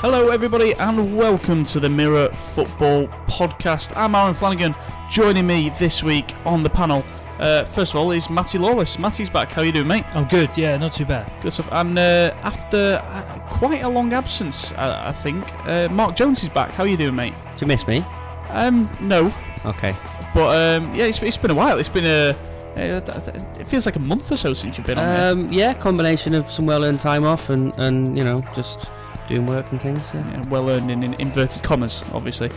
Hello, 0.00 0.30
everybody, 0.30 0.72
and 0.74 1.16
welcome 1.16 1.64
to 1.66 1.78
the 1.80 1.88
Mirror 1.88 2.30
Football 2.30 3.06
Podcast. 3.26 3.94
I'm 3.96 4.14
Aaron 4.14 4.32
Flanagan. 4.34 4.74
Joining 5.10 5.46
me 5.46 5.70
this 5.78 6.02
week 6.02 6.34
on 6.46 6.62
the 6.62 6.70
panel, 6.70 7.04
uh, 7.38 7.64
first 7.66 7.92
of 7.92 7.96
all, 8.00 8.10
is 8.10 8.30
Matty 8.30 8.56
Lawless. 8.58 8.98
Matty's 8.98 9.28
back. 9.28 9.48
How 9.48 9.60
you 9.62 9.72
doing, 9.72 9.86
mate? 9.88 10.04
I'm 10.14 10.26
good. 10.26 10.50
Yeah, 10.56 10.76
not 10.78 10.94
too 10.94 11.04
bad. 11.04 11.30
Good 11.42 11.52
stuff. 11.52 11.68
And 11.72 11.98
uh, 11.98 12.34
after 12.42 13.02
uh, 13.04 13.38
quite 13.50 13.82
a 13.82 13.88
long 13.88 14.12
absence, 14.14 14.72
I, 14.72 15.08
I 15.08 15.12
think, 15.12 15.44
uh, 15.66 15.88
Mark 15.90 16.16
Jones 16.16 16.42
is 16.42 16.48
back. 16.48 16.70
How 16.70 16.84
you 16.84 16.96
doing, 16.96 17.14
mate? 17.16 17.34
Do 17.56 17.64
you 17.64 17.66
miss 17.66 17.86
me? 17.86 18.02
Um, 18.48 18.90
no, 19.00 19.32
Okay. 19.66 19.94
but 20.34 20.80
um, 20.82 20.94
yeah, 20.94 21.04
it's, 21.04 21.22
it's 21.22 21.36
been 21.36 21.50
a 21.50 21.54
while. 21.54 21.78
It's 21.78 21.88
been 21.90 22.06
a. 22.06 22.30
Uh, 22.76 23.50
it 23.58 23.66
feels 23.66 23.84
like 23.84 23.96
a 23.96 24.00
month 24.00 24.30
or 24.32 24.36
so 24.38 24.54
since 24.54 24.78
you've 24.78 24.86
been 24.86 24.96
on 24.98 25.16
here. 25.16 25.26
Um, 25.46 25.52
yeah, 25.52 25.74
combination 25.74 26.34
of 26.34 26.50
some 26.50 26.64
well-earned 26.66 27.00
time 27.00 27.24
off 27.24 27.50
and, 27.50 27.74
and 27.78 28.16
you 28.16 28.24
know 28.24 28.42
just 28.54 28.86
doing 29.30 29.46
work 29.46 29.70
and 29.70 29.80
things. 29.80 30.02
Yeah. 30.12 30.28
Yeah, 30.30 30.48
well 30.48 30.68
earned 30.68 30.90
in, 30.90 31.02
in 31.02 31.14
inverted 31.14 31.62
commas, 31.62 32.02
obviously. 32.12 32.50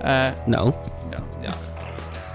Uh, 0.00 0.34
No. 0.46 0.70
No, 1.10 1.24
yeah. 1.42 1.56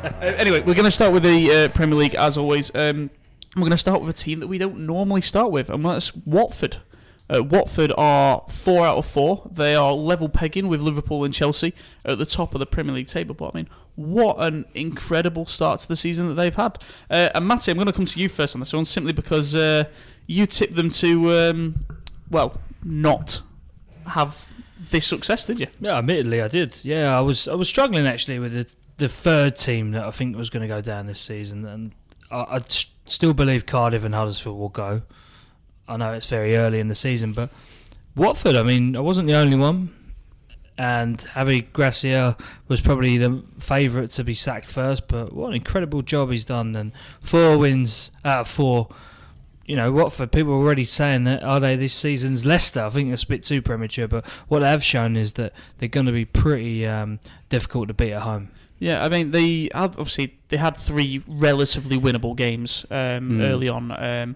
Uh, 0.03 0.25
anyway, 0.25 0.59
we're 0.59 0.75
going 0.75 0.85
to 0.85 0.91
start 0.91 1.11
with 1.11 1.23
the 1.23 1.51
uh, 1.51 1.67
Premier 1.69 1.97
League 1.97 2.15
as 2.15 2.37
always. 2.37 2.69
Um, 2.75 3.09
we're 3.55 3.61
going 3.61 3.71
to 3.71 3.77
start 3.77 4.01
with 4.01 4.09
a 4.09 4.17
team 4.17 4.39
that 4.41 4.47
we 4.47 4.57
don't 4.57 4.85
normally 4.85 5.21
start 5.21 5.51
with, 5.51 5.69
and 5.69 5.83
that's 5.83 6.15
Watford. 6.15 6.77
Uh, 7.29 7.43
Watford 7.43 7.91
are 7.97 8.45
four 8.49 8.85
out 8.85 8.97
of 8.97 9.05
four. 9.05 9.49
They 9.51 9.73
are 9.75 9.91
level 9.93 10.29
pegging 10.29 10.67
with 10.67 10.81
Liverpool 10.81 11.23
and 11.23 11.33
Chelsea 11.33 11.73
at 12.05 12.17
the 12.17 12.25
top 12.25 12.53
of 12.53 12.59
the 12.59 12.65
Premier 12.65 12.93
League 12.93 13.07
table. 13.07 13.35
But 13.35 13.51
I 13.53 13.57
mean, 13.57 13.69
what 13.95 14.37
an 14.39 14.65
incredible 14.75 15.45
start 15.45 15.79
to 15.81 15.87
the 15.87 15.95
season 15.95 16.27
that 16.29 16.35
they've 16.35 16.55
had. 16.55 16.77
Uh, 17.09 17.29
and 17.33 17.47
Matty, 17.47 17.71
I'm 17.71 17.77
going 17.77 17.87
to 17.87 17.93
come 17.93 18.05
to 18.05 18.19
you 18.19 18.29
first 18.29 18.55
on 18.55 18.59
this 18.59 18.71
one, 18.71 18.85
simply 18.85 19.13
because 19.13 19.55
uh, 19.55 19.85
you 20.27 20.45
tipped 20.45 20.75
them 20.75 20.89
to, 20.91 21.31
um, 21.31 21.85
well, 22.29 22.61
not 22.83 23.41
have 24.09 24.47
this 24.91 25.05
success, 25.05 25.45
did 25.45 25.59
you? 25.59 25.67
Yeah, 25.79 25.97
admittedly, 25.97 26.41
I 26.41 26.47
did. 26.47 26.79
Yeah, 26.83 27.17
I 27.17 27.21
was 27.21 27.47
I 27.47 27.55
was 27.55 27.67
struggling 27.67 28.07
actually 28.07 28.39
with 28.39 28.53
the 28.53 28.73
the 28.97 29.07
third 29.07 29.55
team 29.55 29.91
that 29.91 30.05
I 30.05 30.11
think 30.11 30.35
was 30.35 30.49
going 30.49 30.61
to 30.61 30.67
go 30.67 30.81
down 30.81 31.05
this 31.05 31.19
season, 31.19 31.65
and 31.65 31.91
I 32.31 32.61
still 33.05 33.33
believe 33.33 33.65
Cardiff 33.65 34.03
and 34.03 34.13
Huddersfield 34.13 34.57
will 34.57 34.69
go. 34.69 35.03
I 35.87 35.97
know 35.97 36.13
it's 36.13 36.27
very 36.27 36.57
early 36.57 36.79
in 36.79 36.87
the 36.89 36.95
season, 36.95 37.33
but 37.33 37.49
Watford. 38.15 38.55
I 38.55 38.63
mean, 38.63 38.95
I 38.95 38.99
wasn't 38.99 39.27
the 39.27 39.35
only 39.35 39.57
one, 39.57 39.93
and 40.77 41.17
Javi 41.19 41.71
Gracia 41.71 42.35
was 42.67 42.81
probably 42.81 43.17
the 43.17 43.43
favourite 43.59 44.11
to 44.11 44.23
be 44.23 44.33
sacked 44.33 44.67
first. 44.67 45.07
But 45.07 45.33
what 45.33 45.49
an 45.49 45.55
incredible 45.55 46.01
job 46.01 46.31
he's 46.31 46.45
done, 46.45 46.75
and 46.75 46.91
four 47.21 47.57
wins 47.57 48.11
out 48.25 48.41
of 48.41 48.47
four. 48.47 48.89
You 49.67 49.75
know, 49.75 49.91
Watford, 49.91 50.31
people 50.31 50.53
are 50.53 50.55
already 50.57 50.85
saying 50.85 51.25
that 51.25 51.43
are 51.43 51.59
they 51.59 51.75
this 51.75 51.93
season's 51.93 52.45
Leicester? 52.45 52.83
I 52.83 52.89
think 52.89 53.11
it's 53.13 53.23
a 53.23 53.27
bit 53.27 53.43
too 53.43 53.61
premature, 53.61 54.07
but 54.07 54.25
what 54.47 54.59
they 54.61 54.69
have 54.69 54.83
shown 54.83 55.15
is 55.15 55.33
that 55.33 55.53
they're 55.77 55.89
going 55.89 56.05
to 56.07 56.11
be 56.11 56.25
pretty 56.25 56.85
um, 56.87 57.19
difficult 57.49 57.89
to 57.89 57.93
beat 57.93 58.13
at 58.13 58.21
home. 58.23 58.49
Yeah, 58.79 59.03
I 59.03 59.09
mean 59.09 59.31
they 59.31 59.69
had, 59.73 59.91
obviously 59.97 60.37
they 60.49 60.57
had 60.57 60.77
three 60.77 61.21
relatively 61.27 61.97
winnable 61.97 62.35
games 62.35 62.85
um, 62.91 63.27
Hmm. 63.37 63.41
early 63.41 63.67
on. 63.69 63.91
Um, 63.91 64.35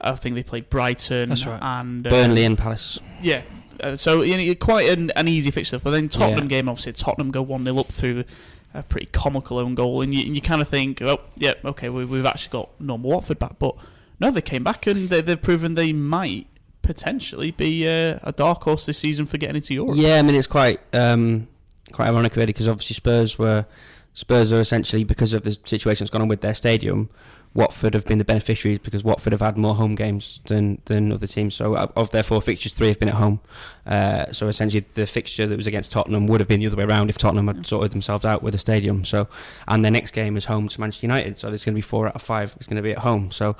I 0.00 0.12
think 0.12 0.34
they 0.34 0.42
played 0.42 0.70
Brighton 0.70 1.28
That's 1.28 1.44
right. 1.46 1.58
and 1.60 2.06
uh, 2.06 2.10
Burnley 2.10 2.44
and 2.44 2.56
Palace. 2.56 2.98
Yeah, 3.20 3.42
uh, 3.80 3.96
so 3.96 4.22
you 4.22 4.38
know, 4.38 4.54
quite 4.54 4.88
an, 4.88 5.10
an 5.16 5.28
easy 5.28 5.50
fixture. 5.50 5.78
But 5.78 5.90
then 5.90 6.08
Tottenham 6.08 6.44
Yeah. 6.44 6.58
game, 6.60 6.68
obviously 6.70 6.92
Tottenham 6.94 7.30
go 7.30 7.42
one 7.42 7.64
0 7.64 7.78
up 7.80 7.88
through 7.88 8.24
a 8.72 8.82
pretty 8.84 9.06
comical 9.12 9.58
own 9.58 9.74
goal, 9.74 10.00
and 10.00 10.14
you, 10.14 10.24
and 10.24 10.34
you 10.34 10.40
kind 10.40 10.62
of 10.62 10.68
think, 10.68 11.02
oh 11.02 11.20
yeah, 11.36 11.54
okay, 11.66 11.88
we, 11.90 12.04
we've 12.06 12.24
actually 12.24 12.52
got 12.52 12.70
normal 12.80 13.10
Watford 13.10 13.38
back. 13.40 13.58
But 13.58 13.74
no, 14.20 14.30
they 14.30 14.42
came 14.42 14.62
back 14.62 14.86
and 14.86 15.08
they, 15.08 15.20
they've 15.20 15.40
proven 15.40 15.74
they 15.74 15.92
might 15.92 16.46
potentially 16.82 17.50
be 17.50 17.86
uh, 17.86 18.18
a 18.22 18.32
dark 18.32 18.62
horse 18.64 18.86
this 18.86 18.98
season 18.98 19.26
for 19.26 19.38
getting 19.38 19.56
into 19.56 19.74
Europe. 19.74 19.96
Yeah, 19.96 20.18
I 20.18 20.22
mean 20.22 20.34
it's 20.34 20.46
quite 20.46 20.80
um, 20.92 21.48
quite 21.92 22.08
ironic 22.08 22.36
really 22.36 22.46
because 22.46 22.68
obviously 22.68 22.94
Spurs 22.94 23.38
were 23.38 23.66
Spurs 24.14 24.52
are 24.52 24.60
essentially 24.60 25.04
because 25.04 25.32
of 25.32 25.42
the 25.42 25.56
situation 25.64 26.04
that's 26.04 26.10
gone 26.10 26.22
on 26.22 26.28
with 26.28 26.40
their 26.40 26.54
stadium. 26.54 27.08
Watford 27.52 27.94
have 27.94 28.04
been 28.04 28.18
the 28.18 28.24
beneficiaries 28.24 28.78
because 28.78 29.02
Watford 29.02 29.32
have 29.32 29.40
had 29.40 29.58
more 29.58 29.74
home 29.74 29.96
games 29.96 30.38
than 30.46 30.80
than 30.84 31.10
other 31.10 31.26
teams. 31.26 31.56
So 31.56 31.76
of, 31.76 31.92
of 31.96 32.10
their 32.12 32.22
four 32.22 32.40
fixtures, 32.40 32.74
three 32.74 32.88
have 32.88 33.00
been 33.00 33.08
at 33.08 33.16
home. 33.16 33.40
Uh, 33.84 34.32
so 34.32 34.46
essentially, 34.46 34.84
the 34.94 35.04
fixture 35.04 35.48
that 35.48 35.56
was 35.56 35.66
against 35.66 35.90
Tottenham 35.90 36.28
would 36.28 36.40
have 36.40 36.46
been 36.46 36.60
the 36.60 36.66
other 36.66 36.76
way 36.76 36.84
around 36.84 37.10
if 37.10 37.18
Tottenham 37.18 37.48
had 37.48 37.66
sorted 37.66 37.90
themselves 37.90 38.24
out 38.24 38.44
with 38.44 38.52
the 38.52 38.58
stadium. 38.58 39.04
So 39.04 39.26
and 39.66 39.84
their 39.84 39.90
next 39.90 40.12
game 40.12 40.36
is 40.36 40.44
home 40.44 40.68
to 40.68 40.80
Manchester 40.80 41.06
United. 41.06 41.38
So 41.38 41.52
it's 41.52 41.64
going 41.64 41.74
to 41.74 41.78
be 41.78 41.82
four 41.82 42.06
out 42.06 42.14
of 42.14 42.22
five. 42.22 42.54
It's 42.56 42.68
going 42.68 42.76
to 42.76 42.82
be 42.82 42.92
at 42.92 42.98
home. 42.98 43.32
So 43.32 43.56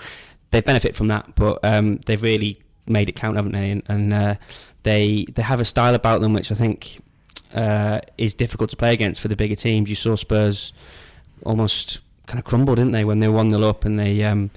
they've 0.51 0.65
benefited 0.65 0.97
from 0.97 1.09
that, 1.09 1.35
but 1.35 1.59
um, 1.65 1.99
they've 2.07 2.23
really 2.23 2.61
made 2.87 3.09
it 3.09 3.17
count, 3.17 3.37
haven't 3.37 3.53
they? 3.53 3.71
And, 3.71 3.83
and 3.87 4.13
uh, 4.13 4.35
they 4.83 5.27
they 5.35 5.43
have 5.43 5.61
a 5.61 5.65
style 5.65 5.95
about 5.95 6.21
them 6.21 6.33
which 6.33 6.51
I 6.51 6.55
think 6.55 7.01
uh, 7.55 8.01
is 8.19 8.35
difficult 8.35 8.71
to 8.71 8.77
play 8.77 8.93
against 8.93 9.21
for 9.21 9.29
the 9.29 9.37
bigger 9.37 9.55
teams. 9.55 9.89
You 9.89 9.97
saw 9.97 10.17
Spurs 10.17 10.73
almost 11.45 12.01
kind 12.27 12.39
of 12.39 12.45
crumble, 12.45 12.75
didn't 12.75 12.93
they, 12.93 13.05
when 13.05 13.19
they 13.19 13.29
were 13.29 13.35
one 13.35 13.51
0 13.51 13.63
up 13.63 13.85
and 13.85 13.99
they 13.99 14.23
um, 14.23 14.51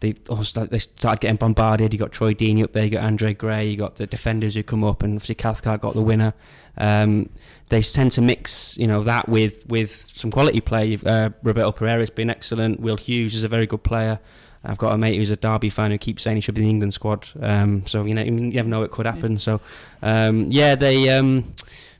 they 0.00 0.14
almost 0.28 0.54
they 0.70 0.78
started 0.78 1.20
getting 1.20 1.36
bombarded. 1.36 1.92
You 1.92 1.98
got 1.98 2.12
Troy 2.12 2.34
Deeney 2.34 2.64
up 2.64 2.72
there, 2.72 2.84
you 2.84 2.90
got 2.90 3.04
Andre 3.04 3.34
Gray, 3.34 3.68
you 3.68 3.76
got 3.76 3.96
the 3.96 4.06
defenders 4.06 4.54
who 4.54 4.62
come 4.62 4.82
up, 4.84 5.02
and 5.02 5.14
obviously 5.14 5.34
Cathcart 5.34 5.80
got 5.80 5.94
the 5.94 6.02
winner. 6.02 6.32
Um, 6.78 7.28
they 7.68 7.82
tend 7.82 8.12
to 8.12 8.22
mix, 8.22 8.76
you 8.78 8.86
know, 8.86 9.02
that 9.04 9.28
with 9.28 9.66
with 9.68 10.10
some 10.14 10.30
quality 10.30 10.60
play. 10.60 10.98
Uh, 11.04 11.30
Roberto 11.42 11.72
Pereyra's 11.72 12.10
been 12.10 12.30
excellent. 12.30 12.80
Will 12.80 12.96
Hughes 12.96 13.34
is 13.34 13.44
a 13.44 13.48
very 13.48 13.66
good 13.66 13.82
player. 13.82 14.18
I've 14.64 14.78
got 14.78 14.92
a 14.92 14.98
mate 14.98 15.16
who's 15.16 15.30
a 15.30 15.36
Derby 15.36 15.70
fan 15.70 15.90
who 15.90 15.98
keeps 15.98 16.22
saying 16.22 16.36
he 16.36 16.40
should 16.42 16.54
be 16.54 16.60
in 16.60 16.66
the 16.66 16.70
England 16.70 16.92
squad. 16.94 17.26
Um, 17.40 17.86
so 17.86 18.04
you 18.04 18.14
know, 18.14 18.22
you 18.22 18.30
never 18.30 18.68
know 18.68 18.82
it 18.82 18.90
could 18.90 19.06
happen. 19.06 19.38
So 19.38 19.60
um, 20.02 20.50
yeah, 20.50 20.74
they 20.74 21.08
um, 21.10 21.54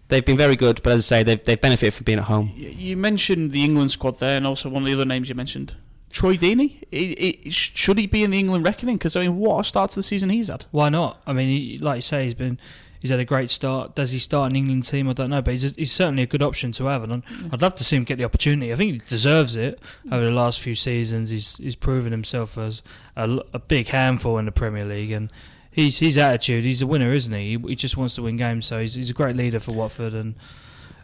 they've 0.08 0.24
been 0.24 0.36
very 0.36 0.56
good. 0.56 0.82
But 0.82 0.92
as 0.92 1.10
I 1.10 1.16
say, 1.18 1.22
they've 1.22 1.42
they've 1.44 1.60
benefited 1.60 1.94
from 1.94 2.04
being 2.04 2.18
at 2.18 2.24
home. 2.24 2.52
You 2.56 2.96
mentioned 2.96 3.52
the 3.52 3.64
England 3.64 3.92
squad 3.92 4.18
there, 4.18 4.36
and 4.36 4.46
also 4.46 4.68
one 4.68 4.82
of 4.82 4.86
the 4.88 4.92
other 4.94 5.04
names 5.06 5.28
you 5.30 5.34
mentioned, 5.34 5.74
Troy 6.10 6.36
Deeney. 6.36 6.82
I- 6.92 7.38
I- 7.46 7.50
sh- 7.50 7.72
should 7.74 7.98
he 7.98 8.06
be 8.06 8.24
in 8.24 8.30
the 8.30 8.38
England 8.38 8.64
reckoning? 8.64 8.96
Because 8.98 9.16
I 9.16 9.20
mean, 9.22 9.36
what 9.36 9.60
a 9.60 9.64
start 9.64 9.90
to 9.92 9.96
the 9.96 10.02
season 10.02 10.28
he's 10.30 10.48
had. 10.48 10.66
Why 10.70 10.90
not? 10.90 11.22
I 11.26 11.32
mean, 11.32 11.48
he, 11.48 11.78
like 11.78 11.96
you 11.96 12.02
say, 12.02 12.24
he's 12.24 12.34
been 12.34 12.58
he's 13.00 13.10
had 13.10 13.18
a 13.20 13.24
great 13.24 13.50
start. 13.50 13.94
Does 13.96 14.12
he 14.12 14.18
start 14.18 14.50
an 14.50 14.56
England 14.56 14.84
team? 14.84 15.08
I 15.08 15.12
don't 15.14 15.30
know, 15.30 15.42
but 15.42 15.52
he's, 15.54 15.74
he's 15.74 15.90
certainly 15.92 16.22
a 16.22 16.26
good 16.26 16.42
option 16.42 16.70
to 16.72 16.84
have, 16.86 17.02
and 17.02 17.12
I'd- 17.12 17.26
I'd 17.52 17.62
love 17.62 17.74
to 17.74 17.84
see 17.84 17.96
him 17.96 18.04
get 18.04 18.16
the 18.18 18.24
opportunity. 18.24 18.72
I 18.72 18.76
think 18.76 18.92
he 18.92 18.98
deserves 19.08 19.56
it 19.56 19.80
over 20.12 20.24
the 20.24 20.30
last 20.30 20.60
few 20.60 20.74
seasons. 20.74 21.30
He's 21.30 21.56
he's 21.56 21.76
proven 21.76 22.12
himself 22.12 22.56
as 22.56 22.82
a 23.16 23.58
big 23.58 23.88
handful 23.88 24.38
in 24.38 24.44
the 24.44 24.52
Premier 24.52 24.84
League, 24.84 25.10
and 25.10 25.30
he's 25.70 25.98
his 25.98 26.16
attitude. 26.16 26.64
He's 26.64 26.82
a 26.82 26.86
winner, 26.86 27.12
isn't 27.12 27.32
he? 27.32 27.56
He, 27.56 27.68
he 27.68 27.74
just 27.76 27.96
wants 27.96 28.14
to 28.16 28.22
win 28.22 28.36
games, 28.36 28.66
so 28.66 28.78
he's 28.80 28.94
he's 28.94 29.10
a 29.10 29.14
great 29.14 29.36
leader 29.36 29.60
for 29.60 29.72
Watford, 29.72 30.14
and 30.14 30.34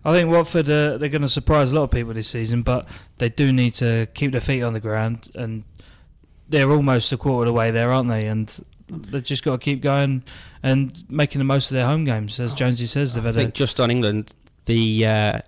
I 0.04 0.12
think 0.12 0.30
Watford 0.30 0.66
uh, 0.70 0.98
they're 0.98 1.08
going 1.08 1.22
to 1.22 1.28
surprise 1.28 1.72
a 1.72 1.74
lot 1.74 1.82
of 1.84 1.90
people 1.90 2.14
this 2.14 2.28
season, 2.28 2.62
but 2.62 2.86
they 3.18 3.28
do 3.28 3.52
need 3.52 3.74
to 3.74 4.06
keep 4.14 4.32
their 4.32 4.40
feet 4.40 4.62
on 4.62 4.72
the 4.72 4.80
ground, 4.80 5.30
and 5.34 5.64
they're 6.48 6.70
almost 6.70 7.10
a 7.12 7.16
quarter 7.16 7.42
of 7.42 7.46
the 7.46 7.52
way 7.52 7.70
there, 7.72 7.90
aren't 7.90 8.08
they? 8.08 8.26
And 8.26 8.52
they've 8.88 9.22
just 9.22 9.42
got 9.44 9.52
to 9.52 9.58
keep 9.58 9.80
going 9.82 10.22
and 10.62 11.02
making 11.08 11.38
the 11.38 11.44
most 11.44 11.70
of 11.70 11.74
their 11.74 11.86
home 11.86 12.04
games, 12.04 12.38
as 12.40 12.52
Jonesy 12.54 12.86
says. 12.86 13.14
They've 13.14 13.24
I 13.24 13.28
had 13.28 13.34
think 13.34 13.54
just 13.54 13.80
on 13.80 13.90
England, 13.90 14.34
the 14.66 15.06
uh, 15.06 15.38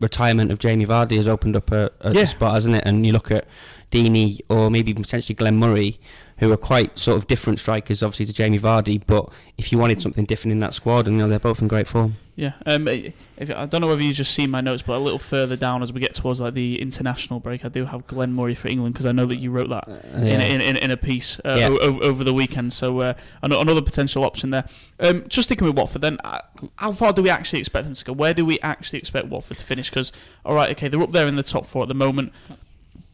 retirement 0.00 0.50
of 0.50 0.58
Jamie 0.58 0.86
Vardy 0.86 1.16
has 1.16 1.28
opened 1.28 1.56
up 1.56 1.70
a, 1.70 1.90
a 2.00 2.12
Yeah. 2.14 2.24
spot, 2.26 2.54
hasn't 2.54 2.76
it? 2.76 2.82
And 2.86 3.06
you 3.06 3.12
look 3.12 3.30
at 3.30 3.46
Deeney 3.90 4.40
or 4.48 4.70
maybe 4.70 4.92
potentially 4.94 5.34
Glenn 5.34 5.56
Murray, 5.56 5.98
who 6.38 6.52
are 6.52 6.56
quite 6.56 6.98
sort 6.98 7.16
of 7.16 7.26
different 7.26 7.58
strikers, 7.58 8.02
obviously 8.02 8.26
to 8.26 8.32
Jamie 8.32 8.58
Vardy. 8.58 9.02
But 9.06 9.28
if 9.56 9.72
you 9.72 9.78
wanted 9.78 10.00
something 10.02 10.24
different 10.24 10.52
in 10.52 10.58
that 10.60 10.74
squad, 10.74 11.06
and 11.06 11.16
you 11.16 11.22
know 11.22 11.28
they're 11.28 11.38
both 11.38 11.60
in 11.62 11.68
great 11.68 11.88
form. 11.88 12.16
Yeah. 12.36 12.52
Um, 12.66 12.86
if, 12.86 13.12
I 13.40 13.66
don't 13.66 13.80
know 13.80 13.88
whether 13.88 14.02
you 14.02 14.14
just 14.14 14.32
seen 14.32 14.48
my 14.50 14.60
notes, 14.60 14.80
but 14.86 14.94
a 14.96 14.98
little 15.00 15.18
further 15.18 15.56
down 15.56 15.82
as 15.82 15.92
we 15.92 16.00
get 16.00 16.14
towards 16.14 16.40
like 16.40 16.54
the 16.54 16.80
international 16.80 17.40
break, 17.40 17.64
I 17.64 17.68
do 17.68 17.84
have 17.86 18.06
Glenn 18.06 18.32
Murray 18.32 18.54
for 18.54 18.68
England 18.68 18.94
because 18.94 19.06
I 19.06 19.10
know 19.10 19.26
that 19.26 19.38
you 19.38 19.50
wrote 19.50 19.68
that 19.70 19.88
in, 19.88 20.26
yeah. 20.26 20.42
in, 20.44 20.60
in, 20.60 20.76
in 20.76 20.90
a 20.92 20.96
piece 20.96 21.40
uh, 21.44 21.56
Yeah. 21.58 21.68
o- 21.70 21.78
o- 21.80 22.00
over 22.00 22.22
the 22.22 22.32
weekend. 22.32 22.72
So 22.74 23.00
uh, 23.00 23.14
another 23.42 23.82
potential 23.82 24.22
option 24.22 24.50
there. 24.50 24.66
Um, 25.00 25.24
just 25.26 25.48
sticking 25.48 25.66
with 25.66 25.76
Watford, 25.76 26.02
then, 26.02 26.18
uh, 26.22 26.42
how 26.76 26.92
far 26.92 27.12
do 27.12 27.22
we 27.22 27.30
actually 27.30 27.58
expect 27.58 27.86
them 27.86 27.94
to 27.94 28.04
go? 28.04 28.12
Where 28.12 28.32
do 28.34 28.46
we 28.46 28.60
actually 28.60 29.00
expect 29.00 29.26
Watford 29.26 29.58
to 29.58 29.64
finish? 29.64 29.90
Because 29.90 30.12
all 30.44 30.54
right, 30.54 30.70
okay, 30.70 30.86
they're 30.86 31.02
up 31.02 31.10
there 31.10 31.26
in 31.26 31.34
the 31.34 31.42
top 31.42 31.66
four 31.66 31.82
at 31.82 31.88
the 31.88 31.94
moment, 31.94 32.32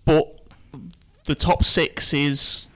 but 0.04 0.38
the 1.26 1.34
top 1.34 1.64
six 1.64 2.12
is. 2.14 2.68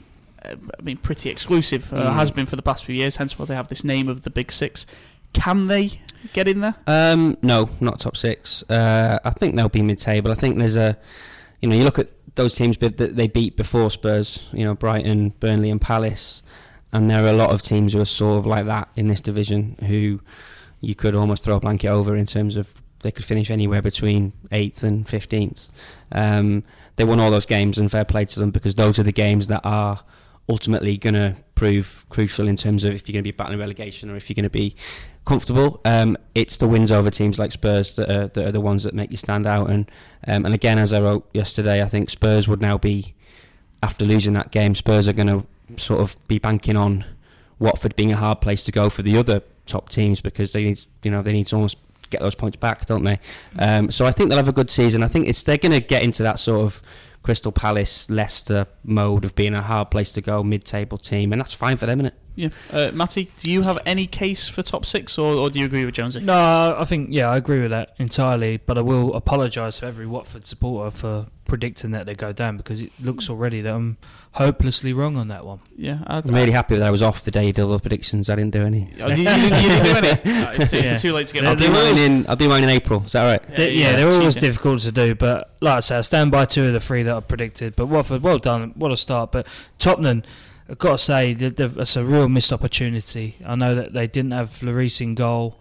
uh, 0.45 0.55
I 0.79 0.83
mean, 0.83 0.97
pretty 0.99 1.31
exclusive. 1.31 1.93
Uh, 1.93 1.97
Mm. 2.11 2.15
Has 2.15 2.31
been 2.31 2.47
for 2.47 2.57
the 2.57 2.63
past 2.63 2.85
few 2.85 2.95
years. 2.95 3.17
Hence 3.17 3.39
why 3.39 3.45
they 3.47 3.55
have 3.55 3.69
this 3.69 3.85
name 3.85 4.09
of 4.09 4.23
the 4.23 4.31
Big 4.31 4.51
Six. 4.53 4.87
Can 5.33 5.67
they 5.69 6.01
get 6.33 6.49
in 6.49 6.61
there? 6.61 6.75
Um, 6.87 7.37
no, 7.43 7.69
not 7.81 8.01
top 8.01 8.17
six. 8.17 8.63
Uh, 8.71 9.19
I 9.25 9.31
think 9.31 9.57
they'll 9.57 9.69
be 9.69 9.83
mid-table. 9.83 10.31
I 10.31 10.35
think 10.35 10.59
there's 10.59 10.77
a, 10.77 10.97
you 11.61 11.69
know, 11.69 11.77
you 11.77 11.85
look 11.85 11.99
at 11.99 12.09
those 12.35 12.55
teams 12.55 12.79
that 12.79 12.97
they 12.97 13.27
beat 13.27 13.57
before 13.57 13.91
Spurs. 13.91 14.49
You 14.53 14.65
know, 14.65 14.75
Brighton, 14.75 15.31
Burnley, 15.41 15.71
and 15.71 15.81
Palace, 15.81 16.43
and 16.93 17.11
there 17.11 17.23
are 17.25 17.29
a 17.29 17.33
lot 17.35 17.51
of 17.51 17.61
teams 17.63 17.93
who 17.93 18.01
are 18.01 18.05
sort 18.07 18.39
of 18.39 18.47
like 18.47 18.65
that 18.67 18.89
in 18.97 19.09
this 19.09 19.21
division 19.21 19.77
who 19.87 20.21
you 20.81 20.95
could 20.95 21.15
almost 21.15 21.45
throw 21.45 21.57
a 21.57 21.61
blanket 21.61 21.89
over 21.89 22.17
in 22.17 22.25
terms 22.25 22.57
of 22.57 22.75
they 23.01 23.11
could 23.11 23.25
finish 23.25 23.51
anywhere 23.51 23.83
between 23.83 24.33
eighth 24.51 24.83
and 24.83 25.07
fifteenth. 25.09 25.69
Um, 26.13 26.65
they 26.99 27.05
won 27.05 27.21
all 27.21 27.31
those 27.31 27.47
games, 27.47 27.79
and 27.79 27.91
fair 27.91 28.05
play 28.05 28.25
to 28.27 28.41
them 28.41 28.51
because 28.51 28.75
those 28.75 28.99
are 28.99 29.05
the 29.05 29.13
games 29.13 29.47
that 29.47 29.63
are 29.65 30.01
ultimately 30.49 30.97
going 30.97 31.15
to 31.15 31.37
prove 31.55 32.05
crucial 32.09 32.49
in 32.49 32.57
terms 32.57 32.83
of 32.83 32.95
if 32.95 33.09
you're 33.09 33.13
going 33.13 33.23
to 33.23 33.33
be 33.33 33.37
battling 33.37 33.59
relegation 33.59 34.11
or 34.11 34.17
if 34.17 34.29
you're 34.29 34.35
going 34.35 34.43
to 34.43 34.51
be 34.51 34.75
comfortable. 35.25 35.81
Um, 35.85 36.17
it's 36.35 36.57
the 36.57 36.67
wins 36.67 36.91
over 36.91 37.11
teams 37.11 37.39
like 37.39 37.53
Spurs 37.53 37.95
that 37.97 38.11
are, 38.11 38.27
that 38.29 38.49
are 38.49 38.53
the 38.53 38.61
ones 38.61 38.83
that 38.83 38.95
make 38.95 39.11
you 39.13 39.17
stand 39.17 39.47
out. 39.47 39.71
And 39.71 39.91
um, 40.27 40.45
and 40.45 40.55
again, 40.55 40.79
as 40.79 40.93
I 40.93 41.01
wrote 41.01 41.29
yesterday, 41.33 41.83
I 41.83 41.87
think 41.87 42.11
Spurs 42.11 42.49
would 42.49 42.61
now 42.61 42.79
be 42.79 43.15
after 43.83 44.05
losing 44.05 44.33
that 44.33 44.51
game. 44.51 44.75
Spurs 44.75 45.07
are 45.07 45.13
going 45.13 45.29
to 45.29 45.47
sort 45.81 46.01
of 46.01 46.17
be 46.27 46.39
banking 46.39 46.77
on 46.77 47.05
Watford 47.61 47.95
being 47.95 48.13
a 48.13 48.17
hard 48.17 48.41
place 48.41 48.65
to 48.65 48.73
go 48.73 48.91
for 48.91 49.03
the 49.03 49.17
other 49.17 49.43
top 49.67 49.91
teams 49.91 50.21
because 50.21 50.53
they 50.53 50.65
need 50.65 50.81
you 51.05 51.11
know 51.11 51.23
they 51.23 51.33
need 51.33 51.47
to 51.47 51.55
almost 51.55 51.77
get 52.11 52.21
those 52.21 52.35
points 52.35 52.57
back, 52.57 52.87
don't 52.87 53.05
they? 53.05 53.19
Um, 53.59 53.91
so 53.91 54.07
I 54.07 54.11
think 54.11 54.29
they'll 54.29 54.39
have 54.39 54.49
a 54.49 54.53
good 54.53 54.71
season. 54.71 55.03
I 55.03 55.09
think 55.09 55.29
it's 55.29 55.43
they're 55.43 55.57
going 55.59 55.73
to 55.73 55.81
get 55.81 56.03
into 56.03 56.23
that 56.23 56.39
sort 56.39 56.61
of 56.61 56.83
Crystal 57.23 57.53
Palace, 57.53 58.09
Leicester 58.09 58.67
mode 58.85 59.25
of 59.25 59.35
being 59.35 59.55
a 59.55 59.63
hard 59.63 59.91
place 59.91 60.13
to 60.13 60.21
go, 60.21 60.43
mid-table 60.43 60.99
team, 60.99 61.33
and 61.33 61.41
that's 61.41 61.53
fine 61.53 61.77
for 61.77 61.87
them, 61.87 62.01
isn't 62.01 62.13
it? 62.13 62.15
Yeah, 62.39 62.51
uh, 62.73 62.93
Matty, 62.95 63.33
do 63.39 63.51
you 63.51 63.63
have 63.63 63.81
any 63.85 64.07
case 64.07 64.49
for 64.49 64.63
top 64.63 64.87
six, 64.87 65.19
or, 65.19 65.35
or 65.35 65.51
do 65.51 65.59
you 65.59 65.65
agree 65.67 65.85
with 65.85 65.95
Jonesy? 65.97 66.21
No, 66.21 66.77
I 66.79 66.85
think 66.85 67.09
yeah, 67.11 67.29
I 67.29 67.37
agree 67.37 67.61
with 67.61 67.71
that 67.73 67.95
entirely. 67.99 68.59
But 68.59 68.79
I 68.79 68.83
will 68.83 69.13
apologise 69.15 69.79
to 69.79 69.87
every 69.87 70.07
Watford 70.07 70.47
supporter 70.47 70.93
for 70.97 71.27
predicting 71.49 71.91
that 71.93 72.07
they 72.07 72.15
go 72.15 72.33
down 72.33 72.57
because 72.57 72.81
it 72.83 72.93
looks 73.01 73.29
already 73.29 73.61
that 73.63 73.75
I'm 73.75 73.97
hopelessly 74.33 74.93
wrong 74.93 75.17
on 75.17 75.27
that 75.29 75.45
one. 75.45 75.59
Yeah, 75.77 75.99
I, 76.07 76.19
I'm 76.19 76.33
really 76.35 76.53
happy 76.53 76.77
that 76.77 76.87
I 76.87 76.91
was 76.93 77.03
off 77.03 77.23
the 77.25 77.31
day 77.33 77.47
you 77.47 77.53
did 77.53 77.63
all 77.63 77.73
the 77.73 77.81
predictions. 77.81 78.31
I 78.31 78.37
didn't 78.37 78.53
do 78.53 78.63
any. 78.65 78.89
Oh, 79.01 79.09
you, 79.09 79.17
you 79.17 79.25
didn't, 79.25 79.63
you 79.63 79.69
didn't 79.69 79.85
do 79.85 79.97
any. 80.31 80.39
No, 80.41 80.51
it's, 80.53 80.73
it's 80.73 80.85
Yeah. 80.85 80.97
too 80.97 81.13
late 81.13 81.27
to 81.27 81.35
get 81.35 81.45
I'll 81.45 81.51
on. 81.53 81.57
do 81.57 81.65
they're 81.73 81.73
mine 81.95 81.99
in. 81.99 82.29
I'll 82.29 82.37
do 82.37 82.49
mine 82.49 82.63
in 82.63 82.71
April. 82.71 83.03
Is 83.05 83.13
that 83.13 83.25
all 83.25 83.33
right? 83.33 83.57
They- 83.57 83.73
yeah, 83.73 83.91
yeah, 83.91 83.97
they're 83.97 84.11
always 84.13 84.35
cheating. 84.35 84.51
difficult 84.51 84.83
to 84.83 84.93
do, 84.93 85.15
but 85.17 85.57
like 85.61 85.79
I 85.79 85.81
said, 85.81 85.99
I 85.99 86.03
stand 86.03 86.31
by 86.31 86.45
two 86.45 86.67
of 86.67 86.73
the 86.73 86.79
three 86.81 87.03
that 87.03 87.17
I 87.17 87.21
predicted. 87.21 87.75
But 87.75 87.87
Watford, 87.87 88.23
well 88.23 88.39
done, 88.39 88.73
what 88.77 88.93
a 88.93 88.97
start. 88.97 89.33
But 89.33 89.47
Tottenham, 89.81 90.23
I've 90.69 90.79
got 90.79 90.93
to 90.93 90.99
say, 90.99 91.35
that 91.35 91.57
that's 91.57 91.97
a 91.97 92.05
real 92.05 92.29
missed 92.29 92.53
opportunity. 92.53 93.37
I 93.45 93.55
know 93.55 93.75
that 93.75 93.95
they 93.95 94.07
didn't 94.07 94.33
have 94.33 94.51
Lloris 94.61 95.01
in 95.01 95.15
goal, 95.15 95.59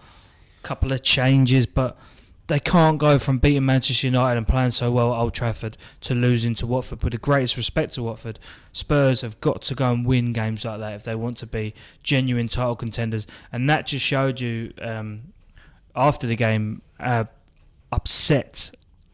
a 0.59 0.67
couple 0.67 0.91
of 0.91 1.01
changes, 1.01 1.65
but 1.65 1.97
they 2.47 2.59
can't 2.59 2.97
go 2.97 3.19
from 3.19 3.39
beating 3.39 3.65
Manchester 3.65 4.07
United 4.07 4.37
and 4.37 4.47
playing 4.47 4.71
so 4.71 4.91
well 4.91 5.13
at 5.13 5.19
Old 5.19 5.33
Trafford 5.33 5.77
to 6.01 6.13
losing 6.13 6.55
to 6.55 6.67
Watford. 6.67 7.03
With 7.03 7.11
the 7.11 7.19
greatest 7.19 7.57
respect 7.57 7.93
to 7.93 8.03
Watford, 8.03 8.39
Spurs 8.71 9.21
have 9.21 9.39
got 9.41 9.61
to 9.63 9.75
go 9.75 9.91
and 9.91 10.05
win 10.05 10.33
games 10.33 10.65
like 10.65 10.79
that 10.79 10.93
if 10.93 11.03
they 11.03 11.15
want 11.15 11.37
to 11.37 11.47
be 11.47 11.73
genuine 12.03 12.47
title 12.47 12.75
contenders. 12.75 13.27
And 13.51 13.69
that 13.69 13.87
just 13.87 14.05
showed 14.05 14.39
you 14.39 14.73
um, 14.81 15.33
after 15.95 16.25
the 16.27 16.35
game 16.35 16.81
how 16.99 17.27
upset 17.91 18.71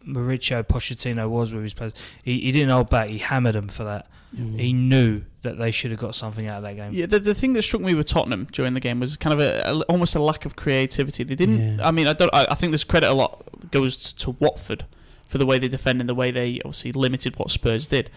Mauricio 0.08 0.64
Pochettino 0.64 1.30
was 1.30 1.54
with 1.54 1.64
his 1.64 1.74
players. 1.74 1.94
He, 2.24 2.40
he 2.42 2.52
didn't 2.52 2.70
hold 2.70 2.90
back. 2.90 3.10
He 3.10 3.20
hammered 3.20 3.56
them 3.56 3.68
for 3.68 3.84
that. 3.84 4.08
Mm. 4.36 4.60
He 4.60 4.74
knew 4.74 5.22
that 5.44 5.58
they 5.60 5.70
should 5.72 5.92
have 5.92 6.00
got 6.00 6.16
something 6.16 6.48
out 6.48 6.58
of 6.58 6.64
that 6.64 6.76
game. 6.76 6.92
Yeah, 6.92 7.06
the, 7.06 7.20
the 7.20 7.36
thing 7.36 7.54
that 7.54 7.62
struck 7.62 7.82
me 7.82 7.94
with 7.94 8.08
Tottenham 8.08 8.48
during 8.52 8.74
the 8.74 8.80
game 8.80 9.00
was 9.00 9.16
kind 9.18 9.34
of 9.34 9.40
a, 9.40 9.62
a 9.70 9.80
almost 9.84 10.16
a 10.16 10.20
lack 10.20 10.46
of 10.46 10.56
creativity. 10.56 11.24
They 11.24 11.36
didn't. 11.36 11.78
Yeah. 11.78 11.88
I 11.88 11.92
mean, 11.92 12.08
I 12.08 12.14
don't. 12.14 12.34
I, 12.34 12.48
I 12.50 12.56
think 12.56 12.72
this 12.72 12.84
credit 12.84 13.10
a 13.10 13.14
lot 13.14 13.44
goes 13.72 14.12
to 14.14 14.32
Watford 14.32 14.86
for 15.28 15.38
the 15.38 15.46
way 15.46 15.60
they 15.60 15.68
defend 15.68 16.00
and 16.00 16.10
the 16.10 16.16
way 16.16 16.32
they 16.32 16.60
obviously 16.66 16.92
limited 16.94 17.38
what 17.38 17.52
Spurs 17.52 17.86
did. 17.88 18.10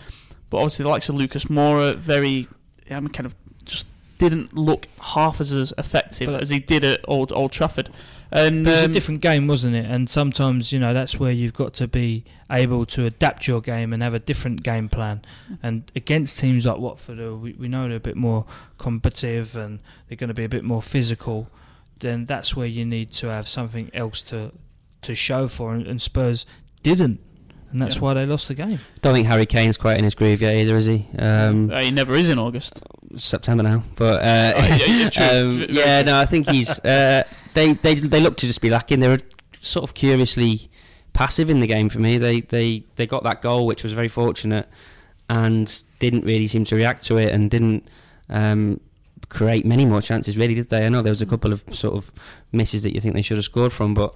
But 0.48 0.58
obviously, 0.58 0.84
the 0.84 0.88
likes 0.88 1.08
of 1.08 1.16
Lucas 1.16 1.46
Moura, 1.46 1.96
very, 1.96 2.46
I 2.90 3.00
mean, 3.00 3.08
kind 3.08 3.26
of 3.26 3.34
just 3.64 3.86
didn't 4.18 4.54
look 4.54 4.86
half 5.00 5.40
as, 5.40 5.52
as 5.52 5.74
effective 5.76 6.28
But- 6.28 6.42
as 6.42 6.48
he 6.50 6.60
did 6.60 6.84
at 6.84 7.00
Old 7.06 7.32
Old 7.32 7.52
Trafford. 7.52 7.90
And 8.30 8.66
it 8.66 8.70
was 8.70 8.84
um, 8.84 8.90
a 8.90 8.94
different 8.94 9.20
game, 9.20 9.46
wasn't 9.46 9.76
it? 9.76 9.86
And 9.86 10.10
sometimes, 10.10 10.72
you 10.72 10.78
know, 10.78 10.92
that's 10.92 11.18
where 11.18 11.30
you've 11.30 11.54
got 11.54 11.74
to 11.74 11.86
be 11.86 12.24
able 12.50 12.84
to 12.86 13.06
adapt 13.06 13.46
your 13.46 13.60
game 13.60 13.92
and 13.92 14.02
have 14.02 14.14
a 14.14 14.18
different 14.18 14.62
game 14.62 14.88
plan. 14.88 15.22
And 15.62 15.90
against 15.94 16.38
teams 16.38 16.66
like 16.66 16.78
Watford, 16.78 17.18
we, 17.40 17.52
we 17.52 17.68
know 17.68 17.88
they're 17.88 17.98
a 17.98 18.00
bit 18.00 18.16
more 18.16 18.44
competitive 18.78 19.54
and 19.56 19.78
they're 20.08 20.16
going 20.16 20.28
to 20.28 20.34
be 20.34 20.44
a 20.44 20.48
bit 20.48 20.64
more 20.64 20.82
physical, 20.82 21.48
then 22.00 22.26
that's 22.26 22.56
where 22.56 22.66
you 22.66 22.84
need 22.84 23.10
to 23.12 23.28
have 23.28 23.48
something 23.48 23.90
else 23.94 24.20
to 24.22 24.52
to 25.02 25.14
show 25.14 25.46
for. 25.46 25.72
And, 25.72 25.86
and 25.86 26.02
Spurs 26.02 26.46
didn't. 26.82 27.20
And 27.72 27.82
that's 27.82 27.96
Yeah. 27.96 28.00
why 28.02 28.14
they 28.14 28.26
lost 28.26 28.48
the 28.48 28.54
game. 28.54 28.78
Don't 29.02 29.12
think 29.14 29.26
Harry 29.26 29.44
Kane's 29.46 29.76
quite 29.76 29.98
in 29.98 30.04
his 30.04 30.14
groove 30.14 30.40
yet 30.40 30.56
either, 30.56 30.76
is 30.76 30.86
he? 30.86 31.06
Um, 31.18 31.70
uh, 31.70 31.80
he 31.80 31.90
never 31.90 32.14
is 32.14 32.28
in 32.28 32.38
August. 32.38 32.80
September 33.16 33.62
now, 33.62 33.82
but 33.96 34.22
uh, 34.22 34.52
Oh, 34.56 34.66
yeah, 34.66 34.86
yeah, 34.86 35.10
true. 35.10 35.24
um, 35.30 35.66
yeah, 35.68 36.02
no, 36.02 36.18
I 36.20 36.26
think 36.26 36.48
he's. 36.48 36.68
Uh, 36.80 37.22
they 37.54 37.72
they 37.74 37.94
they 37.94 38.20
look 38.20 38.36
to 38.38 38.46
just 38.46 38.60
be 38.60 38.70
lacking. 38.70 39.00
They 39.00 39.08
were 39.08 39.18
sort 39.60 39.84
of 39.84 39.94
curiously 39.94 40.70
passive 41.12 41.48
in 41.50 41.60
the 41.60 41.66
game 41.66 41.88
for 41.88 41.98
me. 41.98 42.18
They 42.18 42.40
they 42.42 42.84
they 42.96 43.06
got 43.06 43.22
that 43.24 43.42
goal, 43.42 43.66
which 43.66 43.82
was 43.82 43.92
very 43.92 44.08
fortunate, 44.08 44.68
and 45.30 45.82
didn't 45.98 46.24
really 46.24 46.46
seem 46.48 46.64
to 46.66 46.76
react 46.76 47.04
to 47.06 47.18
it, 47.18 47.32
and 47.32 47.50
didn't. 47.50 47.88
Um, 48.28 48.80
create 49.28 49.66
many 49.66 49.84
more 49.84 50.00
chances 50.00 50.38
really 50.38 50.54
did 50.54 50.68
they 50.70 50.86
I 50.86 50.88
know 50.88 51.02
there 51.02 51.10
was 51.10 51.20
a 51.22 51.26
couple 51.26 51.52
of 51.52 51.64
sort 51.72 51.94
of 51.94 52.12
misses 52.52 52.84
that 52.84 52.94
you 52.94 53.00
think 53.00 53.14
they 53.14 53.22
should 53.22 53.36
have 53.38 53.44
scored 53.44 53.72
from 53.72 53.92
but 53.92 54.14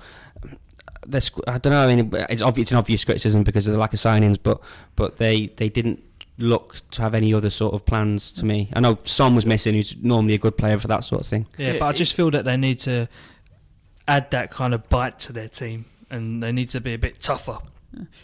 they're 1.06 1.20
I 1.46 1.58
don't 1.58 1.72
know 1.72 1.86
I 1.88 1.94
mean 1.94 2.10
it's 2.28 2.42
obvious 2.42 2.66
it's 2.66 2.72
an 2.72 2.78
obvious 2.78 3.04
criticism 3.04 3.42
because 3.42 3.66
of 3.66 3.72
the 3.72 3.78
lack 3.78 3.92
of 3.94 3.98
signings 4.00 4.38
but 4.42 4.60
but 4.96 5.16
they 5.18 5.46
they 5.56 5.68
didn't 5.68 6.02
look 6.38 6.76
to 6.92 7.02
have 7.02 7.14
any 7.14 7.34
other 7.34 7.50
sort 7.50 7.74
of 7.74 7.84
plans 7.84 8.32
to 8.32 8.46
me. 8.46 8.70
I 8.72 8.80
know 8.80 8.98
Son 9.04 9.34
was 9.34 9.44
missing, 9.44 9.74
who's 9.74 9.94
normally 9.96 10.32
a 10.34 10.38
good 10.38 10.56
player 10.56 10.78
for 10.78 10.88
that 10.88 11.04
sort 11.04 11.20
of 11.20 11.26
thing. 11.26 11.46
Yeah, 11.58 11.72
Yeah, 11.72 11.78
but 11.80 11.86
I 11.86 11.92
just 11.92 12.14
feel 12.14 12.30
that 12.30 12.46
they 12.46 12.56
need 12.56 12.78
to 12.80 13.08
add 14.08 14.30
that 14.30 14.50
kind 14.50 14.72
of 14.72 14.88
bite 14.88 15.18
to 15.20 15.32
their 15.34 15.48
team 15.48 15.84
and 16.08 16.42
they 16.42 16.50
need 16.50 16.70
to 16.70 16.80
be 16.80 16.94
a 16.94 16.98
bit 16.98 17.20
tougher 17.20 17.58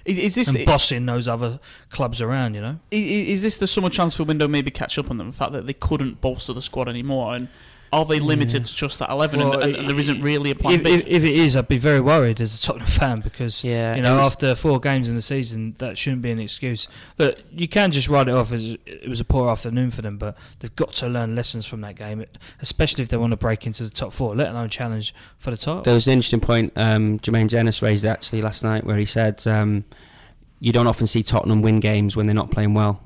Is, 0.07 0.17
is 0.19 0.35
this 0.35 0.49
and 0.49 0.65
bossing 0.65 1.05
those 1.07 1.29
other 1.29 1.61
clubs 1.91 2.21
around, 2.23 2.55
you 2.55 2.61
know? 2.63 2.79
I- 2.91 2.97
i- 2.97 3.27
Is 3.35 3.43
this 3.43 3.59
the 3.59 3.67
summer 3.67 3.91
transfer 3.91 4.25
window 4.25 4.49
maybe 4.49 4.71
catch 4.71 4.99
up 4.99 5.11
on 5.11 5.19
them? 5.19 5.31
The 5.33 5.37
fact 5.37 5.53
that 5.53 5.67
they 5.67 5.75
couldn't 5.75 6.21
bolster 6.23 6.53
the 6.55 6.63
squad 6.63 6.89
anymore, 6.89 7.35
and 7.37 7.49
are 7.93 8.05
they 8.05 8.21
limited 8.21 8.63
Yeah. 8.63 8.67
to 8.67 8.75
just 8.75 8.99
that 8.99 9.11
eleven, 9.11 9.41
Well, 9.41 9.55
and, 9.55 9.63
and, 9.63 9.77
and 9.77 9.91
there 9.91 9.99
isn't 9.99 10.21
really 10.21 10.51
a 10.51 10.55
plan 10.55 10.75
If, 10.75 10.85
B? 10.85 10.91
if, 10.95 11.07
if 11.07 11.25
it 11.25 11.35
is, 11.35 11.57
I'd 11.57 11.69
be 11.69 11.79
very 11.79 12.01
worried 12.01 12.41
as 12.41 12.59
a 12.59 12.61
Tottenham 12.63 12.87
fan 12.89 13.21
because 13.21 13.63
Yeah, 13.65 13.95
you 13.97 14.03
know 14.03 14.19
after 14.19 14.55
four 14.55 14.81
games 14.81 15.09
in 15.09 15.15
the 15.15 15.23
season, 15.23 15.75
that 15.79 15.97
shouldn't 15.99 16.23
be 16.23 16.31
an 16.31 16.39
excuse. 16.41 16.89
Look, 17.19 17.39
you 17.53 17.69
can 17.69 17.93
just 17.93 18.09
write 18.09 18.29
it 18.29 18.35
off 18.35 18.53
as 18.53 18.77
it 18.87 19.09
was 19.09 19.21
a 19.21 19.25
poor 19.25 19.49
afternoon 19.51 19.91
for 19.91 20.03
them, 20.03 20.19
but 20.19 20.37
they've 20.61 20.75
got 20.77 20.93
to 20.95 21.09
learn 21.09 21.35
lessons 21.35 21.67
from 21.67 21.81
that 21.83 21.97
game, 21.97 22.25
especially 22.61 23.03
if 23.03 23.09
they 23.09 23.17
want 23.17 23.31
to 23.33 23.37
break 23.37 23.67
into 23.67 23.83
the 23.85 23.91
top 23.91 24.13
four, 24.13 24.35
let 24.35 24.51
alone 24.51 24.69
challenge 24.69 25.15
for 25.39 25.51
the 25.51 25.57
title. 25.57 25.83
There 25.83 25.95
was 25.95 26.07
an 26.07 26.13
interesting 26.15 26.41
point 26.41 26.73
um, 26.77 27.19
Jermaine 27.21 27.49
Jenas 27.49 27.83
raised 27.83 28.05
actually 28.05 28.41
last 28.43 28.63
night 28.65 28.85
where 28.85 28.97
he 28.97 29.05
said 29.07 29.47
um, 29.47 29.85
you 30.61 30.73
don't 30.73 30.87
often 30.87 31.07
see 31.07 31.23
Tottenham 31.23 31.63
win 31.63 31.81
games 31.81 32.17
when 32.17 32.27
they're 32.27 32.35
not 32.35 32.51
playing 32.51 32.75
well. 32.75 33.01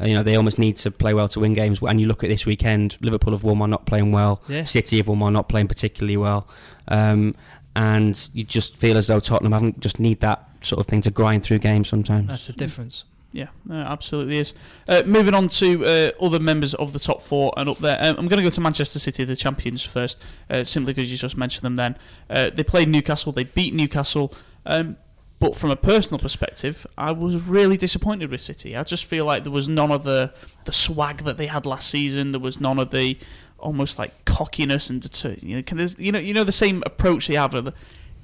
Uh, 0.00 0.06
you 0.06 0.14
know 0.14 0.22
they 0.22 0.36
almost 0.36 0.58
need 0.58 0.76
to 0.76 0.90
play 0.90 1.14
well 1.14 1.28
to 1.28 1.40
win 1.40 1.52
games. 1.52 1.80
And 1.82 2.00
you 2.00 2.06
look 2.06 2.24
at 2.24 2.28
this 2.28 2.46
weekend, 2.46 2.96
Liverpool 3.00 3.32
have 3.32 3.44
won 3.44 3.58
while 3.58 3.68
not 3.68 3.86
playing 3.86 4.12
well. 4.12 4.42
yeah. 4.48 4.64
City 4.64 4.96
have 4.98 5.08
won 5.08 5.20
while 5.20 5.30
not 5.30 5.48
playing 5.48 5.68
particularly 5.68 6.16
well, 6.16 6.48
um, 6.88 7.34
and 7.76 8.28
you 8.32 8.44
just 8.44 8.76
feel 8.76 8.96
as 8.96 9.06
though 9.06 9.20
Tottenham 9.20 9.52
haven't 9.52 9.80
just 9.80 10.00
need 10.00 10.20
that 10.20 10.48
sort 10.62 10.80
of 10.80 10.86
thing 10.86 11.00
to 11.02 11.10
grind 11.10 11.42
through 11.42 11.58
games 11.58 11.88
sometimes. 11.88 12.28
That's 12.28 12.46
the 12.46 12.52
difference. 12.54 13.04
Yeah, 13.32 13.48
no, 13.64 13.74
absolutely 13.74 14.38
is. 14.38 14.54
Uh, 14.86 15.02
moving 15.06 15.34
on 15.34 15.48
to 15.48 15.84
uh, 15.84 16.24
other 16.24 16.38
members 16.38 16.72
of 16.74 16.92
the 16.92 17.00
top 17.00 17.20
four 17.20 17.52
and 17.56 17.68
up 17.68 17.78
there. 17.78 17.98
Um, 18.00 18.14
I'm 18.16 18.28
going 18.28 18.38
to 18.38 18.44
go 18.44 18.50
to 18.50 18.60
Manchester 18.60 19.00
City, 19.00 19.24
the 19.24 19.34
champions, 19.34 19.82
first, 19.82 20.18
uh, 20.48 20.62
simply 20.62 20.92
because 20.92 21.10
you 21.10 21.16
just 21.16 21.36
mentioned 21.36 21.64
them 21.64 21.74
then. 21.74 21.96
Uh, 22.30 22.50
they 22.54 22.62
played 22.62 22.88
Newcastle, 22.88 23.32
they 23.32 23.42
beat 23.42 23.74
Newcastle. 23.74 24.32
Um, 24.64 24.98
but 25.38 25.56
from 25.56 25.70
a 25.70 25.76
personal 25.76 26.18
perspective, 26.18 26.86
I 26.96 27.12
was 27.12 27.46
really 27.48 27.76
disappointed 27.76 28.30
with 28.30 28.40
City. 28.40 28.76
I 28.76 28.82
just 28.84 29.04
feel 29.04 29.24
like 29.24 29.42
there 29.42 29.52
was 29.52 29.68
none 29.68 29.90
of 29.90 30.04
the, 30.04 30.32
the 30.64 30.72
swag 30.72 31.24
that 31.24 31.36
they 31.36 31.46
had 31.48 31.66
last 31.66 31.90
season. 31.90 32.32
There 32.32 32.40
was 32.40 32.60
none 32.60 32.78
of 32.78 32.90
the 32.90 33.18
almost 33.58 33.98
like 33.98 34.24
cockiness 34.24 34.90
and 34.90 35.00
deter- 35.00 35.36
you 35.40 35.56
know, 35.56 35.62
can 35.62 35.78
you 35.98 36.12
know, 36.12 36.18
you 36.18 36.34
know 36.34 36.44
the 36.44 36.52
same 36.52 36.82
approach 36.86 37.26
they 37.28 37.34
have. 37.34 37.54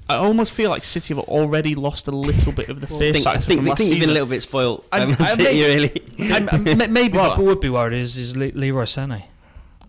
I 0.09 0.15
almost 0.15 0.51
feel 0.51 0.69
like 0.69 0.83
City 0.83 1.13
have 1.13 1.23
already 1.25 1.73
lost 1.75 2.07
a 2.07 2.11
little 2.11 2.51
bit 2.51 2.69
of 2.69 2.81
the 2.81 2.87
I 2.87 2.99
fear 2.99 3.13
think, 3.13 3.27
I 3.27 3.33
factor 3.33 3.47
think, 3.47 3.59
from 3.59 3.67
I 3.67 3.69
last 3.71 3.77
think 3.79 3.91
you've 3.91 3.99
been 4.01 4.09
a 4.09 4.13
little 4.13 4.27
bit 4.27 4.41
spoiled. 4.43 4.83
I'm- 4.91 5.09
um, 5.11 5.15
I 5.19 5.25
City, 5.35 5.43
may- 5.43 5.65
really. 5.65 6.01
I'm- 6.33 6.49
I'm- 6.51 6.93
maybe, 6.93 7.17
What 7.17 7.31
people 7.31 7.45
would 7.45 7.59
be 7.61 7.69
worried 7.69 7.99
is 7.99 8.17
is 8.17 8.35
Le- 8.35 8.51
Leroy 8.53 8.83
Sané 8.83 9.23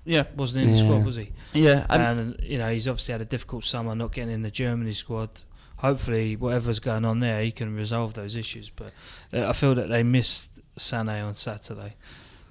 yeah, 0.04 0.24
wasn't 0.36 0.64
in 0.64 0.72
the 0.72 0.76
Yeah. 0.78 0.84
squad, 0.84 1.04
was 1.04 1.16
he? 1.16 1.30
yeah. 1.54 1.86
I'm- 1.88 2.18
and 2.18 2.36
you 2.42 2.58
know 2.58 2.70
he's 2.72 2.88
obviously 2.88 3.12
had 3.12 3.20
a 3.20 3.24
difficult 3.26 3.64
summer 3.64 3.94
not 3.94 4.12
getting 4.12 4.34
in 4.34 4.42
the 4.42 4.50
Germany 4.50 4.92
squad. 4.92 5.42
Hopefully, 5.82 6.34
whatever's 6.36 6.78
going 6.80 7.04
on 7.04 7.20
there, 7.20 7.42
he 7.42 7.50
can 7.52 7.76
resolve 7.76 8.14
those 8.14 8.34
issues. 8.36 8.70
But 8.70 8.92
uh, 9.32 9.48
I 9.48 9.52
feel 9.52 9.74
that 9.74 9.88
they 9.88 10.02
missed 10.02 10.48
Sané 10.78 11.24
on 11.24 11.34
Saturday. 11.34 11.94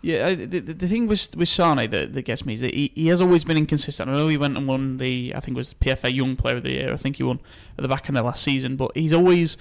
Yeah, 0.04 0.34
the, 0.34 0.46
the 0.60 0.74
the 0.74 0.88
thing 0.88 1.08
with 1.08 1.36
with 1.36 1.48
Sane 1.50 1.90
that, 1.92 2.14
that 2.14 2.22
gets 2.24 2.46
me 2.46 2.54
is 2.56 2.62
that 2.62 2.74
he, 2.74 2.92
he 2.96 3.08
has 3.08 3.22
always 3.22 3.44
been 3.44 3.58
inconsistent. 3.58 4.10
I 4.10 4.14
know 4.14 4.28
he 4.30 4.38
went 4.38 4.58
and 4.58 4.68
won 4.68 4.98
the 4.98 5.32
I 5.36 5.40
think 5.40 5.56
it 5.56 5.60
was 5.60 5.70
the 5.70 5.76
PFA 5.76 6.14
Young 6.14 6.36
Player 6.36 6.58
of 6.58 6.64
the 6.64 6.72
Year. 6.72 6.92
I 6.92 6.96
think 6.98 7.18
he 7.18 7.24
won 7.24 7.40
at 7.78 7.84
the 7.84 7.88
back 7.88 8.10
end 8.10 8.18
of 8.18 8.26
last 8.26 8.44
season, 8.44 8.76
but 8.78 8.92
he's 8.96 9.14
always 9.14 9.58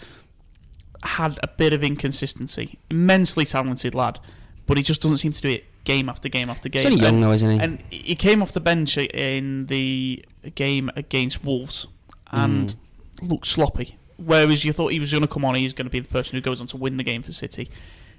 had 1.03 1.39
a 1.43 1.49
bit 1.49 1.73
of 1.73 1.83
inconsistency. 1.83 2.79
Immensely 2.91 3.45
talented 3.45 3.95
lad, 3.95 4.19
but 4.67 4.77
he 4.77 4.83
just 4.83 5.01
doesn't 5.03 5.19
seem 5.19 5.33
to 5.33 5.41
do 5.43 5.49
it 5.51 5.65
game 5.85 6.09
after 6.09 6.29
game 6.29 6.51
after 6.51 6.69
He's 6.73 6.85
game. 6.85 6.93
young 6.99 7.15
And- 7.17 7.23
though, 7.23 7.33
isn't 7.33 7.51
he? 7.51 7.59
and 7.61 7.79
he 7.91 8.15
came 8.15 8.43
off 8.43 8.53
the 8.53 8.61
bench 8.61 8.97
in 8.99 9.67
the 9.67 10.25
game 10.55 10.91
against 10.97 11.45
Wolves 11.45 11.87
and 12.33 12.75
looked 13.23 13.47
sloppy. 13.47 13.97
Whereas 14.17 14.65
you 14.65 14.73
thought 14.73 14.89
he 14.93 15.01
was 15.01 15.11
going 15.11 15.23
to 15.23 15.29
come 15.29 15.45
on, 15.45 15.55
he's 15.55 15.73
going 15.73 15.87
to 15.87 15.91
be 15.91 16.01
the 16.01 16.09
person 16.09 16.35
who 16.37 16.41
goes 16.43 16.61
on 16.61 16.67
to 16.69 16.77
win 16.77 16.97
the 16.99 17.03
game 17.05 17.23
for 17.23 17.33
City. 17.33 17.71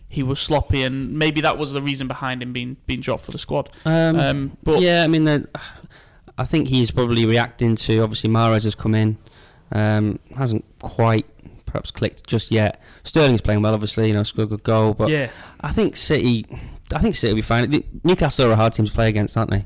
he 0.10 0.24
was 0.24 0.40
sloppy, 0.40 0.84
and 0.84 1.14
maybe 1.18 1.40
that 1.42 1.58
was 1.58 1.72
the 1.72 1.82
reason 1.82 2.08
behind 2.08 2.42
him 2.44 2.52
being 2.54 2.76
being 2.86 3.00
dropped 3.02 3.24
for 3.26 3.32
the 3.32 3.38
squad. 3.40 3.70
Um, 3.86 4.20
Um, 4.20 4.58
but 4.64 4.82
yeah, 4.82 5.04
I 5.04 5.08
mean, 5.08 5.24
the, 5.26 5.48
I 6.38 6.44
think 6.46 6.68
he's 6.68 6.92
probably 6.92 7.26
reacting 7.26 7.76
to 7.78 8.00
obviously 8.00 8.30
Mahrez 8.30 8.64
has 8.64 8.76
come 8.76 8.96
in, 8.96 9.18
um, 9.72 10.20
hasn't 10.36 10.66
quite 10.82 11.26
perhaps 11.66 11.92
clicked 11.92 12.28
just 12.28 12.52
yet. 12.52 12.82
Sterling's 13.04 13.40
playing 13.42 13.62
well, 13.62 13.74
obviously, 13.74 14.08
you 14.08 14.14
know, 14.14 14.24
scored 14.24 14.48
a 14.48 14.50
good 14.50 14.64
goal, 14.64 14.94
but 14.94 15.10
yeah, 15.10 15.30
I 15.62 15.72
think 15.72 15.96
City, 15.96 16.46
I 16.94 17.00
think 17.00 17.16
City 17.16 17.34
will 17.34 17.38
be 17.38 17.42
fine. 17.42 17.84
Newcastle 18.04 18.48
are 18.50 18.52
a 18.52 18.56
hard 18.56 18.74
team 18.74 18.86
to 18.86 18.92
play 18.92 19.08
against, 19.10 19.38
aren't 19.38 19.52
they? 19.52 19.66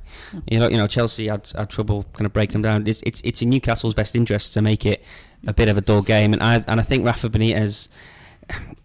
You 0.51 0.59
know, 0.59 0.67
you 0.69 0.77
know, 0.77 0.87
Chelsea 0.87 1.27
had, 1.27 1.47
had 1.55 1.69
trouble 1.69 2.05
kind 2.13 2.25
of 2.25 2.33
breaking 2.33 2.53
them 2.53 2.61
down. 2.61 2.87
It's, 2.87 3.01
it's 3.03 3.21
it's 3.23 3.41
in 3.41 3.49
Newcastle's 3.49 3.93
best 3.93 4.15
interest 4.15 4.53
to 4.53 4.61
make 4.61 4.85
it 4.85 5.03
a 5.47 5.53
bit 5.53 5.67
of 5.67 5.77
a 5.77 5.81
dull 5.81 6.01
game, 6.01 6.33
and 6.33 6.41
I 6.43 6.63
and 6.67 6.79
I 6.79 6.83
think 6.83 7.05
Rafa 7.05 7.29
Benitez, 7.29 7.87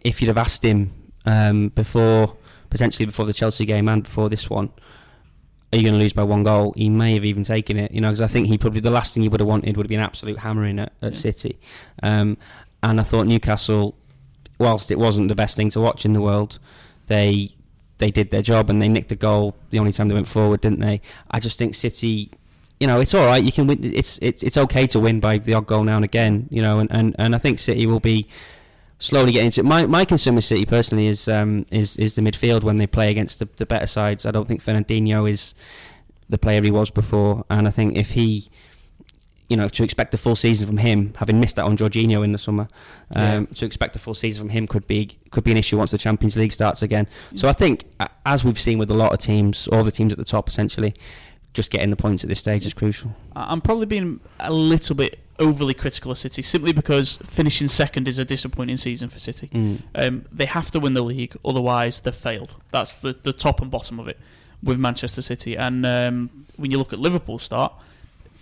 if 0.02 0.20
you'd 0.20 0.28
have 0.28 0.38
asked 0.38 0.64
him 0.64 0.92
um, 1.26 1.68
before, 1.68 2.36
potentially 2.70 3.06
before 3.06 3.26
the 3.26 3.32
Chelsea 3.32 3.64
game 3.64 3.88
and 3.88 4.02
before 4.02 4.28
this 4.28 4.48
one, 4.48 4.70
are 5.72 5.76
you 5.78 5.82
going 5.82 5.94
to 5.94 6.00
lose 6.00 6.12
by 6.12 6.24
one 6.24 6.42
goal? 6.42 6.72
He 6.76 6.88
may 6.88 7.14
have 7.14 7.24
even 7.24 7.44
taken 7.44 7.76
it, 7.76 7.92
you 7.92 8.00
know, 8.00 8.08
because 8.08 8.20
I 8.20 8.26
think 8.26 8.46
he 8.46 8.58
probably 8.58 8.80
the 8.80 8.90
last 8.90 9.14
thing 9.14 9.22
he 9.22 9.28
would 9.28 9.40
have 9.40 9.48
wanted 9.48 9.76
would 9.76 9.84
have 9.86 9.90
been 9.90 10.00
an 10.00 10.06
absolute 10.06 10.38
hammering 10.38 10.78
at, 10.78 10.92
at 11.02 11.12
Yeah. 11.12 11.18
City, 11.18 11.58
um, 12.02 12.36
and 12.82 12.98
I 13.00 13.02
thought 13.02 13.26
Newcastle, 13.26 13.94
whilst 14.58 14.90
it 14.90 14.98
wasn't 14.98 15.28
the 15.28 15.34
best 15.34 15.56
thing 15.56 15.70
to 15.70 15.80
watch 15.80 16.04
in 16.04 16.12
the 16.14 16.20
world, 16.22 16.58
they 17.06 17.54
they 18.00 18.10
did 18.10 18.30
their 18.30 18.42
job 18.42 18.68
and 18.68 18.82
they 18.82 18.88
nicked 18.88 19.12
a 19.12 19.16
goal 19.16 19.54
the 19.70 19.78
only 19.78 19.92
time 19.92 20.08
they 20.08 20.14
went 20.14 20.28
forward, 20.28 20.60
didn't 20.60 20.80
they? 20.80 21.00
I 21.30 21.38
just 21.38 21.58
think 21.58 21.74
City. 21.74 22.30
You 22.80 22.86
know, 22.86 22.98
it's 22.98 23.14
all 23.14 23.26
right. 23.26 23.44
You 23.44 23.52
can 23.52 23.66
win. 23.66 23.78
It's 23.84 24.18
it's 24.20 24.42
it's 24.42 24.56
okay 24.56 24.86
to 24.88 24.98
win 24.98 25.20
by 25.20 25.38
the 25.38 25.54
odd 25.54 25.66
goal 25.66 25.84
now 25.84 25.96
and 25.96 26.04
again. 26.04 26.48
You 26.50 26.62
know, 26.62 26.80
and, 26.80 26.90
and, 26.90 27.14
and 27.18 27.34
I 27.34 27.38
think 27.38 27.58
City 27.58 27.86
will 27.86 28.00
be 28.00 28.26
slowly 28.98 29.32
getting 29.32 29.46
into 29.46 29.60
it. 29.60 29.64
My 29.64 29.86
my 29.86 30.04
concern 30.04 30.34
with 30.34 30.44
City 30.44 30.64
personally 30.64 31.06
is 31.06 31.28
um 31.28 31.66
is, 31.70 31.96
is 31.96 32.14
the 32.14 32.22
midfield 32.22 32.62
when 32.62 32.76
they 32.76 32.86
play 32.86 33.10
against 33.10 33.38
the, 33.38 33.48
the 33.56 33.66
better 33.66 33.86
sides. 33.86 34.24
I 34.26 34.30
don't 34.30 34.48
think 34.48 34.62
Fernandinho 34.62 35.30
is 35.30 35.54
the 36.28 36.38
player 36.38 36.62
he 36.62 36.70
was 36.70 36.90
before, 36.90 37.44
and 37.50 37.66
I 37.66 37.70
think 37.70 37.96
if 37.96 38.12
he, 38.12 38.48
you 39.50 39.56
know, 39.56 39.68
to 39.68 39.82
expect 39.82 40.14
a 40.14 40.16
full 40.16 40.36
season 40.36 40.66
from 40.66 40.76
him, 40.76 41.12
having 41.16 41.40
missed 41.40 41.56
that 41.56 41.64
on 41.64 41.76
Jorginho 41.76 42.24
in 42.24 42.30
the 42.30 42.38
summer, 42.38 42.68
um, 43.16 43.48
to 43.48 43.66
expect 43.66 43.96
a 43.96 43.98
full 43.98 44.14
season 44.14 44.44
from 44.44 44.50
him 44.50 44.66
could 44.68 44.86
be 44.86 45.18
could 45.30 45.42
be 45.42 45.50
an 45.50 45.56
issue 45.56 45.76
once 45.76 45.90
the 45.90 45.98
Champions 45.98 46.36
League 46.36 46.52
starts 46.52 46.82
again. 46.82 47.08
So 47.34 47.48
I 47.48 47.52
think, 47.52 47.84
as 48.24 48.44
we've 48.44 48.58
seen 48.58 48.78
with 48.78 48.90
a 48.90 48.94
lot 48.94 49.12
of 49.12 49.18
teams, 49.18 49.66
all 49.68 49.82
the 49.82 49.90
teams 49.90 50.12
at 50.12 50.18
the 50.18 50.24
top 50.24 50.48
essentially, 50.48 50.94
just 51.52 51.70
getting 51.70 51.90
the 51.90 51.96
points 51.96 52.22
at 52.22 52.28
this 52.28 52.38
stage 52.38 52.64
is 52.64 52.72
crucial. 52.72 53.14
I'm 53.34 53.60
probably 53.60 53.86
being 53.86 54.20
a 54.38 54.52
little 54.52 54.94
bit 54.94 55.18
overly 55.40 55.74
critical 55.74 56.12
of 56.12 56.18
City 56.18 56.42
simply 56.42 56.72
because 56.72 57.18
finishing 57.24 57.66
second 57.66 58.06
is 58.06 58.18
a 58.18 58.24
disappointing 58.24 58.76
season 58.76 59.08
for 59.08 59.18
City. 59.18 59.48
Mm. 59.52 59.82
Um, 59.96 60.24
they 60.30 60.46
have 60.46 60.70
to 60.70 60.78
win 60.78 60.94
the 60.94 61.02
league, 61.02 61.36
otherwise 61.44 62.00
they've 62.00 62.14
failed. 62.14 62.54
That's 62.70 63.00
the, 63.00 63.18
the 63.20 63.32
top 63.32 63.60
and 63.60 63.68
bottom 63.70 63.98
of 63.98 64.06
it 64.06 64.18
with 64.62 64.78
Manchester 64.78 65.22
City. 65.22 65.56
And 65.56 65.84
um, 65.84 66.46
when 66.56 66.70
you 66.70 66.78
look 66.78 66.92
at 66.92 67.00
Liverpool's 67.00 67.42
start, 67.42 67.72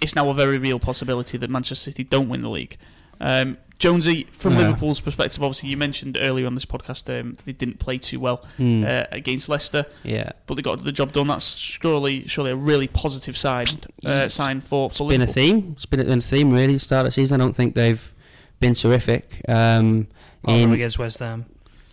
it's 0.00 0.14
now 0.14 0.28
a 0.30 0.34
very 0.34 0.58
real 0.58 0.78
possibility 0.78 1.38
that 1.38 1.50
Manchester 1.50 1.90
City 1.90 2.04
don't 2.04 2.28
win 2.28 2.42
the 2.42 2.50
league. 2.50 2.76
Um, 3.20 3.58
Jonesy, 3.78 4.26
from 4.32 4.54
Yeah. 4.54 4.60
Liverpool's 4.68 5.00
perspective, 5.00 5.40
obviously 5.42 5.68
you 5.68 5.76
mentioned 5.76 6.18
earlier 6.20 6.46
on 6.46 6.54
this 6.54 6.64
podcast 6.64 7.08
um, 7.20 7.36
they 7.44 7.52
didn't 7.52 7.78
play 7.78 7.96
too 7.98 8.18
well 8.18 8.44
Mm. 8.58 8.84
uh, 8.84 9.06
against 9.12 9.48
Leicester, 9.48 9.86
yeah. 10.02 10.30
but 10.46 10.54
they 10.54 10.62
got 10.62 10.82
the 10.82 10.90
job 10.92 11.12
done. 11.12 11.28
That's 11.28 11.54
surely 11.56 12.26
surely 12.26 12.50
a 12.50 12.56
really 12.56 12.88
positive 12.88 13.36
sign 13.36 13.66
uh, 14.04 14.26
sign 14.28 14.60
for 14.62 14.90
for 14.90 15.04
Liverpool. 15.04 15.08
been 15.08 15.20
a 15.22 15.32
theme. 15.32 15.72
It's 15.76 15.86
been 15.86 16.00
a, 16.00 16.16
a 16.16 16.20
theme 16.20 16.50
really. 16.52 16.74
at 16.74 16.80
the 16.80 16.84
Start 16.84 17.06
of 17.06 17.12
the 17.12 17.20
season, 17.20 17.40
I 17.40 17.44
don't 17.44 17.54
think 17.54 17.74
they've 17.76 18.12
been 18.60 18.74
terrific. 18.74 19.42
Um, 19.48 20.08
Apart 20.42 20.58
in, 20.58 20.72
against 20.72 20.98
West 20.98 21.18
Ham. 21.20 21.46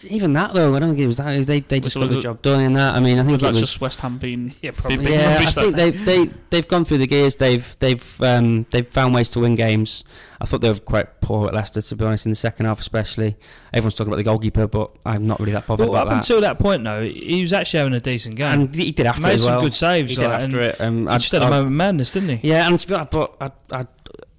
Even 0.04 0.34
that 0.34 0.54
though, 0.54 0.76
I 0.76 0.80
don't 0.80 0.90
think 0.90 1.00
it 1.02 1.08
was 1.08 1.18
that. 1.18 1.46
They 1.48 1.62
they 1.62 1.80
just 1.80 1.94
So 1.94 2.02
got 2.02 2.10
the 2.10 2.20
it- 2.20 2.24
job 2.24 2.42
done 2.42 2.62
in 2.62 2.74
that. 2.74 2.96
I 2.96 3.00
mean, 3.00 3.18
I 3.18 3.22
think 3.24 3.34
Was 3.34 3.42
it 3.42 3.46
that 3.46 3.52
was. 3.54 3.62
just 3.62 3.80
West 3.82 4.00
Ham 4.02 4.18
being 4.18 4.54
Yeah, 4.62 4.72
probably. 4.76 4.98
big 4.98 5.10
yeah, 5.10 5.38
I 5.48 5.52
think 5.52 5.76
they 5.76 5.92
they 5.92 6.30
they've 6.50 6.68
gone 6.68 6.86
through 6.86 6.98
the 7.00 7.08
gears. 7.08 7.36
They've 7.36 7.76
they've 7.80 8.22
um, 8.22 8.66
they've 8.72 8.88
found 8.88 9.14
ways 9.14 9.30
to 9.30 9.40
win 9.40 9.56
games. 9.56 10.04
I 10.42 10.46
thought 10.46 10.60
they 10.62 10.72
were 10.72 10.80
quite 10.80 11.22
poor 11.22 11.48
at 11.48 11.54
Leicester, 11.54 11.82
to 11.82 11.96
be 11.96 12.04
honest, 12.06 12.26
in 12.26 12.32
the 12.32 12.36
second 12.36 12.66
half 12.66 12.80
especially. 12.82 13.38
Everyone's 13.74 13.94
talking 13.94 14.10
about 14.12 14.18
the 14.18 14.24
goalkeeper, 14.24 14.68
but 14.68 14.92
I'm 15.06 15.26
not 15.26 15.40
really 15.40 15.54
that 15.54 15.66
bothered 15.66 15.88
Well, 15.88 15.96
up 15.98 16.04
about 16.08 16.10
that. 16.10 16.16
Up 16.18 16.22
until 16.24 16.42
that 16.42 16.60
point, 16.60 16.84
though, 16.84 17.04
he 17.04 17.40
was 17.42 17.54
actually 17.54 17.78
having 17.80 17.94
a 17.94 18.02
decent 18.02 18.36
game. 18.36 18.52
and 18.52 18.76
he 18.76 18.92
did 18.92 19.06
after 19.06 19.22
made 19.22 19.36
as 19.36 19.44
some 19.44 19.54
well. 19.54 19.62
good 19.62 19.74
saves. 19.74 20.10
he 20.10 20.16
did 20.18 20.26
after 20.26 20.44
and 20.46 20.54
it. 20.56 20.82
Um, 20.82 21.02
he 21.04 21.08
I'd- 21.14 21.22
just 21.22 21.32
had 21.32 21.42
a 21.42 21.46
I'd- 21.46 21.52
moment 21.52 21.68
of 21.68 21.72
madness, 21.74 22.12
didn't 22.12 22.38
he? 22.40 22.50
Yeah, 22.50 22.68
and 22.68 22.78
to 22.78 22.86
be 22.88 22.94
honest, 22.96 23.12
but 23.12 23.36
I, 23.40 23.52
I 23.72 23.86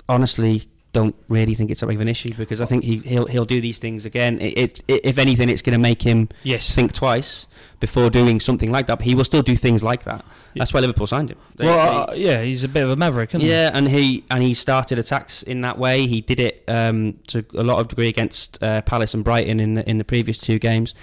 honestly 0.09 0.69
don't 0.97 1.15
really 1.29 1.55
think 1.55 1.71
it's 1.71 1.81
that 1.81 1.87
big 1.87 1.97
of 1.97 2.01
an 2.01 2.09
issue 2.09 2.33
because 2.35 2.61
I 2.61 2.65
think 2.65 2.83
he, 2.85 2.99
he'll 2.99 3.27
he'll 3.27 3.45
do 3.45 3.61
these 3.61 3.79
things 3.79 4.07
again. 4.07 4.41
It, 4.41 4.59
it, 4.65 4.81
it 4.89 5.01
if 5.05 5.19
anything, 5.19 5.49
it's 5.51 5.63
going 5.63 5.75
to 5.81 5.85
make 5.91 6.01
him 6.03 6.29
Yes. 6.43 6.75
think 6.75 6.93
twice 6.93 7.47
before 7.81 8.09
doing 8.11 8.41
something 8.41 8.71
like 8.73 8.87
that. 8.87 8.97
But 8.99 9.05
he 9.05 9.15
will 9.15 9.25
still 9.33 9.43
do 9.43 9.55
things 9.57 9.83
like 9.83 10.05
that. 10.05 10.25
That's 10.57 10.73
why 10.73 10.81
Liverpool 10.81 11.07
signed 11.07 11.31
him. 11.31 11.39
They- 11.57 11.67
well, 11.67 12.07
they- 12.07 12.13
uh, 12.13 12.15
yeah, 12.17 12.43
he's 12.43 12.65
a 12.65 12.69
bit 12.69 12.83
of 12.85 12.91
a 12.91 12.97
maverick, 12.97 13.35
isn't 13.35 13.47
yeah, 13.47 13.71
and 13.75 13.89
he 13.89 14.25
and 14.31 14.43
he 14.43 14.55
started 14.55 14.99
attacks 14.99 15.43
in 15.43 15.61
that 15.61 15.77
way. 15.79 16.07
He 16.07 16.21
did 16.23 16.41
it 16.41 16.65
um, 16.69 17.19
to 17.29 17.45
a 17.55 17.63
lot 17.63 17.79
of 17.79 17.89
degree 17.89 18.09
against 18.09 18.63
uh, 18.63 18.81
Palace 18.83 19.13
and 19.15 19.23
Brighton 19.23 19.61
in 19.61 19.75
the, 19.75 19.89
in 19.91 19.99
the 19.99 20.05
previous 20.05 20.39
two 20.39 20.59
games. 20.59 20.95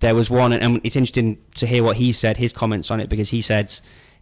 There 0.00 0.14
was 0.14 0.30
one, 0.30 0.54
and 0.54 0.80
it's 0.82 0.96
interesting 0.96 1.36
to 1.56 1.66
hear 1.66 1.82
what 1.84 1.96
he 1.96 2.12
said, 2.12 2.38
his 2.38 2.52
comments 2.54 2.90
on 2.90 3.00
it, 3.00 3.10
because 3.10 3.28
he 3.28 3.42
said 3.42 3.66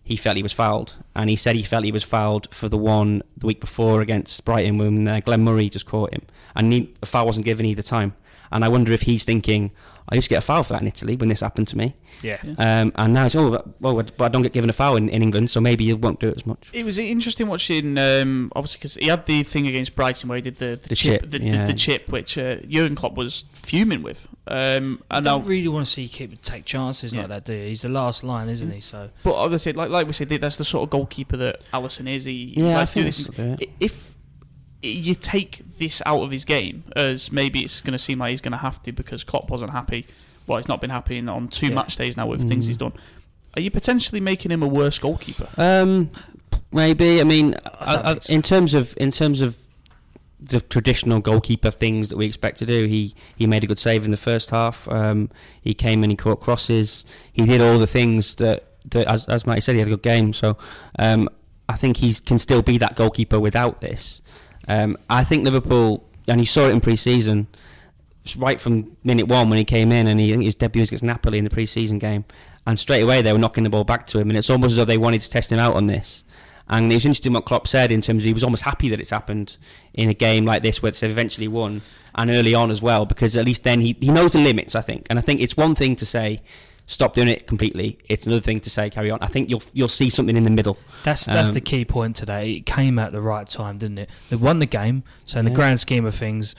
he 0.09 0.17
felt 0.17 0.37
he 0.37 0.43
was 0.43 0.55
fouled, 0.55 0.95
and 1.15 1.29
he 1.29 1.37
said 1.37 1.55
he 1.55 1.63
felt 1.63 1.85
he 1.85 1.93
was 1.93 2.03
fouled 2.03 2.49
for 2.51 2.67
the 2.71 2.79
one 2.79 3.23
the 3.37 3.47
week 3.47 3.61
before 3.61 4.01
against 4.01 4.43
Brighton 4.43 4.79
when 4.79 5.07
uh, 5.07 5.21
Glenn 5.21 5.45
Murray 5.45 5.69
just 5.69 5.85
caught 5.85 6.15
him, 6.15 6.23
and 6.57 6.73
he, 6.73 6.95
a 7.03 7.07
foul 7.07 7.27
wasn't 7.27 7.45
given 7.45 7.67
either 7.67 7.83
time. 7.83 8.15
And 8.51 8.65
I 8.65 8.69
wonder 8.69 8.93
if 8.93 9.03
he's 9.03 9.25
thinking, 9.25 9.71
I 10.09 10.15
used 10.15 10.25
to 10.27 10.31
get 10.31 10.39
a 10.39 10.47
foul 10.47 10.63
for 10.63 10.73
that 10.73 10.81
in 10.83 10.89
Italy 10.89 11.17
when 11.17 11.29
this 11.29 11.41
happened 11.41 11.69
to 11.69 11.77
me, 11.77 11.95
Yeah. 12.23 12.39
Yeah. 12.43 12.81
um, 12.81 12.93
and 12.95 13.13
now 13.13 13.27
it's 13.27 13.35
oh, 13.35 13.63
well, 13.81 13.95
but 14.03 14.25
I 14.25 14.29
don't 14.29 14.43
get 14.43 14.53
given 14.55 14.71
a 14.71 14.73
foul 14.73 14.97
in, 14.97 15.11
in 15.11 15.23
England, 15.23 15.51
so 15.51 15.61
maybe 15.61 15.85
he 15.85 15.93
won't 15.93 16.19
do 16.19 16.29
it 16.29 16.37
as 16.39 16.47
much. 16.47 16.71
It 16.73 16.87
was 16.87 16.99
interesting 16.99 17.47
watching, 17.47 17.99
um, 17.99 18.51
obviously, 18.57 18.79
because 18.79 18.95
he 18.95 19.09
had 19.09 19.27
the 19.27 19.43
thing 19.43 19.67
against 19.69 19.95
Brighton 19.95 20.29
where 20.31 20.37
he 20.37 20.43
did 20.43 20.57
the, 20.57 20.79
the, 20.83 20.89
The 20.89 20.97
chip, 20.97 21.21
chip, 21.23 21.31
the, 21.31 21.43
yeah. 21.43 21.67
the, 21.67 21.73
the 21.73 21.79
chip, 21.79 22.09
which 22.09 22.39
uh, 22.39 22.57
Jurgen 22.67 22.95
Klopp 22.97 23.17
was 23.17 23.45
fuming 23.53 24.03
with. 24.03 24.27
Um, 24.47 25.03
I 25.11 25.19
and 25.19 25.27
now, 25.27 25.37
don't 25.39 25.47
really 25.47 25.69
want 25.69 25.85
to 25.85 25.93
see 25.93 26.09
keep 26.09 26.41
take 26.41 26.65
chances 26.65 27.13
Yeah. 27.15 27.21
like 27.23 27.29
that, 27.29 27.45
do 27.45 27.53
you? 27.53 27.67
He's 27.69 27.83
the 27.83 27.91
last 27.91 28.25
line, 28.25 28.49
isn't 28.49 28.71
he? 28.73 28.81
So 28.81 29.11
but 29.23 29.35
obviously, 29.35 29.75
like 29.75 29.91
like 29.91 30.07
we 30.07 30.15
said, 30.15 30.31
that's 30.31 30.57
the 30.57 30.65
sort 30.65 30.85
of 30.85 30.91
goalkeeper 30.91 31.37
that 31.37 31.61
Alisson 31.75 32.09
is. 32.09 32.25
He, 32.25 32.47
he 32.55 32.63
Yeah, 32.63 32.71
I 32.71 32.75
likes 32.77 32.93
to 32.93 32.95
do 32.95 33.03
think 33.03 33.15
this. 33.15 33.27
that's 33.27 33.37
the 33.37 33.57
bit. 33.59 33.69
I- 33.69 33.73
If 33.79 34.15
you 34.83 35.15
take 35.15 35.63
this 35.79 36.01
out 36.07 36.23
of 36.23 36.31
his 36.31 36.45
game, 36.45 36.85
as 36.95 37.33
maybe 37.33 37.61
it's 37.61 37.81
going 37.81 37.93
to 37.93 37.99
seem 37.99 38.19
like 38.19 38.31
he's 38.31 38.41
going 38.41 38.53
to 38.53 38.59
have 38.59 38.83
to 38.85 38.93
because 38.93 39.25
Klopp 39.25 39.51
wasn't 39.51 39.73
happy. 39.73 40.07
Well, 40.47 40.59
he's 40.59 40.69
not 40.69 40.81
been 40.81 40.91
happy 40.91 41.19
in, 41.19 41.29
on 41.29 41.49
two 41.49 41.67
Yeah. 41.69 41.75
match 41.75 41.97
days 41.97 42.17
now 42.17 42.27
with 42.27 42.49
things 42.49 42.65
Mm. 42.65 42.69
he's 42.69 42.77
done. 42.77 42.93
Are 43.57 43.61
you 43.61 43.71
potentially 43.71 44.21
making 44.21 44.51
him 44.51 44.63
a 44.63 44.69
worse 44.69 44.99
goalkeeper? 44.99 45.49
Um, 45.57 46.11
maybe. 46.73 47.21
I 47.21 47.25
mean, 47.25 47.55
I 47.65 47.71
I, 47.95 47.95
I, 48.11 48.13
think 48.13 48.25
so. 48.25 48.33
in 48.33 48.43
terms 48.43 48.75
of 48.75 48.95
in 48.99 49.11
terms 49.11 49.41
of 49.41 49.57
the 50.41 50.61
traditional 50.61 51.19
goalkeeper 51.21 51.71
things 51.73 52.09
that 52.11 52.17
we 52.17 52.25
expect 52.27 52.59
to 52.59 52.67
do, 52.67 52.87
he 52.87 53.15
he 53.37 53.47
made 53.47 53.65
a 53.65 53.67
good 53.67 53.79
save 53.79 54.05
in 54.05 54.11
the 54.13 54.17
first 54.17 54.51
half. 54.51 54.87
Um, 54.89 55.31
he 55.61 55.75
came 55.75 56.05
and 56.05 56.13
he 56.13 56.17
caught 56.17 56.41
crosses. 56.41 57.05
He 57.33 57.45
did 57.45 57.61
all 57.61 57.79
the 57.79 57.87
things 57.89 58.37
that, 58.37 58.65
that 58.93 59.09
as 59.09 59.27
as 59.29 59.45
Matty 59.47 59.61
said, 59.63 59.73
he 59.73 59.81
had 59.81 59.89
a 59.89 59.91
good 59.91 60.03
game. 60.03 60.33
So 60.33 60.57
um, 60.99 61.29
I 61.69 61.75
think 61.77 61.97
he 61.99 62.15
can 62.15 62.39
still 62.39 62.63
be 62.63 62.79
that 62.79 62.95
goalkeeper 62.95 63.41
without 63.41 63.81
this. 63.81 64.21
Um, 64.69 64.97
I 65.09 65.25
think 65.25 65.45
Liverpool, 65.45 66.05
and 66.27 66.41
you 66.41 66.47
saw 66.47 66.69
it 66.69 66.73
in 66.73 66.81
pre-season, 66.81 67.47
right 68.37 68.61
from 68.61 68.97
minute 69.03 69.27
one 69.27 69.49
when 69.49 69.59
he 69.59 69.65
came 69.65 69.91
in, 69.91 70.07
and 70.07 70.21
he 70.21 70.33
his 70.45 70.55
debut 70.55 70.83
against 70.83 71.03
Napoli 71.03 71.39
in 71.39 71.45
the 71.45 71.51
pre-season 71.51 71.99
game, 71.99 72.25
and 72.67 72.79
straight 72.79 73.01
away 73.03 73.23
they 73.23 73.33
were 73.33 73.39
knocking 73.39 73.65
the 73.65 73.71
ball 73.71 73.85
back 73.85 74.07
to 74.09 74.19
him, 74.19 74.29
and 74.31 74.39
it's 74.39 74.51
almost 74.51 74.73
as 74.73 74.77
though 74.77 74.85
they 74.85 74.99
wanted 74.99 75.23
to 75.23 75.31
test 75.31 75.51
him 75.51 75.59
out 75.59 75.75
on 75.75 75.87
this. 75.87 76.23
And 76.71 76.93
it 76.93 76.97
was 76.97 77.07
interesting 77.07 77.33
what 77.33 77.47
Klopp 77.47 77.67
said 77.67 77.91
in 77.91 78.03
terms 78.03 78.23
of 78.23 78.27
he 78.27 78.35
was 78.35 78.45
almost 78.45 78.63
happy 78.63 78.91
that 78.91 79.01
it's 79.01 79.11
happened 79.11 79.57
in 79.95 80.11
a 80.11 80.15
game 80.15 80.45
like 80.45 80.63
this 80.63 80.83
where 80.83 80.93
they've 80.93 81.11
eventually 81.11 81.49
won 81.49 81.81
and 82.15 82.31
early 82.31 82.55
on 82.55 82.71
as 82.71 82.83
well 82.83 83.07
because 83.07 83.37
at 83.37 83.45
least 83.47 83.65
then 83.65 83.81
he, 83.81 83.97
he 84.01 84.11
knows 84.11 84.33
the 84.33 84.39
limits 84.39 84.75
I 84.75 84.83
think 84.83 85.07
and 85.09 85.19
I 85.19 85.23
think 85.23 85.41
it's 85.41 85.57
one 85.57 85.75
thing 85.75 85.97
to 85.97 86.05
say 86.05 86.41
stop 86.91 87.13
doing 87.15 87.29
it 87.29 87.47
completely 87.47 87.99
it's 88.09 88.27
another 88.27 88.41
thing 88.41 88.59
to 88.59 88.71
say 88.71 88.89
carry 88.89 89.11
on 89.11 89.19
I 89.21 89.27
think 89.27 89.49
you'll 89.51 89.63
you'll 89.75 89.89
see 89.89 90.09
something 90.11 90.37
in 90.37 90.45
the 90.45 90.51
middle 90.51 90.79
that's 91.05 91.27
that's 91.27 91.49
Um, 91.51 91.55
the 91.55 91.61
key 91.61 91.85
point 91.85 92.17
today. 92.17 92.53
It 92.55 92.67
came 92.67 92.99
at 92.99 93.13
the 93.13 93.21
right 93.21 93.47
time, 93.49 93.77
didn't 93.79 93.99
it? 93.99 94.11
They 94.31 94.37
won 94.37 94.59
the 94.59 94.67
game, 94.67 95.03
so 95.27 95.39
in 95.39 95.45
the 95.45 95.51
grand 95.53 95.79
scheme 95.81 96.05
of 96.07 96.15
things, 96.15 96.55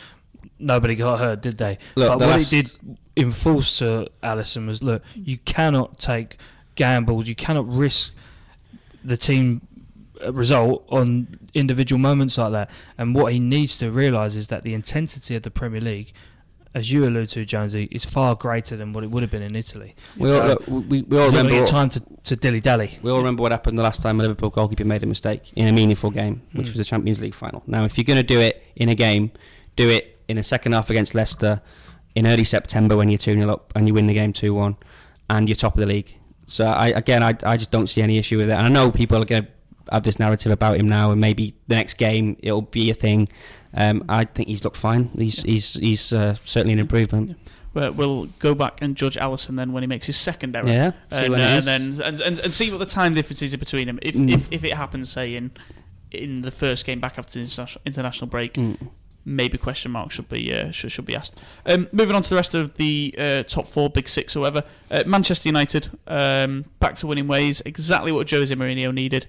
nobody 0.59 0.93
got 0.95 1.19
hurt, 1.19 1.41
did 1.41 1.57
they? 1.57 1.77
Look, 1.95 2.09
but 2.09 2.19
the 2.19 2.27
what 2.27 2.37
last- 2.37 2.53
it 2.53 2.77
did 2.85 2.97
enforce 3.17 3.79
to 3.79 4.07
Alisson 4.23 4.67
was 4.67 4.81
look, 4.83 5.01
you 5.15 5.37
cannot 5.39 5.97
take 5.99 6.37
gambles, 6.75 7.27
you 7.27 7.35
cannot 7.35 7.67
risk 7.67 8.13
the 9.03 9.17
team 9.17 9.61
uh, 10.23 10.31
result 10.31 10.85
on 10.89 11.27
individual 11.53 11.99
moments 11.99 12.37
like 12.37 12.51
that. 12.51 12.69
And 12.97 13.15
what 13.15 13.33
he 13.33 13.39
needs 13.39 13.77
to 13.79 13.89
realise 13.91 14.35
is 14.35 14.47
that 14.49 14.61
the 14.63 14.73
intensity 14.73 15.35
of 15.35 15.43
the 15.43 15.51
Premier 15.51 15.81
League, 15.81 16.13
as 16.75 16.91
you 16.91 17.03
allude 17.05 17.29
to, 17.29 17.43
Jonesy, 17.45 17.87
is 17.91 18.05
far 18.05 18.35
greater 18.35 18.75
than 18.77 18.93
what 18.93 19.03
it 19.03 19.09
would 19.09 19.23
have 19.23 19.31
been 19.31 19.41
in 19.41 19.55
Italy. 19.55 19.95
we 20.17 20.31
all, 20.31 20.47
look, 20.47 20.67
we, 20.67 20.73
we 20.73 20.95
all 20.95 20.95
You've 20.95 21.09
got 21.09 21.17
to 21.19 21.25
remember 21.37 21.59
what- 21.61 21.67
time 21.69 21.89
to, 21.89 22.01
to 22.25 22.35
dilly 22.35 22.59
dally. 22.59 22.99
We 23.01 23.09
all 23.11 23.17
remember 23.17 23.41
what 23.41 23.51
happened 23.51 23.77
the 23.77 23.83
last 23.83 24.01
time 24.01 24.19
a 24.19 24.23
Liverpool 24.23 24.49
goalkeeper 24.51 24.85
made 24.85 25.01
a 25.03 25.07
mistake 25.07 25.51
in 25.55 25.67
a 25.67 25.71
meaningful 25.71 26.11
game, 26.11 26.41
which 26.53 26.67
Mm. 26.67 26.69
was 26.71 26.77
the 26.77 26.83
Champions 26.85 27.19
League 27.21 27.33
final. 27.33 27.63
Now, 27.65 27.85
if 27.85 27.97
you're 27.97 28.05
going 28.05 28.17
to 28.21 28.23
do 28.23 28.39
it 28.39 28.63
in 28.75 28.89
a 28.89 28.95
game, 28.95 29.31
do 29.75 29.89
it 29.89 30.17
in 30.27 30.37
a 30.37 30.43
second 30.43 30.73
half 30.73 30.89
against 30.91 31.15
Leicester 31.15 31.61
in 32.15 32.27
early 32.27 32.43
September 32.43 32.95
when 32.97 33.09
you're 33.09 33.17
2 33.17 33.33
0 33.33 33.49
up 33.51 33.71
and 33.75 33.87
you 33.87 33.93
win 33.93 34.05
the 34.07 34.13
game 34.13 34.33
2 34.33 34.53
1 34.53 34.75
and 35.31 35.49
you're 35.49 35.55
top 35.55 35.73
of 35.75 35.79
the 35.79 35.87
league. 35.87 36.13
So 36.47 36.65
I 36.65 36.87
again, 36.89 37.23
I, 37.23 37.35
I 37.43 37.57
just 37.57 37.71
don't 37.71 37.87
see 37.87 38.01
any 38.01 38.17
issue 38.17 38.37
with 38.37 38.49
it. 38.49 38.53
And 38.53 38.65
I 38.65 38.69
know 38.69 38.91
people 38.91 39.21
are 39.21 39.25
going 39.25 39.43
to 39.43 39.49
have 39.91 40.03
this 40.03 40.19
narrative 40.19 40.51
about 40.51 40.77
him 40.79 40.87
now, 40.87 41.11
and 41.11 41.19
maybe 41.21 41.55
the 41.67 41.75
next 41.75 41.95
game 41.97 42.37
it'll 42.43 42.61
be 42.61 42.89
a 42.91 42.93
thing. 42.93 43.27
Um, 43.73 44.03
I 44.09 44.25
think 44.25 44.47
he's 44.49 44.63
looked 44.63 44.77
fine. 44.77 45.09
He's 45.17 45.37
Yeah. 45.43 45.51
he's 45.51 45.73
he's 45.75 46.13
uh, 46.13 46.35
certainly 46.45 46.73
an 46.73 46.79
improvement. 46.79 47.37
Well, 47.73 47.91
we'll 47.91 48.25
go 48.39 48.55
back 48.55 48.81
and 48.81 48.95
judge 48.95 49.15
Alisson 49.15 49.55
then 49.55 49.73
when 49.73 49.83
he 49.83 49.87
makes 49.87 50.07
his 50.07 50.17
second 50.17 50.55
error. 50.55 50.67
Yeah, 50.67 50.91
and, 51.11 51.33
uh, 51.33 51.37
and 51.37 51.65
then 51.65 52.01
and, 52.01 52.19
and, 52.19 52.39
and 52.39 52.51
see 52.53 52.71
what 52.71 52.79
the 52.79 52.85
time 52.87 53.13
difference 53.13 53.43
is 53.43 53.55
between 53.55 53.85
them. 53.85 53.99
If, 54.01 54.15
Mm. 54.15 54.33
if 54.33 54.47
if 54.49 54.63
it 54.63 54.73
happens, 54.73 55.09
say 55.11 55.35
in 55.35 55.51
in 56.11 56.41
the 56.41 56.49
first 56.51 56.85
game 56.85 56.99
back 56.99 57.19
after 57.19 57.33
the 57.39 57.77
international, 57.85 58.27
break, 58.27 58.53
Mm. 58.53 58.89
maybe 59.23 59.59
question 59.59 59.91
mark 59.91 60.11
should 60.11 60.27
be 60.29 60.51
uh, 60.51 60.71
should, 60.71 60.91
should 60.91 61.05
be 61.05 61.15
asked. 61.15 61.35
Um, 61.67 61.87
moving 61.91 62.15
on 62.15 62.23
to 62.23 62.29
the 62.31 62.35
rest 62.35 62.55
of 62.55 62.73
the 62.77 63.13
uh, 63.19 63.43
top 63.43 63.67
four, 63.67 63.87
big 63.91 64.09
six, 64.09 64.35
or 64.35 64.39
whatever. 64.39 64.63
Uh, 64.89 65.03
Manchester 65.05 65.47
United 65.47 65.89
um, 66.07 66.65
back 66.79 66.95
to 66.95 67.07
winning 67.07 67.27
ways, 67.27 67.61
exactly 67.65 68.11
what 68.11 68.27
Jose 68.31 68.53
Mourinho 68.55 68.91
needed. 68.91 69.27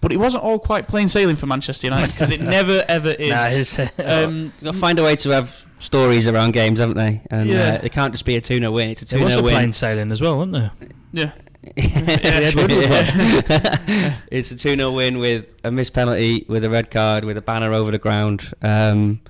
But 0.00 0.12
it 0.12 0.16
wasn't 0.18 0.44
all 0.44 0.58
quite 0.60 0.86
plain 0.86 1.08
sailing 1.08 1.34
for 1.36 1.46
Manchester 1.46 1.88
United 1.88 2.12
because 2.12 2.30
it 2.30 2.40
never 2.58 2.84
ever 2.88 3.10
is. 3.10 3.30
Nah, 3.30 3.46
it's, 3.48 3.78
um, 3.78 3.88
They've 3.96 4.64
got 4.64 4.72
to 4.74 4.78
find 4.78 4.98
a 5.00 5.02
way 5.02 5.16
to 5.16 5.30
have 5.30 5.64
stories 5.80 6.26
around 6.28 6.52
games, 6.52 6.78
haven't 6.78 6.96
they? 6.96 7.20
And 7.30 7.48
Yeah. 7.48 7.78
uh, 7.82 7.84
it 7.84 7.92
can't 7.92 8.12
just 8.12 8.24
be 8.24 8.36
a 8.36 8.40
2 8.40 8.58
0 8.58 8.70
win. 8.70 8.90
It's 8.90 9.02
a 9.02 9.06
2 9.06 9.16
there 9.16 9.24
was 9.24 9.34
0 9.34 9.42
a 9.42 9.44
win. 9.44 9.54
plain 9.54 9.72
sailing 9.72 10.12
as 10.12 10.20
well, 10.20 10.36
wasn't 10.38 10.52
there? 10.52 10.70
yeah, 11.12 11.32
Ed 11.76 12.54
Woodward 12.54 14.14
it's 14.30 14.50
a 14.50 14.56
2 14.56 14.76
0 14.76 14.92
win 14.92 15.18
with 15.18 15.46
a 15.64 15.70
missed 15.70 15.94
penalty, 15.94 16.44
with 16.48 16.64
a 16.64 16.70
red 16.70 16.90
card, 16.90 17.24
with 17.24 17.36
a 17.36 17.42
banner 17.42 17.72
over 17.72 17.90
the 17.90 17.98
ground. 17.98 18.52
Um, 18.62 19.20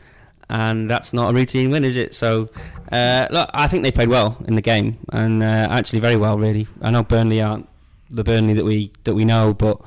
and 0.51 0.89
that's 0.89 1.13
not 1.13 1.31
a 1.31 1.35
routine 1.35 1.71
win, 1.71 1.85
is 1.85 1.97
it? 1.97 2.15
So, 2.15 2.49
uh, 2.91 3.27
look, 3.31 3.51
I 3.53 3.69
think 3.69 3.83
they 3.85 3.91
played 3.91 4.09
well 4.09 4.37
in 4.47 4.55
the 4.55 4.63
game, 4.63 4.97
and 5.13 5.43
uh, 5.43 5.69
actually 5.71 6.01
very 6.01 6.17
well, 6.17 6.39
really. 6.39 6.67
I 6.81 6.91
know 6.91 7.03
Burnley 7.03 7.43
aren't 7.43 7.69
the 8.11 8.25
Burnley 8.25 8.55
that 8.55 8.65
we 8.65 8.91
that 9.05 9.15
we 9.15 9.25
know, 9.27 9.53
but 9.53 9.79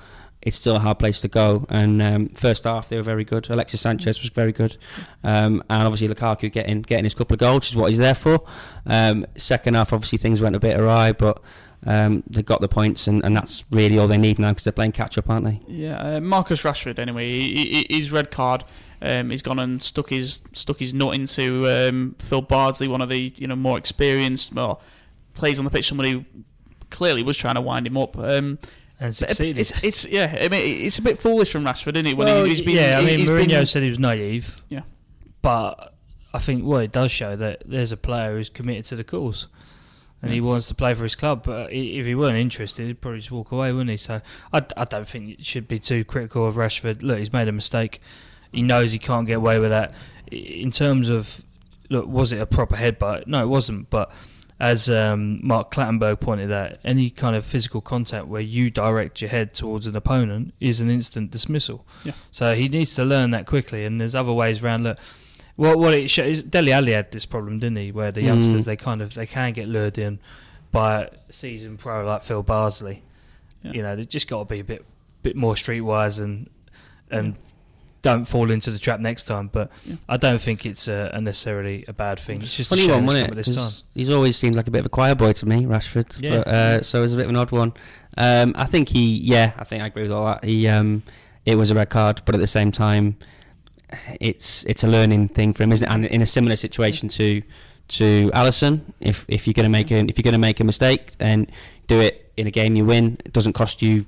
it's 0.42 0.58
still 0.58 0.76
a 0.76 0.80
hard 0.80 1.00
place 1.00 1.22
to 1.22 1.28
go. 1.28 1.66
And 1.70 2.02
um, 2.02 2.30
first 2.30 2.64
half 2.64 2.90
they 2.90 2.98
were 2.98 3.04
very 3.04 3.24
good. 3.24 3.50
Alexis 3.50 3.82
Sanchez 3.82 4.20
was 4.20 4.30
very 4.30 4.52
good, 4.52 4.78
um, 5.24 5.64
and 5.70 5.84
obviously 5.84 6.08
Lukaku 6.08 6.52
getting 6.52 6.82
getting 6.82 7.04
his 7.04 7.14
couple 7.14 7.36
of 7.36 7.40
goals, 7.40 7.58
which 7.58 7.70
is 7.72 7.76
what 7.76 7.90
he's 7.90 8.00
there 8.00 8.16
for. 8.16 8.44
Um, 8.86 9.26
second 9.38 9.76
half, 9.76 9.94
obviously 9.94 10.18
things 10.18 10.42
went 10.42 10.56
a 10.56 10.60
bit 10.60 10.80
awry, 10.80 11.12
but 11.14 11.42
um, 11.86 12.24
they 12.30 12.44
got 12.44 12.62
the 12.62 12.68
points, 12.68 13.08
and, 13.08 13.24
and 13.24 13.36
that's 13.36 13.64
really 13.72 13.98
all 13.98 14.08
they 14.08 14.18
need 14.18 14.40
now 14.40 14.50
because 14.50 14.64
they're 14.64 14.74
playing 14.74 14.92
catch 14.92 15.18
up, 15.18 15.30
aren't 15.30 15.46
they? 15.46 15.62
Yeah, 15.68 16.16
uh, 16.16 16.20
Marcus 16.20 16.62
Rashford. 16.62 17.00
Anyway, 17.00 17.28
he, 17.30 17.86
he, 17.88 17.98
his 18.00 18.12
red 18.12 18.32
card. 18.32 18.64
Um, 19.04 19.32
he's 19.32 19.42
gone 19.42 19.58
and 19.58 19.82
stuck 19.82 20.12
his 20.12 20.42
stuck 20.54 20.80
his 20.80 20.94
nut 20.94 21.16
into 21.16 21.68
um, 21.68 22.16
Phil 22.20 22.44
Bardsley, 22.44 22.88
one 22.88 23.02
of 23.02 23.10
the 23.10 23.34
you 23.36 23.48
know 23.48 23.56
more 23.56 23.78
experienced, 23.78 24.54
well, 24.54 24.80
plays 25.34 25.58
on 25.58 25.66
the 25.66 25.72
pitch. 25.72 25.88
Somebody 25.88 26.12
who 26.12 26.26
clearly 26.92 27.24
was 27.24 27.36
trying 27.36 27.56
to 27.56 27.62
wind 27.62 27.88
him 27.88 27.98
up. 27.98 28.16
Um, 28.18 28.60
And 29.02 29.10
uh, 29.10 29.12
succeeded. 29.12 29.58
it's, 29.60 29.74
it's 29.84 30.06
yeah. 30.06 30.38
I 30.40 30.48
mean, 30.48 30.86
it's 30.86 31.00
a 31.00 31.02
bit 31.02 31.18
foolish 31.20 31.52
from 31.52 31.66
Rashford, 31.66 31.96
isn't 31.96 32.06
it? 32.06 32.16
When 32.16 32.28
well, 32.28 32.44
he, 32.44 32.52
he's 32.52 32.62
been, 32.62 32.76
yeah, 32.76 33.00
I 33.00 33.04
mean, 33.04 33.20
he's 33.20 33.28
Mourinho 33.28 33.48
been- 33.48 33.66
said 33.66 33.82
he 33.84 33.90
was 33.90 34.00
naive. 34.00 34.62
Yeah. 34.70 34.82
But 35.42 35.96
I 36.36 36.38
think 36.40 36.64
what 36.64 36.84
it 36.84 36.92
does 36.92 37.12
show 37.12 37.36
that 37.36 37.64
there's 37.66 37.92
a 37.92 37.98
player 37.98 38.38
who's 38.38 38.48
committed 38.48 38.86
to 38.86 38.96
the 38.96 39.04
cause. 39.04 39.48
And 40.24 40.32
he 40.32 40.40
wants 40.40 40.68
to 40.68 40.76
play 40.76 40.94
for 40.94 41.02
his 41.02 41.16
club, 41.16 41.42
but 41.44 41.74
if 41.74 42.06
he 42.06 42.14
weren't 42.14 42.38
interested, 42.38 42.86
he'd 42.86 43.02
probably 43.02 43.22
just 43.22 43.32
walk 43.32 43.52
away, 43.52 43.72
wouldn't 43.72 43.90
he? 43.90 43.98
So 43.98 44.22
I, 44.54 44.64
I 44.78 44.86
don't 44.86 45.08
think 45.08 45.40
it 45.40 45.44
should 45.44 45.68
be 45.68 45.80
too 45.80 46.06
critical 46.06 46.46
of 46.46 46.58
Rashford. 46.58 47.02
Look, 47.02 47.18
he's 47.18 47.34
made 47.34 47.48
a 47.48 47.52
mistake. 47.52 48.00
He 48.52 48.62
knows 48.62 48.92
he 48.92 49.00
can't 49.00 49.26
get 49.26 49.38
away 49.38 49.58
with 49.58 49.72
that. 49.72 49.96
In 50.32 50.72
terms 50.72 51.10
of, 51.10 51.42
look, 51.90 52.06
was 52.06 52.32
it 52.32 52.40
a 52.40 52.46
proper 52.46 52.76
headbutt? 52.76 53.26
No, 53.26 53.42
it 53.42 53.48
wasn't. 53.48 53.90
But 53.90 54.12
as 54.62 54.90
um, 54.92 55.40
Mark 55.42 55.74
Clattenburg 55.74 56.20
pointed 56.20 56.52
out, 56.52 56.74
any 56.84 57.10
kind 57.10 57.36
of 57.36 57.44
physical 57.44 57.82
contact 57.82 58.28
where 58.28 58.42
you 58.44 58.70
direct 58.70 59.20
your 59.20 59.32
head 59.32 59.56
towards 59.56 59.88
an 59.88 59.96
opponent 59.96 60.54
is 60.60 60.80
an 60.80 60.90
instant 60.92 61.32
dismissal. 61.32 61.84
Yeah. 62.04 62.12
So 62.30 62.54
he 62.54 62.70
needs 62.70 62.94
to 62.96 63.04
learn 63.04 63.32
that 63.32 63.48
quickly, 63.48 63.86
and 63.86 64.00
there's 64.00 64.14
other 64.14 64.32
ways 64.32 64.64
around. 64.64 64.84
Look, 64.84 65.00
what 65.56 65.80
what 65.80 65.94
it 65.96 66.10
shows, 66.12 66.44
Dele 66.44 66.72
Alli 66.74 66.92
had 66.92 67.12
this 67.12 67.26
problem, 67.26 67.58
didn't 67.58 67.78
he? 67.78 67.92
Where 67.92 68.12
the 68.12 68.22
Mm. 68.22 68.26
youngsters 68.28 68.66
they 68.66 68.76
kind 68.78 69.02
of 69.02 69.16
they 69.16 69.26
can 69.26 69.52
get 69.54 69.68
lured 69.68 69.98
in 69.98 70.20
by 70.72 71.06
a 71.06 71.10
seasoned 71.34 71.80
pro 71.80 72.06
like 72.06 72.24
Phil 72.24 72.44
Bardsley. 72.44 73.02
Yeah. 73.64 73.72
You 73.74 73.82
know, 73.82 73.96
they 73.96 74.06
just 74.06 74.28
got 74.28 74.40
to 74.40 74.46
be 74.46 74.60
a 74.60 74.64
bit 74.64 74.86
bit 75.24 75.36
more 75.36 75.56
streetwise 75.56 76.22
and 76.22 76.50
and 77.10 77.36
don't 78.02 78.26
fall 78.26 78.50
into 78.52 78.72
the 78.72 78.80
trap 78.80 79.00
next 79.00 79.26
time. 79.26 79.48
But 79.52 79.70
Yeah. 79.86 79.96
I 80.10 80.18
don't 80.18 80.42
think 80.42 80.66
it's 80.66 80.88
a, 80.88 81.12
a 81.14 81.22
necessarily 81.22 81.86
a 81.88 81.94
bad 81.94 82.20
thing. 82.20 82.42
It's 82.42 82.56
just 82.58 82.70
Funny 82.70 82.82
a 82.82 82.86
shame 82.86 83.06
one, 83.06 83.16
wasn't 83.16 83.32
it? 83.32 83.36
this 83.36 83.48
time. 83.48 83.56
'Cause 83.56 83.84
he's 83.94 84.10
always 84.10 84.36
seemed 84.38 84.56
like 84.56 84.68
a 84.68 84.72
bit 84.72 84.80
of 84.80 84.86
a 84.88 84.90
choir 84.90 85.14
boy 85.16 85.34
to 85.34 85.46
me, 85.46 85.66
Rashford. 85.66 86.20
Yeah. 86.22 86.38
But, 86.38 86.48
uh, 86.48 86.82
so 86.82 87.00
it 87.00 87.02
was 87.04 87.14
a 87.14 87.18
bit 87.18 87.26
of 87.26 87.30
an 87.30 87.36
odd 87.36 87.52
one. 87.52 87.74
Um, 88.18 88.54
I 88.58 88.66
think 88.66 88.90
he, 88.90 89.18
yeah, 89.18 89.52
I 89.58 89.64
think 89.64 89.84
I 89.84 89.88
agree 89.88 90.04
with 90.04 90.12
all 90.12 90.26
that. 90.26 90.44
He, 90.44 90.68
um, 90.68 91.04
it 91.46 91.56
was 91.58 91.70
a 91.72 91.76
red 91.76 91.90
card, 91.90 92.22
but 92.26 92.34
at 92.36 92.42
the 92.42 92.48
same 92.48 92.72
time, 92.72 93.18
it's 94.20 94.64
it's 94.66 94.84
a 94.84 94.88
learning 94.88 95.28
thing 95.30 95.54
for 95.54 95.64
him, 95.64 95.72
isn't 95.72 95.88
it? 95.88 95.92
And 95.94 96.06
in 96.06 96.22
a 96.22 96.26
similar 96.26 96.56
situation 96.56 97.10
to 97.10 97.42
to 97.90 98.32
Alisson, 98.34 98.82
if 99.00 99.26
if 99.28 99.48
you're 99.48 99.54
going 99.54 99.66
to 99.66 99.70
make 99.70 99.92
a 99.92 99.98
if 100.00 100.18
you're 100.18 100.24
going 100.24 100.34
to 100.34 100.38
make 100.40 100.60
a 100.60 100.64
mistake, 100.64 101.18
then 101.18 101.48
do 101.88 102.00
it 102.00 102.32
in 102.38 102.48
a 102.48 102.52
game 102.52 102.76
you 102.76 102.86
win. 102.86 103.18
It 103.26 103.34
doesn't 103.34 103.54
cost 103.54 103.82
you 103.82 104.06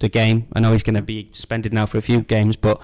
the 0.00 0.08
game. 0.08 0.46
I 0.52 0.60
know 0.60 0.72
he's 0.72 0.82
going 0.82 0.96
to 0.96 1.02
be 1.02 1.30
suspended 1.32 1.72
now 1.72 1.86
for 1.86 1.98
a 1.98 2.02
few 2.02 2.20
games, 2.22 2.56
but 2.56 2.80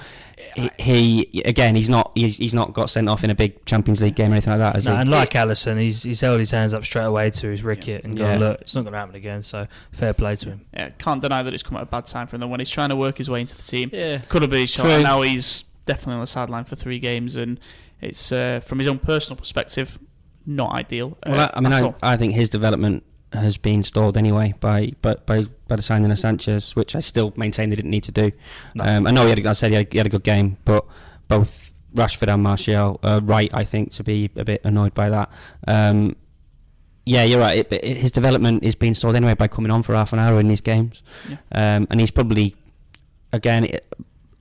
he, 0.56 0.70
he 0.78 1.42
again 1.44 1.74
he's 1.76 1.88
not 1.88 2.12
he's, 2.14 2.36
he's 2.38 2.54
not 2.54 2.72
got 2.72 2.88
sent 2.90 3.08
off 3.08 3.22
in 3.24 3.30
a 3.30 3.34
big 3.34 3.64
Champions 3.66 4.00
League 4.00 4.14
game 4.14 4.30
or 4.30 4.34
anything 4.34 4.52
like 4.52 4.58
that. 4.60 4.74
Has 4.76 4.86
No, 4.86 4.94
he? 4.94 5.00
and 5.00 5.10
like 5.10 5.30
Alisson, 5.32 5.78
he's 5.80 6.02
he's 6.02 6.20
held 6.20 6.38
his 6.40 6.50
hands 6.50 6.72
up 6.74 6.84
straight 6.84 7.04
away 7.04 7.30
to 7.30 7.48
his 7.48 7.62
ricket 7.62 8.04
and 8.04 8.16
gone, 8.16 8.40
Yeah. 8.40 8.48
look, 8.48 8.60
it's 8.62 8.74
not 8.74 8.82
going 8.82 8.92
to 8.92 8.98
happen 8.98 9.14
again. 9.14 9.42
So 9.42 9.66
fair 9.92 10.12
play 10.14 10.36
to 10.36 10.48
him. 10.50 10.66
Yeah, 10.74 10.90
can't 10.98 11.20
deny 11.20 11.42
that 11.42 11.52
it's 11.52 11.62
come 11.62 11.76
at 11.76 11.82
a 11.82 11.86
bad 11.86 12.06
time 12.06 12.26
for 12.26 12.36
him. 12.36 12.40
Though 12.40 12.48
when 12.48 12.60
he's 12.60 12.70
trying 12.70 12.88
to 12.90 12.96
work 12.96 13.18
his 13.18 13.28
way 13.28 13.40
into 13.40 13.56
the 13.56 13.62
team, 13.62 13.90
Yeah. 13.92 14.18
could 14.28 14.42
have 14.42 14.50
been 14.50 14.60
his 14.62 14.70
shot. 14.70 14.82
True. 14.82 14.92
And 14.92 15.02
now 15.02 15.22
he's 15.22 15.64
definitely 15.86 16.14
on 16.14 16.20
the 16.20 16.26
sideline 16.26 16.64
for 16.64 16.76
three 16.76 16.98
games, 16.98 17.36
and 17.36 17.58
it's 18.00 18.30
uh, 18.32 18.60
from 18.64 18.78
his 18.78 18.88
own 18.88 18.98
personal 18.98 19.36
perspective 19.36 19.98
not 20.46 20.72
ideal. 20.72 21.18
uh, 21.24 21.30
Well, 21.32 21.40
I, 21.54 21.58
I 21.58 21.60
mean, 21.60 21.72
I. 21.72 21.94
I 22.14 22.16
think 22.16 22.32
his 22.32 22.48
development 22.48 23.04
has 23.32 23.56
been 23.56 23.82
stalled 23.82 24.16
anyway 24.16 24.54
by 24.60 24.92
by 25.02 25.14
by, 25.26 25.44
by 25.68 25.76
the 25.76 25.82
signing 25.82 26.10
of 26.10 26.18
Sanchez, 26.18 26.74
which 26.74 26.94
I 26.96 27.00
still 27.00 27.32
maintain 27.36 27.70
they 27.70 27.76
didn't 27.76 27.90
need 27.90 28.04
to 28.04 28.12
do. 28.12 28.32
No. 28.74 28.84
Um, 28.84 29.06
I 29.06 29.10
know 29.12 29.24
he 29.24 29.30
had, 29.30 29.38
a- 29.44 29.48
I 29.48 29.52
said 29.52 29.70
he 29.70 29.76
had, 29.76 29.88
he 29.92 29.98
had 29.98 30.06
a 30.06 30.10
good 30.10 30.24
game, 30.24 30.56
but 30.64 30.84
both 31.28 31.72
Rashford 31.94 32.32
and 32.32 32.42
Martial 32.42 32.98
are 33.02 33.20
right, 33.20 33.50
I 33.54 33.64
think, 33.64 33.92
to 33.92 34.04
be 34.04 34.30
a 34.36 34.44
bit 34.44 34.60
annoyed 34.64 34.94
by 34.94 35.10
that. 35.10 35.30
Um, 35.66 36.16
yeah, 37.06 37.24
you're 37.24 37.40
right. 37.40 37.58
It, 37.58 37.72
it, 37.72 37.96
his 37.96 38.10
development 38.10 38.62
is 38.62 38.74
being 38.74 38.94
stalled 38.94 39.16
anyway 39.16 39.34
by 39.34 39.48
coming 39.48 39.70
on 39.72 39.82
for 39.82 39.94
half 39.94 40.12
an 40.12 40.18
hour 40.18 40.38
in 40.38 40.48
these 40.48 40.60
games, 40.60 41.02
Yeah. 41.28 41.36
um, 41.52 41.86
and 41.90 41.98
he's 42.00 42.10
probably 42.10 42.54
again, 43.32 43.68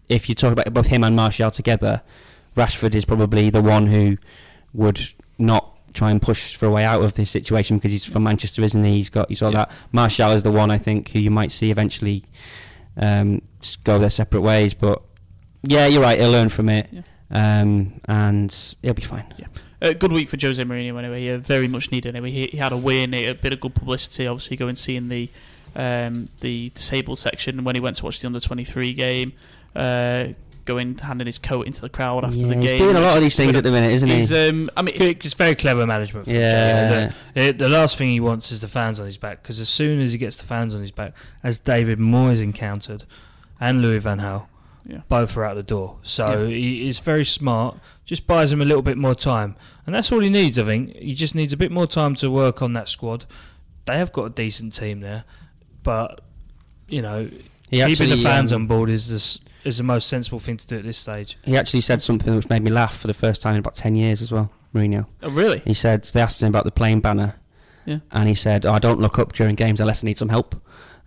if 0.09 0.27
you 0.29 0.35
talk 0.35 0.51
about 0.51 0.73
both 0.73 0.87
him 0.87 1.03
and 1.03 1.15
Martial 1.15 1.51
together, 1.51 2.01
Rashford 2.57 2.95
is 2.95 3.05
probably 3.05 3.49
the 3.51 3.61
one 3.61 3.85
who 3.87 4.17
would 4.73 4.99
not 5.37 5.78
try 5.93 6.11
and 6.11 6.21
push 6.21 6.55
for 6.55 6.65
a 6.65 6.69
way 6.69 6.83
out 6.83 7.01
of 7.01 7.13
this 7.15 7.29
situation 7.29 7.77
because 7.77 7.91
he's 7.91 8.05
from 8.05 8.23
Manchester, 8.23 8.61
isn't 8.63 8.83
he? 8.83 8.95
He's 8.97 9.09
got 9.09 9.29
you 9.29 9.35
saw 9.35 9.47
Yeah. 9.49 9.57
that. 9.65 9.71
Martial 9.91 10.31
is 10.31 10.43
the 10.43 10.51
one 10.51 10.71
I 10.71 10.77
think 10.77 11.09
who 11.09 11.19
you 11.19 11.31
might 11.31 11.51
see 11.51 11.71
eventually 11.71 12.23
um, 12.97 13.41
go 13.83 13.97
their 13.99 14.09
separate 14.09 14.41
ways. 14.41 14.73
But 14.73 15.01
yeah, 15.63 15.85
you're 15.87 16.01
right. 16.01 16.19
He'll 16.19 16.31
learn 16.31 16.49
from 16.49 16.69
it, 16.69 16.87
Yeah. 16.91 17.01
um, 17.31 17.99
and 18.05 18.55
he'll 18.81 18.93
be 18.93 19.01
fine. 19.01 19.25
Uh, 19.81 19.93
good 19.93 20.11
week 20.11 20.27
for 20.29 20.37
Jose 20.39 20.61
Mourinho 20.61 20.97
anyway. 20.99 21.23
Yeah, 21.25 21.37
very 21.37 21.67
much 21.69 21.89
needed 21.91 22.15
anyway. 22.15 22.31
He, 22.31 22.47
he 22.47 22.57
had 22.57 22.73
a 22.73 22.77
win, 22.77 23.13
a 23.13 23.31
bit 23.33 23.53
of 23.53 23.59
good 23.61 23.75
publicity. 23.75 24.27
Obviously, 24.27 24.57
going 24.57 24.75
seeing 24.75 25.07
the 25.09 25.29
um, 25.75 26.29
the 26.41 26.69
disabled 26.75 27.19
section 27.19 27.63
when 27.63 27.75
he 27.75 27.81
went 27.81 27.95
to 27.97 28.03
watch 28.05 28.19
the 28.19 28.27
under 28.27 28.39
twenty 28.41 28.65
three 28.65 28.93
game. 28.93 29.33
Uh, 29.75 30.29
going 30.69 30.97
handing 30.97 31.25
his 31.27 31.37
coat 31.39 31.67
into 31.67 31.81
the 31.81 31.89
crowd 31.89 32.23
after 32.23 32.39
yeah, 32.39 32.47
the 32.47 32.53
game. 32.53 32.61
he's 32.61 32.79
doing 32.79 32.95
a 32.95 33.01
lot 33.01 33.17
of 33.17 33.23
these 33.23 33.35
things 33.35 33.55
at 33.55 33.63
the 33.63 33.71
minute, 33.71 33.91
isn't 33.91 34.07
he? 34.07 34.15
He's, 34.15 34.31
um, 34.31 34.69
I 34.77 34.81
mean, 34.83 34.95
It's 34.97 35.33
very 35.33 35.55
clever 35.55 35.85
management. 35.85 36.25
From 36.27 36.35
Yeah. 36.35 37.11
The, 37.33 37.51
the- 37.51 37.57
the 37.63 37.69
last 37.69 37.97
thing 37.97 38.11
he 38.11 38.19
wants 38.19 38.51
is 38.51 38.61
the 38.61 38.67
fans 38.67 38.99
on 38.99 39.05
his 39.05 39.17
back 39.17 39.41
because 39.41 39.59
as 39.59 39.69
soon 39.69 39.99
as 39.99 40.11
he 40.11 40.17
gets 40.17 40.37
the 40.37 40.45
fans 40.45 40.75
on 40.75 40.81
his 40.81 40.91
back, 40.91 41.13
as 41.43 41.59
David 41.59 41.99
Moyes 41.99 42.41
encountered, 42.41 43.05
and 43.59 43.81
Louis 43.81 43.99
Van 43.99 44.19
Gaal, 44.19 44.45
yeah. 44.85 45.01
both 45.09 45.35
are 45.35 45.43
out 45.45 45.55
the 45.55 45.63
door. 45.63 45.97
So 46.01 46.47
he 46.47 46.87
is 46.87 46.99
very 46.99 47.25
smart. 47.25 47.77
Just 48.05 48.25
buys 48.25 48.51
him 48.51 48.61
a 48.61 48.65
little 48.65 48.81
bit 48.81 48.97
more 48.97 49.15
time, 49.15 49.55
and 49.85 49.93
that's 49.93 50.11
all 50.11 50.19
he 50.19 50.29
needs. 50.29 50.57
I 50.57 50.63
think 50.63 50.95
he 50.95 51.13
just 51.13 51.35
needs 51.35 51.53
a 51.53 51.57
bit 51.57 51.71
more 51.71 51.87
time 51.87 52.15
to 52.15 52.31
work 52.31 52.61
on 52.61 52.73
that 52.73 52.87
squad. 52.89 53.25
They 53.85 53.97
have 53.97 54.11
got 54.13 54.23
a 54.25 54.29
decent 54.29 54.73
team 54.73 54.99
there, 55.01 55.25
but 55.83 56.21
you 56.87 57.01
know, 57.01 57.23
He 57.69 57.77
keeping 57.77 57.91
actually, 57.91 58.09
the 58.15 58.23
fans 58.23 58.51
um, 58.51 58.63
on 58.63 58.67
board 58.67 58.89
is 58.89 59.09
this, 59.09 59.39
is 59.63 59.77
the 59.77 59.83
most 59.83 60.07
sensible 60.07 60.39
thing 60.39 60.57
to 60.57 60.67
do 60.67 60.77
at 60.77 60.83
this 60.83 60.97
stage. 60.97 61.37
He 61.43 61.57
actually 61.57 61.81
said 61.81 62.01
something 62.01 62.35
which 62.35 62.49
made 62.49 62.61
me 62.63 62.71
laugh 62.71 62.97
for 62.97 63.07
the 63.07 63.13
first 63.13 63.41
time 63.41 63.55
in 63.55 63.59
about 63.59 63.75
ten 63.75 63.95
years 63.95 64.21
as 64.21 64.31
well. 64.31 64.51
Mourinho. 64.73 65.05
Oh, 65.23 65.29
really? 65.29 65.61
He 65.65 65.73
said 65.73 66.03
they 66.05 66.21
asked 66.21 66.41
him 66.41 66.49
about 66.49 66.63
the 66.65 66.71
playing 66.71 67.01
banner, 67.01 67.35
Yeah. 67.85 67.99
and 68.11 68.27
he 68.29 68.35
said, 68.35 68.65
oh, 68.65 68.73
"I 68.73 68.79
don't 68.79 68.99
look 68.99 69.17
up 69.19 69.33
during 69.33 69.55
games 69.55 69.79
unless 69.81 70.03
I 70.03 70.05
need 70.07 70.17
some 70.17 70.29
help." 70.29 70.55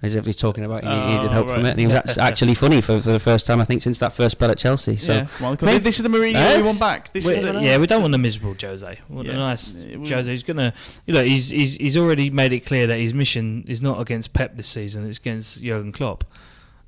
As 0.04 0.16
if 0.16 0.26
he's 0.26 0.34
talking 0.34 0.64
about 0.64 0.82
he 0.82 0.88
need- 0.88 1.06
needed 1.16 1.26
Oh, 1.26 1.28
help 1.28 1.48
from 1.50 1.64
it, 1.64 1.70
and 1.70 1.78
he 1.80 1.86
was 1.86 1.94
act- 1.94 2.18
actually 2.18 2.54
funny 2.54 2.80
for, 2.80 3.00
for 3.00 3.12
the 3.12 3.20
first 3.20 3.46
time 3.46 3.60
I 3.60 3.64
think 3.64 3.82
since 3.82 4.00
that 4.00 4.12
first 4.12 4.32
spell 4.32 4.50
at 4.50 4.58
Chelsea. 4.58 4.96
So 4.96 5.12
yeah, 5.12 5.26
well, 5.40 5.56
Maybe- 5.62 5.84
this 5.84 5.98
is 5.98 6.02
the 6.02 6.08
Mourinho 6.08 6.34
Eh? 6.34 6.56
we 6.56 6.64
want 6.64 6.80
back. 6.80 7.12
This 7.12 7.24
We- 7.24 7.34
is 7.34 7.44
the, 7.46 7.52
yeah, 7.62 7.76
we 7.78 7.86
don't 7.86 8.02
want 8.02 8.12
a 8.12 8.18
miserable 8.18 8.56
Jose. 8.60 8.98
We 9.08 9.14
want 9.14 9.28
Yeah. 9.28 9.34
a 9.34 9.36
nice 9.36 9.74
we- 9.74 10.08
Jose. 10.10 10.28
He's 10.28 10.42
gonna, 10.42 10.74
you 11.06 11.14
know, 11.14 11.22
he's 11.22 11.50
he's 11.50 11.76
he's 11.76 11.96
already 11.96 12.30
made 12.30 12.52
it 12.52 12.66
clear 12.66 12.88
that 12.88 12.98
his 12.98 13.14
mission 13.14 13.64
is 13.68 13.80
not 13.80 14.00
against 14.00 14.32
Pep 14.32 14.56
this 14.56 14.66
season. 14.66 15.06
It's 15.06 15.18
against 15.18 15.62
Jurgen 15.62 15.92
Klopp. 15.92 16.24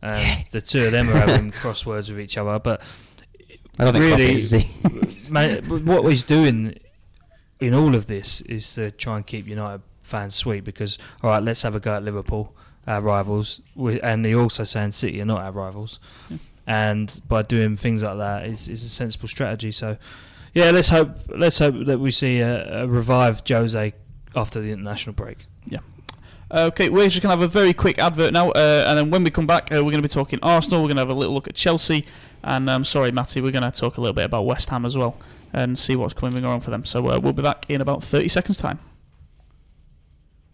Um, 0.04 0.12
and 0.12 0.44
the 0.50 0.60
two 0.60 0.84
of 0.84 0.92
them 0.92 1.08
are 1.08 1.16
having 1.18 1.50
crosswords 1.62 2.10
with 2.10 2.20
each 2.20 2.36
other. 2.36 2.58
But 2.58 2.82
I 3.78 3.84
don't 3.90 4.00
really, 4.00 4.34
is 4.34 5.30
man, 5.30 5.64
what 5.86 6.02
he's 6.10 6.22
doing 6.22 6.78
in 7.58 7.72
all 7.72 7.94
of 7.94 8.06
this 8.06 8.42
is 8.42 8.74
to 8.74 8.90
try 8.90 9.16
and 9.16 9.26
keep 9.26 9.46
United 9.48 9.80
fans 10.02 10.34
sweet 10.34 10.62
because 10.64 10.98
all 11.22 11.30
right, 11.30 11.42
let's 11.42 11.62
have 11.62 11.74
a 11.74 11.80
go 11.80 11.94
at 11.94 12.02
Liverpool, 12.02 12.54
our 12.86 13.00
rivals, 13.00 13.62
We- 13.74 14.00
and 14.02 14.26
he 14.26 14.34
also 14.34 14.64
saying 14.64 14.92
City 14.92 15.20
are 15.22 15.24
not 15.24 15.40
our 15.42 15.52
rivals, 15.52 15.98
Yeah. 16.28 16.36
and 16.66 17.20
by 17.26 17.40
doing 17.42 17.76
things 17.78 18.02
like 18.02 18.18
that 18.18 18.44
is 18.46 18.68
is 18.68 18.84
a 18.84 18.88
sensible 18.90 19.28
strategy. 19.28 19.72
So, 19.72 19.96
yeah, 20.52 20.70
let's 20.70 20.90
hope 20.90 21.16
let's 21.28 21.58
hope 21.58 21.86
that 21.86 21.98
we 21.98 22.10
see 22.10 22.40
a, 22.40 22.82
a 22.82 22.86
revived 22.86 23.48
Jose 23.48 23.94
after 24.36 24.60
the 24.60 24.70
international 24.72 25.14
break. 25.14 25.46
Okay, 26.50 26.90
we're 26.90 27.08
just 27.08 27.22
going 27.22 27.34
to 27.34 27.40
have 27.40 27.40
a 27.40 27.48
very 27.48 27.72
quick 27.72 27.98
advert 27.98 28.32
now, 28.34 28.50
uh, 28.50 28.84
and 28.86 28.98
then 28.98 29.10
when 29.10 29.24
we 29.24 29.30
come 29.30 29.46
back, 29.46 29.72
uh, 29.72 29.76
we're 29.76 29.90
going 29.90 29.94
to 29.94 30.02
be 30.02 30.08
talking 30.08 30.38
Arsenal. 30.42 30.82
We're 30.82 30.88
going 30.88 30.96
to 30.96 31.00
have 31.02 31.08
a 31.08 31.14
little 31.14 31.32
look 31.32 31.48
at 31.48 31.54
Chelsea, 31.54 32.04
and 32.42 32.68
um, 32.68 32.84
sorry, 32.84 33.10
Matty, 33.10 33.40
we're 33.40 33.50
going 33.50 33.70
to 33.70 33.76
talk 33.76 33.96
a 33.96 34.00
little 34.00 34.12
bit 34.12 34.26
about 34.26 34.44
West 34.44 34.68
Ham 34.68 34.84
as 34.84 34.96
well, 34.96 35.16
and 35.54 35.78
see 35.78 35.96
what's 35.96 36.12
coming 36.12 36.44
on 36.44 36.60
for 36.60 36.70
them. 36.70 36.84
So 36.84 37.10
uh, 37.10 37.18
we'll 37.18 37.32
be 37.32 37.42
back 37.42 37.64
in 37.70 37.80
about 37.80 38.04
30 38.04 38.28
seconds' 38.28 38.58
time. 38.58 38.78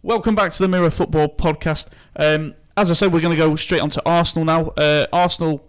Welcome 0.03 0.37
back 0.37 0.53
to 0.53 0.59
the 0.63 0.69
Mirror 0.69 0.91
Football 0.91 1.29
Podcast. 1.29 1.89
Um, 2.15 2.55
as 2.77 2.89
I 2.91 2.95
said, 2.95 3.13
we're 3.13 3.21
going 3.21 3.37
to 3.37 3.43
go 3.43 3.57
straight 3.57 3.83
on 3.83 3.91
to 3.91 4.03
Arsenal 4.07 4.45
now. 4.45 4.69
Uh, 4.77 5.07
Arsenal, 5.13 5.67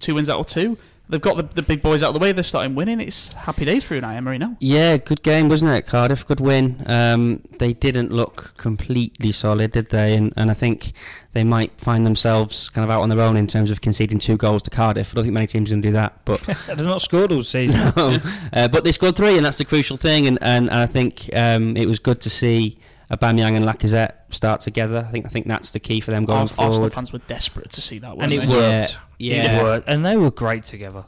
two 0.00 0.14
wins 0.14 0.30
out 0.30 0.40
of 0.40 0.46
two. 0.46 0.78
They've 1.10 1.20
got 1.20 1.38
the, 1.38 1.42
the 1.42 1.62
big 1.62 1.80
boys 1.80 2.02
out 2.02 2.08
of 2.08 2.14
the 2.14 2.20
way. 2.20 2.32
They're 2.32 2.44
starting 2.44 2.74
winning. 2.74 3.00
It's 3.00 3.32
happy 3.32 3.64
days 3.64 3.82
for 3.82 3.98
Unai 3.98 4.16
Emery 4.16 4.36
now. 4.36 4.56
Yeah, 4.60 4.98
good 4.98 5.22
game, 5.22 5.48
wasn't 5.48 5.70
it? 5.70 5.86
Cardiff, 5.86 6.26
good 6.26 6.40
win. 6.40 6.82
Um, 6.86 7.42
they 7.58 7.72
didn't 7.72 8.12
look 8.12 8.54
completely 8.58 9.32
solid, 9.32 9.72
did 9.72 9.88
they? 9.88 10.14
And, 10.14 10.34
and 10.36 10.50
I 10.50 10.54
think 10.54 10.92
they 11.32 11.44
might 11.44 11.80
find 11.80 12.04
themselves 12.04 12.68
kind 12.68 12.84
of 12.84 12.90
out 12.90 13.00
on 13.00 13.08
their 13.08 13.20
own 13.20 13.38
in 13.38 13.46
terms 13.46 13.70
of 13.70 13.80
conceding 13.80 14.18
two 14.18 14.36
goals 14.36 14.62
to 14.64 14.70
Cardiff. 14.70 15.12
I 15.12 15.14
don't 15.14 15.24
think 15.24 15.34
many 15.34 15.46
teams 15.46 15.70
can 15.70 15.80
do 15.80 15.92
that, 15.92 16.24
but 16.26 16.42
They've 16.66 16.78
not 16.78 17.00
scored 17.00 17.32
all 17.32 17.42
season. 17.42 17.92
no. 17.96 18.18
uh, 18.52 18.68
but 18.68 18.84
they 18.84 18.92
scored 18.92 19.16
three, 19.16 19.36
and 19.36 19.46
that's 19.46 19.58
the 19.58 19.64
crucial 19.64 19.96
thing. 19.96 20.26
And, 20.26 20.38
and, 20.42 20.68
and 20.68 20.78
I 20.78 20.86
think 20.86 21.30
um, 21.32 21.76
it 21.76 21.86
was 21.86 21.98
good 21.98 22.20
to 22.20 22.30
see 22.30 22.78
Aubameyang 23.10 23.56
and 23.56 23.64
Lacazette 23.64 24.12
start 24.30 24.60
together. 24.60 25.04
I 25.06 25.10
think 25.10 25.24
I 25.26 25.28
think 25.30 25.46
that's 25.46 25.70
the 25.70 25.80
key 25.80 26.00
for 26.00 26.10
them 26.10 26.24
going 26.26 26.40
Ars- 26.40 26.50
Arsenal 26.52 26.72
forward. 26.72 26.92
fans 26.92 27.12
were 27.12 27.20
desperate 27.20 27.70
to 27.72 27.80
see 27.80 27.98
that, 28.00 28.16
and 28.18 28.32
it 28.32 28.40
they? 28.40 28.46
worked. 28.46 28.98
Yeah, 29.18 29.58
It 29.58 29.62
worked, 29.62 29.88
and 29.88 30.04
they 30.04 30.16
were 30.16 30.30
great 30.30 30.64
together. 30.64 31.04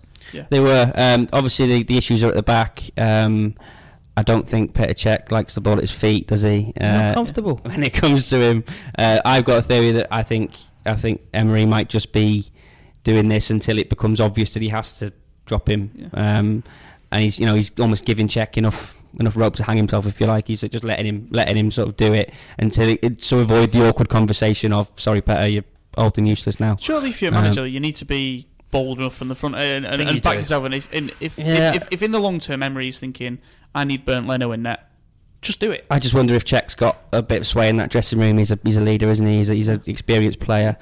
They 0.49 0.61
were 0.61 0.93
um, 0.95 1.29
obviously 1.33 1.67
the, 1.67 1.83
the 1.83 1.97
issues 1.99 2.23
are 2.23 2.29
at 2.29 2.35
the 2.37 2.43
back. 2.43 2.83
Um, 2.97 3.55
I 4.17 4.23
don't 4.23 4.49
think 4.49 4.75
Petr 4.75 4.91
Cech 4.95 5.31
likes 5.33 5.55
the 5.55 5.61
ball 5.61 5.75
at 5.75 5.81
his 5.81 5.91
feet, 5.91 6.27
does 6.29 6.43
he? 6.43 6.73
not 6.81 7.11
Uh, 7.11 7.15
comfortable. 7.15 7.57
when 7.63 7.83
it 7.83 7.93
comes 7.93 8.29
to 8.31 8.37
him, 8.39 8.65
uh, 8.99 9.21
I've 9.25 9.45
got 9.45 9.59
a 9.59 9.63
theory 9.63 9.93
that 9.93 10.09
I 10.11 10.23
think 10.23 10.53
I 10.87 10.95
think 10.95 11.21
Emery 11.35 11.67
might 11.67 11.89
just 11.89 12.13
be 12.13 12.51
doing 13.05 13.29
this 13.29 13.51
until 13.51 13.79
it 13.79 13.89
becomes 13.91 14.21
obvious 14.21 14.53
that 14.55 14.63
he 14.63 14.69
has 14.69 14.93
to 15.01 15.13
drop 15.47 15.69
him. 15.69 15.91
Yeah. 15.95 16.39
Um, 16.39 16.65
and 17.13 17.23
he's 17.23 17.39
you 17.41 17.47
know 17.47 17.55
he's 17.55 17.71
almost 17.81 18.05
giving 18.05 18.29
Cech 18.29 18.57
enough 18.57 18.97
enough 19.19 19.37
rope 19.37 19.57
to 19.57 19.65
hang 19.65 19.77
himself 19.77 20.07
if 20.07 20.21
you 20.21 20.27
like. 20.27 20.47
He's 20.49 20.61
just 20.61 20.85
letting 20.85 21.07
him 21.07 21.29
letting 21.31 21.57
him 21.57 21.71
sort 21.71 21.89
of 21.89 21.97
do 21.97 22.13
it 22.13 22.33
until 22.59 22.89
it, 22.89 23.01
it 23.03 23.19
to 23.21 23.39
avoid 23.41 23.73
the 23.73 23.87
awkward 23.89 24.09
conversation 24.09 24.73
of 24.73 24.91
sorry 24.97 25.21
Petr 25.23 25.53
you're 25.53 25.65
old 25.97 26.17
and 26.19 26.29
useless 26.29 26.61
now. 26.61 26.77
Surely, 26.77 27.11
if 27.11 27.21
you're 27.21 27.33
a 27.33 27.37
Um, 27.37 27.43
manager, 27.43 27.67
you 27.67 27.81
need 27.81 27.97
to 27.97 28.05
be 28.05 28.47
bold 28.71 28.99
enough 29.01 29.15
from 29.17 29.29
the 29.29 29.35
front 29.35 29.57
and, 29.57 29.85
and, 29.85 30.01
and 30.01 30.23
back 30.23 30.35
do. 30.35 30.39
yourself. 30.39 30.65
And 30.65 30.75
if, 30.75 30.89
and 30.93 31.13
if, 31.21 31.37
Yeah. 31.39 31.71
if, 31.71 31.77
if, 31.83 31.89
if 31.91 32.03
in 32.03 32.13
the 32.13 32.21
long 32.21 32.39
term 32.39 32.63
Emery 32.63 32.87
is 32.89 33.01
thinking, 33.01 33.39
I 33.75 33.83
need 33.85 34.05
Bernd 34.05 34.29
Leno 34.29 34.53
in 34.53 34.63
net, 34.63 34.89
just 35.43 35.59
do 35.61 35.71
it. 35.71 35.87
I 35.91 35.99
just 35.99 36.15
wonder 36.15 36.35
if 36.35 36.45
Cech's 36.45 36.75
got 36.75 36.99
a 37.13 37.23
bit 37.23 37.41
of 37.41 37.47
sway 37.47 37.69
in 37.71 37.77
that 37.79 37.91
dressing 37.91 38.19
room. 38.19 38.37
He's 38.39 38.51
a 38.51 38.59
he's 38.63 38.77
a 38.77 38.81
leader, 38.81 39.09
isn't 39.11 39.27
he? 39.27 39.39
He's 39.39 39.49
a, 39.49 39.55
he's 39.55 39.69
an 39.69 39.83
experienced 39.87 40.39
player. 40.41 40.77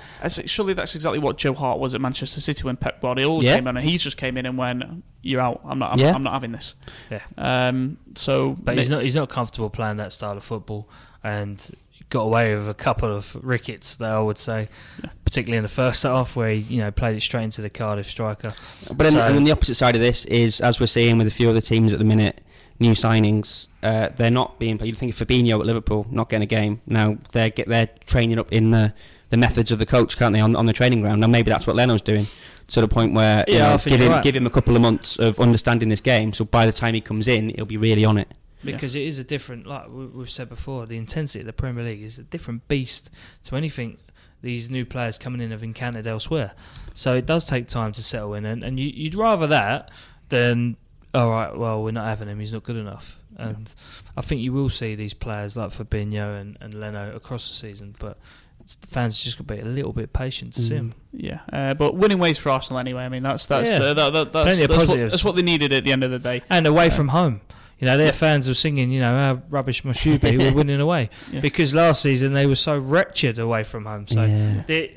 Surely 0.46 0.74
that's 0.74 0.94
exactly 0.96 1.18
what 1.20 1.38
Joe 1.38 1.54
Hart 1.54 1.78
was 1.78 1.94
at 1.94 2.00
Manchester 2.00 2.40
City 2.40 2.64
when 2.64 2.76
Pep 2.76 3.00
Guardiola 3.00 3.42
Yeah. 3.44 3.54
came 3.56 3.66
in, 3.68 3.76
and 3.76 3.88
he 3.88 3.98
just 3.98 4.16
came 4.16 4.36
in 4.36 4.46
and 4.46 4.58
went, 4.58 4.82
"You're 5.22 5.40
out. 5.40 5.60
I'm 5.64 5.78
not. 5.78 5.92
I'm, 5.92 5.98
Yeah. 6.00 6.12
I'm 6.14 6.22
not 6.24 6.32
having 6.32 6.52
this." 6.52 6.74
Yeah. 7.10 7.20
Um. 7.36 7.98
So, 8.16 8.56
But 8.58 8.76
he's 8.78 8.90
not 8.90 9.02
he's 9.04 9.14
not 9.14 9.28
comfortable 9.28 9.70
playing 9.70 9.98
that 9.98 10.12
style 10.12 10.36
of 10.36 10.42
football, 10.42 10.88
and 11.22 11.64
got 12.10 12.22
away 12.22 12.54
with 12.56 12.68
a 12.68 12.74
couple 12.74 13.14
of 13.14 13.36
rickets 13.42 13.94
that 13.96 14.10
I 14.10 14.18
would 14.18 14.38
say, 14.38 14.68
Yeah. 15.04 15.10
particularly 15.24 15.58
in 15.58 15.62
the 15.62 15.68
first 15.68 16.02
half 16.02 16.34
where 16.34 16.50
he 16.50 16.56
you 16.60 16.78
know 16.78 16.90
played 16.90 17.16
it 17.16 17.20
straight 17.22 17.44
into 17.44 17.62
the 17.62 17.70
Cardiff 17.70 18.08
striker. 18.10 18.54
But 18.88 18.98
then, 18.98 19.12
So- 19.12 19.20
and 19.20 19.36
then 19.36 19.44
the 19.44 19.52
opposite 19.52 19.76
side 19.76 19.94
of 19.94 20.00
this 20.00 20.24
is, 20.24 20.60
as 20.60 20.80
we're 20.80 20.86
seeing 20.88 21.16
with 21.16 21.28
a 21.28 21.30
few 21.30 21.48
other 21.48 21.60
teams 21.60 21.92
at 21.92 22.00
the 22.00 22.04
minute, 22.04 22.40
new 22.80 22.92
signings, 22.92 23.67
uh, 23.82 24.08
they're 24.16 24.30
not 24.30 24.58
being. 24.58 24.78
played. 24.78 24.88
You 24.88 24.94
think 24.94 25.12
of 25.18 25.26
Fabinho 25.28 25.60
at 25.60 25.66
Liverpool, 25.66 26.06
not 26.10 26.28
getting 26.28 26.42
a 26.42 26.46
game. 26.46 26.80
Now 26.86 27.18
they're 27.32 27.50
get 27.50 27.68
they're 27.68 27.88
training 28.06 28.38
up 28.38 28.52
in 28.52 28.70
the 28.70 28.92
the 29.30 29.36
methods 29.36 29.70
of 29.70 29.78
the 29.78 29.86
coach, 29.86 30.16
can't 30.16 30.32
they, 30.32 30.40
on 30.40 30.56
on 30.56 30.66
the 30.66 30.72
training 30.72 31.00
ground? 31.02 31.20
Now 31.20 31.26
maybe 31.26 31.50
that's 31.50 31.66
what 31.66 31.76
Leno's 31.76 32.02
doing. 32.02 32.26
To 32.68 32.82
the 32.82 32.88
point 32.88 33.14
where 33.14 33.44
you 33.48 33.54
Yeah, 33.56 33.68
I 33.68 33.70
know, 33.76 33.78
give 33.78 34.00
him 34.00 34.12
right. 34.12 34.22
give 34.22 34.36
him 34.36 34.46
a 34.46 34.50
couple 34.50 34.76
of 34.76 34.82
months 34.82 35.18
of 35.18 35.40
understanding 35.40 35.88
this 35.88 36.02
game. 36.02 36.32
So 36.34 36.44
by 36.44 36.66
the 36.66 36.72
time 36.72 36.92
he 36.92 37.00
comes 37.00 37.26
in, 37.26 37.48
he'll 37.50 37.64
be 37.64 37.78
really 37.78 38.04
on 38.04 38.18
it. 38.18 38.28
Yeah. 38.62 38.72
Because 38.74 38.94
it 38.94 39.02
is 39.04 39.18
a 39.18 39.24
different, 39.24 39.66
like 39.66 39.88
we- 39.88 40.04
we've 40.06 40.28
said 40.28 40.48
before, 40.50 40.84
the 40.84 40.98
intensity 40.98 41.40
of 41.40 41.46
the 41.46 41.52
Premier 41.54 41.84
League 41.84 42.02
is 42.02 42.18
a 42.18 42.24
different 42.24 42.66
beast 42.68 43.08
to 43.44 43.56
anything 43.56 43.96
these 44.42 44.68
new 44.68 44.84
players 44.84 45.16
coming 45.16 45.40
in 45.40 45.50
have 45.50 45.62
encountered 45.62 46.06
elsewhere. 46.06 46.52
So 46.92 47.14
it 47.14 47.24
does 47.24 47.44
take 47.46 47.68
time 47.68 47.92
to 47.92 48.02
settle 48.02 48.34
in, 48.34 48.44
and, 48.44 48.62
and 48.62 48.78
you, 48.78 48.88
you'd 48.88 49.14
rather 49.14 49.46
that 49.46 49.90
than, 50.28 50.76
all 51.14 51.30
right, 51.30 51.56
well, 51.56 51.82
we're 51.82 51.92
not 51.92 52.06
having 52.06 52.28
him, 52.28 52.38
he's 52.40 52.52
not 52.52 52.64
good 52.64 52.76
enough. 52.76 53.18
And 53.38 53.72
I 54.16 54.20
think 54.20 54.40
you 54.40 54.52
will 54.52 54.70
see 54.70 54.94
these 54.94 55.14
players 55.14 55.56
like 55.56 55.70
Fabinho 55.70 56.40
and, 56.40 56.58
and 56.60 56.74
Leno 56.74 57.14
across 57.14 57.48
the 57.48 57.54
season, 57.54 57.94
but 57.98 58.18
it's, 58.60 58.74
the 58.76 58.86
fans 58.88 59.22
just 59.22 59.38
got 59.38 59.46
to 59.48 59.54
be 59.54 59.60
a 59.60 59.64
little 59.64 59.92
bit 59.92 60.12
patient 60.12 60.54
to 60.54 60.60
see 60.62 60.74
Mm. 60.74 60.78
him. 60.78 60.92
Yeah, 61.12 61.40
uh, 61.52 61.74
but 61.74 61.94
winning 61.94 62.18
ways 62.18 62.36
for 62.38 62.50
Arsenal 62.50 62.78
anyway. 62.80 63.04
I 63.04 63.08
mean, 63.08 63.22
that's 63.22 63.46
that's 63.46 63.70
Yeah. 63.70 63.78
the, 63.78 63.94
that, 63.94 64.10
that, 64.12 64.32
that's, 64.32 64.58
that's, 64.66 64.88
what, 64.88 65.10
that's 65.10 65.24
what 65.24 65.36
they 65.36 65.42
needed 65.42 65.72
at 65.72 65.84
the 65.84 65.92
end 65.92 66.02
of 66.04 66.10
the 66.10 66.18
day. 66.18 66.42
And 66.50 66.66
away 66.66 66.86
Yeah. 66.86 66.94
from 66.94 67.08
home. 67.08 67.40
You 67.78 67.86
know, 67.86 67.96
their 67.96 68.12
fans 68.12 68.48
are 68.48 68.54
singing, 68.54 68.90
you 68.90 68.98
know, 68.98 69.12
how 69.12 69.42
rubbish 69.50 69.84
must 69.84 70.04
you 70.04 70.18
be? 70.18 70.36
We're 70.36 70.52
winning 70.62 70.80
away. 70.80 71.10
Yeah. 71.30 71.38
Because 71.40 71.72
last 71.72 72.02
season 72.02 72.32
they 72.32 72.44
were 72.46 72.56
so 72.56 72.76
wretched 72.76 73.38
away 73.38 73.62
from 73.62 73.84
home. 73.84 74.08
So 74.08 74.24
yeah. 74.24 74.62
they 74.66 74.96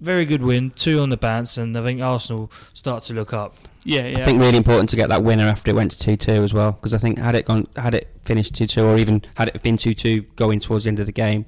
very 0.00 0.24
good 0.24 0.42
win, 0.42 0.70
two 0.70 1.00
on 1.00 1.10
the 1.10 1.18
bounce, 1.18 1.58
and 1.58 1.76
I 1.78 1.82
think 1.84 2.00
Arsenal 2.00 2.50
start 2.72 3.04
to 3.04 3.12
look 3.14 3.32
up. 3.34 3.56
Yeah, 3.84 4.06
yeah. 4.06 4.18
I 4.18 4.22
think 4.22 4.40
really 4.40 4.56
important 4.56 4.90
to 4.90 4.96
get 4.96 5.08
that 5.08 5.22
winner 5.24 5.46
after 5.48 5.70
it 5.70 5.74
went 5.74 5.90
to 5.92 5.98
two 5.98 6.16
two 6.16 6.44
as 6.44 6.54
well 6.54 6.72
because 6.72 6.94
I 6.94 6.98
think 6.98 7.18
had 7.18 7.34
it 7.34 7.46
gone 7.46 7.66
had 7.76 7.94
it 7.94 8.08
finished 8.24 8.54
two 8.54 8.66
two 8.66 8.84
or 8.84 8.96
even 8.96 9.22
had 9.34 9.48
it 9.48 9.62
been 9.62 9.76
two 9.76 9.94
two 9.94 10.22
going 10.36 10.60
towards 10.60 10.84
the 10.84 10.88
end 10.88 11.00
of 11.00 11.06
the 11.06 11.12
game, 11.12 11.46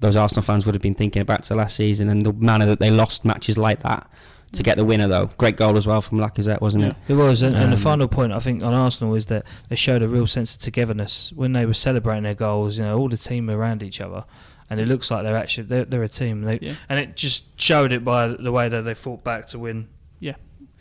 those 0.00 0.16
Arsenal 0.16 0.42
fans 0.42 0.66
would 0.66 0.74
have 0.74 0.82
been 0.82 0.94
thinking 0.94 1.22
back 1.24 1.42
to 1.42 1.54
last 1.54 1.76
season 1.76 2.08
and 2.08 2.24
the 2.24 2.32
manner 2.32 2.66
that 2.66 2.78
they 2.78 2.90
lost 2.90 3.24
matches 3.24 3.58
like 3.58 3.82
that 3.82 4.08
to 4.52 4.62
get 4.62 4.76
the 4.76 4.84
winner 4.84 5.08
though. 5.08 5.26
Great 5.36 5.56
goal 5.56 5.76
as 5.76 5.86
well 5.86 6.00
from 6.00 6.18
Lacazette, 6.18 6.60
wasn't 6.60 6.84
it? 6.84 6.96
It 7.08 7.14
was, 7.14 7.42
and, 7.42 7.56
and 7.56 7.72
the 7.72 7.76
Um, 7.76 7.82
final 7.82 8.08
point 8.08 8.32
I 8.32 8.38
think 8.38 8.62
on 8.62 8.72
Arsenal 8.72 9.14
is 9.14 9.26
that 9.26 9.44
they 9.68 9.76
showed 9.76 10.00
a 10.00 10.08
real 10.08 10.26
sense 10.26 10.54
of 10.54 10.62
togetherness 10.62 11.32
when 11.34 11.52
they 11.52 11.66
were 11.66 11.74
celebrating 11.74 12.22
their 12.22 12.34
goals. 12.34 12.78
You 12.78 12.84
know, 12.84 12.98
all 12.98 13.08
the 13.08 13.16
team 13.16 13.50
around 13.50 13.82
each 13.82 14.00
other, 14.00 14.24
and 14.70 14.78
it 14.80 14.86
looks 14.86 15.10
like 15.10 15.24
they're 15.24 15.36
actually 15.36 15.64
they're, 15.64 15.84
they're 15.84 16.02
a 16.04 16.08
team. 16.08 16.42
They, 16.42 16.58
Yeah. 16.62 16.74
And 16.88 17.00
it 17.00 17.16
just 17.16 17.60
showed 17.60 17.92
it 17.92 18.04
by 18.04 18.28
the 18.28 18.52
way 18.52 18.68
that 18.68 18.82
they 18.82 18.94
fought 18.94 19.24
back 19.24 19.46
to 19.48 19.58
win. 19.58 19.88
Yeah. 20.24 20.34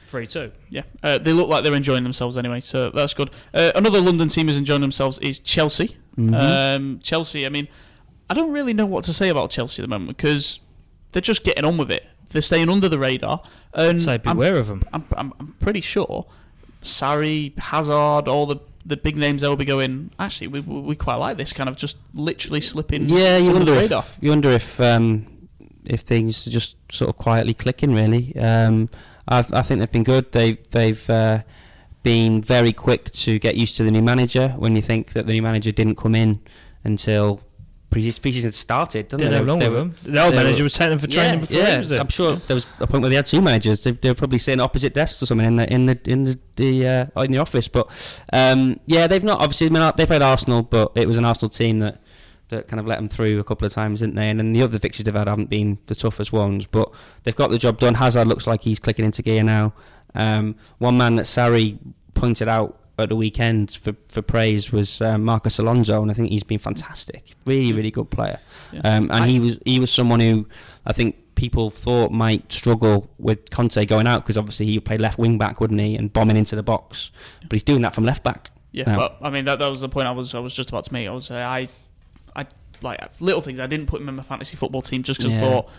three 0.08 0.27
two. 0.27 0.51
Yeah, 0.69 0.84
uh, 1.01 1.17
they 1.17 1.34
look 1.34 1.49
like 1.49 1.63
they're 1.63 1.73
enjoying 1.73 2.03
themselves 2.03 2.38
anyway, 2.38 2.62
so 2.62 2.89
that's 2.91 3.13
good. 3.13 3.29
Uh, 3.53 3.71
another 3.75 3.99
London 3.99 4.27
team 4.29 4.47
is 4.49 4.58
enjoying 4.58 4.82
themselves 4.82 5.17
is 5.19 5.39
Chelsea. 5.39 5.97
Mhm. 6.17 6.34
Um, 6.75 6.99
Chelsea, 7.01 7.45
I 7.45 7.49
mean, 7.49 7.67
I 8.29 8.34
don't 8.36 8.51
really 8.51 8.73
know 8.73 8.86
what 8.86 9.03
to 9.06 9.13
say 9.13 9.29
about 9.29 9.49
Chelsea 9.49 9.82
at 9.82 9.89
the 9.89 9.93
moment 9.95 10.15
because 10.17 10.60
they're 11.12 11.21
just 11.21 11.43
getting 11.43 11.65
on 11.65 11.77
with 11.77 11.89
it. 11.91 12.06
They're 12.29 12.41
staying 12.43 12.69
under 12.69 12.88
the 12.89 12.99
radar, 12.99 13.41
and 13.73 14.01
So 14.01 14.13
I'm, 14.13 14.21
beware 14.21 14.56
of 14.58 14.67
them. 14.67 14.84
I'm, 14.93 15.03
I'm, 15.17 15.34
I'm 15.39 15.56
pretty 15.60 15.82
sure 15.82 16.25
Sarri, 16.84 17.58
Hazard, 17.58 18.27
all 18.27 18.45
the 18.45 18.58
the 18.86 18.97
big 18.97 19.15
names 19.15 19.41
that 19.41 19.47
will 19.49 19.56
be 19.56 19.65
going. 19.65 20.12
Actually, 20.19 20.47
we 20.47 20.60
we 20.60 20.79
we 20.82 20.95
quite 20.95 21.15
like 21.15 21.38
this 21.38 21.53
kind 21.53 21.69
of 21.69 21.75
just 21.77 21.97
literally 22.13 22.62
slipping. 22.62 23.08
yeah, 23.10 23.38
you 23.38 23.51
wonder 23.51 23.71
the 23.71 23.77
if 23.77 23.82
radar. 23.84 24.03
you 24.21 24.29
wonder 24.29 24.49
if 24.49 24.79
um, 24.79 25.25
if 25.86 26.01
things 26.01 26.45
are 26.47 26.51
just 26.51 26.75
sort 26.91 27.10
of 27.10 27.17
quietly 27.17 27.53
clicking. 27.53 27.93
Really, 27.95 28.36
um, 28.38 28.89
I, 29.28 29.40
I 29.40 29.62
think 29.62 29.80
they've 29.80 29.92
been 29.92 30.04
good. 30.04 30.32
They 30.32 30.54
they've 30.72 31.10
uh, 31.10 31.44
been 32.04 32.42
very 32.42 32.74
quick 32.74 33.12
to 33.12 33.40
get 33.40 33.56
used 33.56 33.78
to 33.78 33.84
the 33.84 33.92
new 33.92 34.02
manager. 34.02 34.50
When 34.58 34.76
you 34.76 34.82
think 34.82 35.14
that 35.14 35.26
the 35.28 35.34
new 35.34 35.42
manager 35.42 35.72
didn't 35.72 35.96
come 35.96 36.16
in 36.16 36.40
until 36.84 37.42
pre 37.90 38.10
season 38.10 38.44
had 38.48 38.54
started, 38.54 39.08
didn't 39.08 39.30
they? 39.30 39.36
have 39.38 39.46
They 39.46 39.52
long 39.52 39.60
were- 39.60 39.70
with 39.70 39.74
them. 40.04 40.14
The 40.14 40.24
old 40.24 40.34
they 40.34 40.38
were- 40.38 40.44
manager 40.44 40.64
was 40.64 40.74
taking 40.74 40.90
them 40.92 41.00
for 41.00 41.08
training 41.08 41.40
before 41.42 41.58
yeah, 41.58 41.74
he 41.74 41.78
was 41.80 41.90
there. 41.90 42.00
I'm 42.02 42.10
sure 42.10 42.36
there 42.36 42.56
was 42.56 42.66
a 42.80 42.88
point 42.88 43.02
where 43.02 43.10
they 43.10 43.16
had 43.16 43.26
two 43.26 43.42
managers. 43.42 43.84
They, 43.84 43.92
they 43.92 44.10
were 44.10 44.16
probably 44.16 44.40
sitting 44.40 44.60
opposite 44.60 44.94
desks 44.94 45.22
or 45.24 45.26
something 45.28 45.48
in 45.48 45.56
the 45.56 45.74
in 45.74 45.86
the 45.86 46.00
in 46.06 46.24
the, 46.26 46.40
the 46.58 46.88
uh, 47.16 47.24
in 47.24 47.32
the 47.32 47.38
office. 47.38 47.68
But 47.68 47.88
um, 48.34 48.80
yeah, 48.88 49.08
they've 49.08 49.24
not 49.24 49.40
obviously. 49.40 49.70
Mean, 49.70 49.90
they 49.96 50.06
played 50.06 50.22
Arsenal, 50.22 50.64
but 50.64 50.92
it 50.96 51.08
was 51.08 51.18
an 51.18 51.26
Arsenal 51.26 51.50
team 51.50 51.80
that 51.80 52.02
that 52.49 52.67
kind 52.67 52.79
of 52.79 52.86
let 52.86 52.97
them 52.97 53.10
through 53.10 53.39
a 53.39 53.43
couple 53.43 53.65
of 53.65 53.73
times, 53.73 53.99
didn't 54.01 54.15
they? 54.15 54.29
And 54.29 54.39
then 54.39 54.53
the 54.53 54.62
other 54.62 54.77
fixtures 54.79 55.06
they've 55.06 55.13
had 55.15 55.27
haven't 55.27 55.49
been 55.49 55.77
the 55.88 55.95
toughest 55.95 56.32
ones, 56.34 56.65
but 56.65 56.91
they've 57.23 57.36
got 57.36 57.49
the 57.51 57.58
job 57.58 57.79
done. 57.79 57.95
Hazard 57.95 58.27
looks 58.27 58.45
like 58.47 58.62
he's 58.62 58.79
clicking 58.79 59.06
into 59.06 59.21
gear 59.21 59.43
now. 59.43 59.73
Um, 60.15 60.56
one 60.77 60.97
man 60.97 61.15
that 61.15 61.23
Sarri 61.25 61.77
pointed 62.13 62.47
out 62.47 62.79
at 62.99 63.10
the 63.10 63.15
weekend 63.15 63.71
for, 63.73 63.95
for 64.08 64.21
praise 64.21 64.71
was 64.71 65.01
um, 65.01 65.23
Marcos 65.25 65.58
Alonso, 65.58 66.01
and 66.01 66.12
I 66.12 66.13
think 66.13 66.29
he's 66.29 66.43
been 66.43 66.60
fantastic. 66.60 67.34
Really, 67.45 67.73
really 67.73 67.89
good 67.91 68.12
player. 68.12 68.39
Yeah. 68.71 68.82
Um, 68.84 69.03
and 69.06 69.23
I- 69.23 69.27
he 69.27 69.39
was 69.39 69.58
he 69.65 69.79
was 69.79 69.91
someone 69.91 70.19
who 70.19 70.47
I 70.86 70.93
think 70.93 71.15
people 71.36 71.71
thought 71.71 72.12
might 72.12 72.51
struggle 72.51 73.10
with 73.17 73.49
Conte 73.49 73.84
going 73.86 74.06
out 74.06 74.23
because 74.23 74.38
obviously 74.38 74.67
he 74.67 74.77
would 74.77 74.86
play 74.86 74.99
left 74.99 75.17
wing 75.17 75.39
back, 75.39 75.60
wouldn't 75.60 75.79
he, 75.79 75.95
and 75.95 76.13
bombing 76.13 76.38
into 76.38 76.56
the 76.56 76.62
box. 76.62 77.10
But 77.41 77.53
he's 77.53 77.63
doing 77.63 77.82
that 77.82 77.95
from 77.95 78.03
left 78.06 78.23
back. 78.23 78.51
Yeah, 78.71 78.84
No. 78.91 78.97
well, 78.97 79.15
I 79.21 79.29
mean 79.32 79.45
that, 79.45 79.58
that 79.60 79.67
was 79.67 79.82
the 79.82 79.89
point 79.89 80.08
I 80.08 80.12
was 80.12 80.36
I 80.36 80.39
was 80.39 80.53
just 80.53 80.69
about 80.69 80.84
to 80.86 80.93
make. 80.93 81.08
I 81.08 81.12
was 81.12 81.32
uh, 81.32 81.36
I 81.36 81.69
I 82.36 82.48
like 82.82 83.00
little 83.22 83.41
things. 83.41 83.60
I 83.60 83.67
didn't 83.67 83.88
put 83.88 84.02
him 84.02 84.10
in 84.10 84.15
my 84.15 84.24
fantasy 84.24 84.56
football 84.58 84.82
team 84.82 85.04
just 85.04 85.19
because 85.19 85.34
Yeah. 85.34 85.39
I 85.46 85.50
thought 85.50 85.69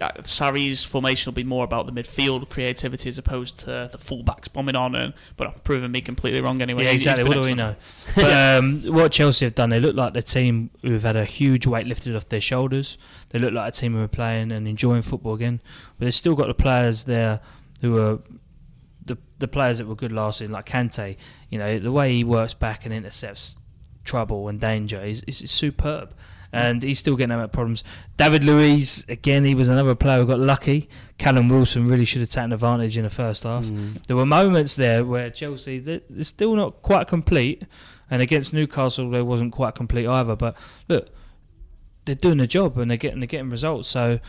uh, 0.00 0.10
Sarri's 0.22 0.82
formation 0.82 1.30
will 1.30 1.34
be 1.36 1.44
more 1.44 1.62
about 1.64 1.86
the 1.86 1.92
midfield 1.92 2.48
creativity 2.48 3.08
as 3.08 3.16
opposed 3.16 3.58
to 3.60 3.88
the 3.92 3.98
fullbacks 3.98 4.52
bombing 4.52 4.74
on. 4.74 4.94
And 4.96 5.14
but 5.36 5.46
I'm 5.48 5.54
proving 5.60 5.90
me 5.92 6.00
completely 6.00 6.40
wrong 6.40 6.60
anyway. 6.62 6.84
yeah, 6.84 6.90
exactly. 6.90 7.24
What 7.24 7.34
do 7.34 7.40
we 7.40 7.54
know? 7.54 7.76
But 8.16 8.58
um, 8.58 8.82
what 8.82 9.12
Chelsea 9.12 9.44
have 9.44 9.54
done, 9.54 9.70
they 9.70 9.80
look 9.80 9.94
like 9.96 10.12
the 10.12 10.22
team 10.22 10.70
who've 10.82 11.02
had 11.02 11.16
a 11.16 11.24
huge 11.24 11.66
weight 11.66 11.86
lifted 11.86 12.14
off 12.16 12.28
their 12.28 12.40
shoulders. 12.40 12.98
They 13.30 13.38
look 13.38 13.52
like 13.52 13.68
a 13.68 13.72
team 13.76 13.94
who 13.94 14.02
are 14.02 14.08
playing 14.08 14.50
and 14.52 14.66
enjoying 14.68 15.02
football 15.02 15.34
again. 15.34 15.60
But 15.98 16.06
they've 16.06 16.14
still 16.14 16.34
got 16.34 16.46
the 16.48 16.54
players 16.54 17.04
there 17.04 17.40
who 17.80 17.98
are 17.98 18.18
the 19.04 19.16
the 19.38 19.48
players 19.48 19.78
that 19.78 19.86
were 19.86 19.94
good 19.96 20.12
last 20.12 20.38
season, 20.38 20.52
like 20.52 20.64
Kante. 20.66 21.16
You 21.50 21.58
know, 21.58 21.78
the 21.78 21.92
way 21.92 22.12
he 22.14 22.24
works 22.24 22.54
back 22.54 22.84
and 22.84 22.92
intercepts 22.92 23.54
trouble 24.04 24.48
and 24.48 24.60
danger 24.60 25.00
is, 25.00 25.22
is, 25.26 25.50
superb. 25.50 26.14
And 26.52 26.84
he's 26.84 27.00
still 27.00 27.16
getting 27.16 27.34
out 27.34 27.52
problems. 27.52 27.82
David 28.16 28.44
Luiz, 28.44 29.04
again, 29.08 29.44
he 29.44 29.56
was 29.56 29.66
another 29.66 29.96
player 29.96 30.20
who 30.20 30.26
got 30.26 30.38
lucky. 30.38 30.88
Callum 31.18 31.48
Wilson 31.48 31.88
really 31.88 32.04
should 32.04 32.20
have 32.20 32.30
taken 32.30 32.52
advantage 32.52 32.96
in 32.96 33.02
the 33.02 33.10
first 33.10 33.42
half. 33.42 33.64
Mm. 33.64 34.06
There 34.06 34.16
were 34.16 34.24
moments 34.24 34.76
there 34.76 35.04
where 35.04 35.30
Chelsea 35.30 35.80
they're, 35.80 36.02
they're 36.08 36.22
still 36.22 36.54
not 36.54 36.80
quite 36.80 37.08
complete, 37.08 37.64
and 38.08 38.22
against 38.22 38.52
Newcastle 38.52 39.10
they 39.10 39.22
wasn't 39.22 39.52
quite 39.52 39.74
complete 39.74 40.06
either. 40.06 40.36
But 40.36 40.54
look, 40.86 41.08
they're 42.04 42.14
doing 42.14 42.38
the 42.38 42.46
job 42.46 42.78
and 42.78 42.88
they're 42.90 42.98
getting 42.98 43.18
they're 43.18 43.26
getting 43.26 43.50
results. 43.50 43.88
So 43.88 44.20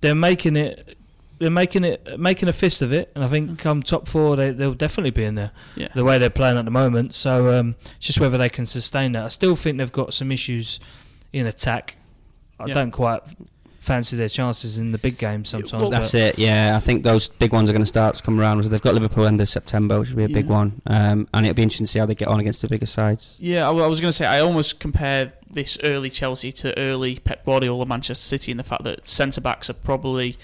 they're 0.00 0.14
making 0.14 0.56
it. 0.56 0.98
They're 1.38 1.50
making 1.50 1.84
it, 1.84 2.18
making 2.18 2.48
a 2.48 2.52
fist 2.52 2.82
of 2.82 2.92
it, 2.92 3.10
and 3.14 3.22
I 3.24 3.28
think 3.28 3.58
come 3.58 3.82
top 3.82 4.08
four, 4.08 4.34
they 4.36 4.50
they'll 4.50 4.74
definitely 4.74 5.10
be 5.12 5.24
in 5.24 5.34
there. 5.36 5.52
Yeah. 5.76 5.88
The 5.94 6.04
way 6.04 6.18
they're 6.18 6.30
playing 6.30 6.58
at 6.58 6.64
the 6.64 6.70
moment, 6.70 7.14
so 7.14 7.58
um, 7.58 7.76
it's 7.96 8.06
just 8.06 8.20
whether 8.20 8.36
they 8.38 8.48
can 8.48 8.66
sustain 8.66 9.12
that. 9.12 9.24
I 9.24 9.28
still 9.28 9.54
think 9.56 9.78
they've 9.78 9.92
got 9.92 10.12
some 10.14 10.32
issues 10.32 10.80
in 11.32 11.46
attack. 11.46 11.96
I 12.58 12.66
Yeah. 12.66 12.74
don't 12.74 12.90
quite 12.90 13.22
fancy 13.78 14.16
their 14.16 14.28
chances 14.28 14.76
in 14.76 14.92
the 14.92 14.98
big 14.98 15.16
games 15.16 15.48
sometimes. 15.48 15.80
well, 15.80 15.90
That's 15.90 16.12
it. 16.12 16.38
Yeah, 16.38 16.76
I 16.76 16.80
think 16.80 17.04
those 17.04 17.28
big 17.30 17.52
ones 17.54 17.70
are 17.70 17.72
going 17.72 17.80
to 17.82 17.86
start 17.86 18.16
to 18.16 18.22
come 18.22 18.38
around. 18.38 18.62
They've 18.64 18.82
got 18.82 18.92
Liverpool 18.94 19.24
end 19.26 19.40
of 19.40 19.48
September, 19.48 19.98
which 20.00 20.10
will 20.10 20.16
be 20.16 20.24
a 20.24 20.28
big 20.28 20.46
one, 20.46 20.82
um, 20.86 21.26
and 21.32 21.46
it'll 21.46 21.54
be 21.54 21.62
interesting 21.62 21.86
to 21.86 21.92
see 21.92 21.98
how 21.98 22.04
they 22.04 22.14
get 22.14 22.28
on 22.28 22.38
against 22.40 22.60
the 22.60 22.68
bigger 22.68 22.84
sides. 22.84 23.34
Yeah, 23.38 23.62
I, 23.64 23.68
w- 23.68 23.84
I 23.84 23.88
was 23.88 24.00
going 24.00 24.10
to 24.10 24.16
say 24.16 24.26
I 24.26 24.40
almost 24.40 24.78
compare 24.80 25.32
this 25.50 25.78
early 25.82 26.10
Chelsea 26.10 26.52
to 26.52 26.76
early 26.78 27.20
Pep 27.20 27.46
Guardiola 27.46 27.86
Manchester 27.86 28.22
City 28.22 28.50
in 28.50 28.58
the 28.58 28.64
fact 28.64 28.84
that 28.84 29.08
centre 29.08 29.40
backs 29.40 29.70
are 29.70 29.74
probably 29.74 30.36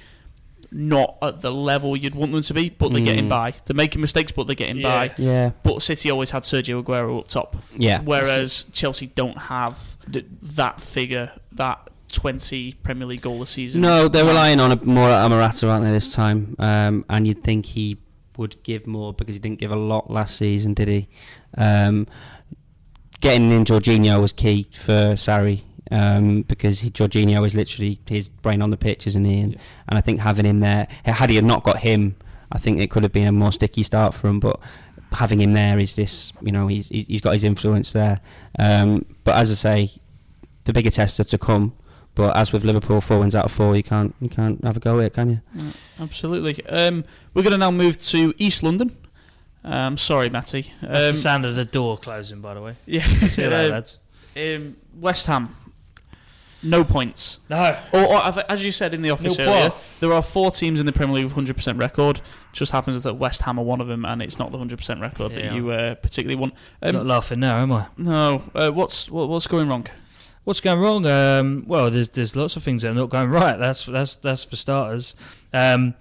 not 0.77 1.17
at 1.23 1.41
the 1.41 1.53
level 1.53 1.97
you'd 1.97 2.17
want 2.17 2.33
them 2.33 2.43
to 2.43 2.53
be, 2.53 2.69
but 2.69 2.91
they're 2.93 3.01
Mm. 3.01 3.05
getting 3.05 3.29
by. 3.29 3.55
They're 3.65 3.77
making 3.77 4.01
mistakes, 4.01 4.33
but 4.33 4.49
they're 4.49 4.57
getting 4.57 4.79
Yeah. 4.79 4.89
by. 5.09 5.15
Yeah, 5.19 5.51
But 5.63 5.83
City 5.83 6.11
always 6.11 6.33
had 6.33 6.43
Sergio 6.43 6.83
Aguero 6.83 7.21
up 7.21 7.29
top, 7.29 7.57
yeah. 7.77 8.01
whereas 8.01 8.67
Chelsea 8.73 9.07
don't 9.07 9.39
have 9.39 9.97
th- 10.13 10.27
that 10.43 10.81
figure, 10.83 11.31
that 11.53 11.91
20 12.11 12.73
Premier 12.83 13.07
League 13.07 13.23
goal 13.23 13.41
a 13.43 13.47
season. 13.47 13.83
No, 13.83 14.09
they're 14.09 14.25
relying 14.25 14.59
on 14.61 14.73
a, 14.73 14.85
more 14.85 15.09
at 15.09 15.31
Amarata, 15.31 15.69
aren't 15.71 15.85
they, 15.85 15.93
this 15.93 16.13
time? 16.13 16.57
Um, 16.59 17.05
and 17.09 17.27
you'd 17.27 17.45
think 17.45 17.67
he 17.67 17.97
would 18.37 18.61
give 18.65 18.87
more 18.89 19.13
because 19.13 19.37
he 19.37 19.39
didn't 19.41 19.61
give 19.61 19.71
a 19.71 19.77
lot 19.77 20.11
last 20.11 20.37
season, 20.37 20.75
did 20.75 20.89
he? 20.89 21.09
Um, 21.57 22.07
getting 23.21 23.51
in 23.53 23.65
Jorginho 23.65 24.21
was 24.21 24.33
key 24.33 24.67
for 24.73 25.15
Sarri 25.15 25.63
um, 25.95 26.43
because 26.43 26.81
he, 26.81 26.91
Jorginho 26.91 27.47
is 27.47 27.55
literally 27.55 28.01
his 28.09 28.29
brain 28.29 28.61
on 28.63 28.71
the 28.71 28.77
pitch, 28.77 29.07
isn't 29.07 29.25
he? 29.25 29.41
And, 29.41 29.53
Yeah. 29.53 29.59
and 29.89 29.99
I 29.99 30.01
think 30.01 30.21
having 30.21 30.45
him 30.45 30.61
there, 30.61 30.89
had 31.05 31.31
he 31.31 31.41
not 31.41 31.63
got 31.63 31.79
him, 31.79 32.17
I 32.53 32.59
think 32.59 32.81
it 32.81 32.91
could 32.91 33.03
have 33.03 33.13
been 33.13 33.27
a 33.29 33.33
more 33.33 33.53
sticky 33.53 33.83
start 33.83 34.15
for 34.15 34.29
him. 34.29 34.41
But 34.41 34.59
having 35.13 35.41
him 35.41 35.53
there 35.53 35.79
is 35.79 35.95
this, 35.97 36.33
you 36.43 36.53
know, 36.53 36.67
he's 36.67 36.89
he's 36.89 37.07
he's 37.07 37.21
got 37.21 37.35
his 37.35 37.45
influence 37.45 37.93
there. 37.93 38.21
Um, 38.59 39.05
but 39.25 39.37
as 39.37 39.51
I 39.51 39.55
say, 39.55 39.93
the 40.65 40.73
bigger 40.73 40.91
tests 40.91 41.19
are 41.21 41.25
to 41.25 41.39
come. 41.39 41.73
But 42.17 42.37
as 42.37 42.53
with 42.53 42.63
Liverpool, 42.65 43.01
four 43.01 43.19
wins 43.19 43.35
out 43.35 43.45
of 43.47 43.53
four, 43.53 43.75
you 43.77 43.83
can't 43.83 44.15
you 44.21 44.29
can't 44.29 44.63
have 44.65 44.77
a 44.77 44.81
go 44.81 45.01
at 45.01 45.07
it, 45.07 45.15
can 45.15 45.31
you? 45.31 45.41
Yeah, 45.55 45.71
absolutely. 46.01 46.65
Um, 46.67 47.05
we're 47.35 47.43
going 47.43 47.53
to 47.53 47.59
now 47.59 47.73
move 47.73 47.99
to 47.99 48.33
East 48.39 48.63
London. 48.63 48.97
Um, 49.65 49.97
sorry, 49.97 50.29
Matty. 50.29 50.73
that's 50.81 50.93
the 50.93 51.09
Um, 51.11 51.15
sound 51.17 51.45
of 51.47 51.57
the 51.57 51.65
door 51.65 51.97
closing, 51.99 52.41
by 52.41 52.55
the 52.55 52.61
way. 52.63 52.77
yeah, 52.87 53.03
See 53.31 53.43
you 53.43 53.49
later, 53.49 53.65
um, 53.67 53.71
lads. 53.73 53.99
um, 54.37 54.77
West 55.01 55.27
Ham, 55.27 55.57
no 56.65 56.83
points. 56.85 57.39
No. 57.51 57.79
Or, 57.93 58.01
or 58.07 58.17
as- 58.25 58.39
as 58.39 58.65
you 58.65 58.73
said 58.73 58.95
in 58.95 59.03
the 59.03 59.11
office 59.11 59.39
No 59.39 59.45
earlier, 59.45 59.71
point. 59.71 59.83
there 60.01 60.13
are 60.13 60.23
four 60.23 60.51
teams 60.51 60.81
in 60.81 60.87
the 60.87 60.93
Premier 60.93 61.15
League 61.17 61.25
with 61.27 61.35
100% 61.35 61.79
record. 61.79 62.17
It 62.19 62.23
Just 62.53 62.73
happens 62.73 63.03
that 63.05 63.15
West 63.15 63.43
Ham 63.43 63.59
are 63.59 63.65
one 63.65 63.81
of 63.81 63.87
them, 63.89 64.05
and 64.05 64.23
it's 64.23 64.39
not 64.39 64.51
the 64.53 64.59
100% 64.59 65.01
record 65.01 65.33
Yeah. 65.33 65.39
that 65.49 65.55
you 65.55 65.71
uh, 65.71 65.95
particularly 65.97 66.41
want. 66.41 66.55
not 66.83 66.95
Um, 66.97 67.07
laughing 67.09 67.41
now, 67.41 67.57
am 67.59 67.73
I? 67.73 67.87
no, 67.97 68.43
uh, 68.55 68.71
what's 68.71 69.11
what, 69.11 69.29
what's 69.29 69.47
going 69.47 69.69
wrong? 69.69 69.87
What's 70.45 70.61
going 70.61 70.79
wrong? 70.81 71.07
Um, 71.07 71.65
well, 71.67 71.91
there's 71.91 72.11
there's 72.11 72.37
lots 72.37 72.55
of 72.57 72.63
things 72.63 72.83
that 72.83 72.91
are 72.91 72.95
not 72.95 73.09
going 73.09 73.31
right. 73.31 73.59
That's 73.59 73.87
that's 73.87 74.15
that's 74.17 74.45
for 74.45 74.57
starters. 74.57 75.15
Um, 75.53 75.95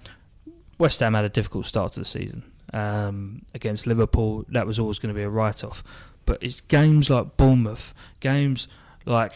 West 0.78 1.00
Ham 1.00 1.14
had 1.14 1.24
a 1.24 1.28
difficult 1.30 1.64
start 1.66 1.92
to 1.94 2.00
the 2.00 2.04
season 2.04 2.42
um, 2.74 3.42
against 3.54 3.86
Liverpool. 3.86 4.44
That 4.50 4.66
was 4.66 4.78
always 4.78 4.98
going 4.98 5.14
to 5.14 5.18
be 5.18 5.22
a 5.24 5.30
write-off. 5.30 5.82
But 6.26 6.42
it's 6.42 6.60
games 6.60 7.08
like 7.08 7.36
Bournemouth, 7.36 7.94
games 8.20 8.66
like 9.06 9.32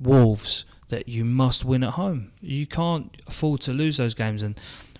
Wolves 0.00 0.64
that 0.88 1.08
you 1.08 1.24
must 1.24 1.64
win 1.64 1.84
at 1.84 1.94
home. 1.94 2.32
You 2.40 2.66
can't 2.66 3.16
afford 3.26 3.60
to 3.62 3.72
lose 3.72 3.98
those 3.98 4.14
games. 4.14 4.42
And 4.42 4.58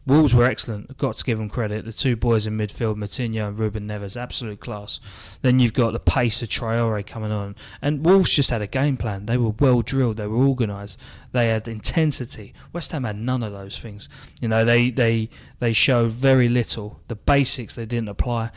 Wolves 0.08 0.34
were 0.34 0.44
excellent. 0.44 0.96
Got 0.96 1.18
to 1.18 1.24
give 1.24 1.36
them 1.36 1.50
credit. 1.50 1.84
The 1.84 1.92
two 1.92 2.16
boys 2.16 2.46
in 2.46 2.56
midfield, 2.56 2.96
Moutinho 2.96 3.48
and 3.48 3.58
Ruben 3.58 3.86
Neves, 3.86 4.16
absolute 4.16 4.58
class. 4.58 5.00
Then 5.42 5.58
you've 5.58 5.74
got 5.74 5.92
the 5.92 6.00
pace 6.00 6.40
of 6.40 6.48
Traore 6.48 7.06
coming 7.06 7.30
on. 7.30 7.54
And 7.82 8.06
Wolves 8.06 8.30
just 8.30 8.48
had 8.48 8.62
a 8.62 8.66
game 8.66 8.96
plan. 8.96 9.26
They 9.26 9.36
were 9.36 9.50
well 9.60 9.82
drilled. 9.82 10.16
They 10.16 10.26
were 10.26 10.46
organised. 10.46 10.98
They 11.32 11.48
had 11.48 11.68
intensity. 11.68 12.54
West 12.72 12.92
Ham 12.92 13.04
had 13.04 13.18
none 13.18 13.42
of 13.42 13.52
those 13.52 13.78
things. 13.78 14.08
You 14.40 14.48
know, 14.48 14.64
they, 14.64 14.90
they, 14.90 15.28
they 15.58 15.74
showed 15.74 16.12
very 16.12 16.48
little. 16.48 17.00
The 17.08 17.16
basics 17.16 17.74
they 17.74 17.84
didn't 17.84 18.08
apply. 18.08 18.50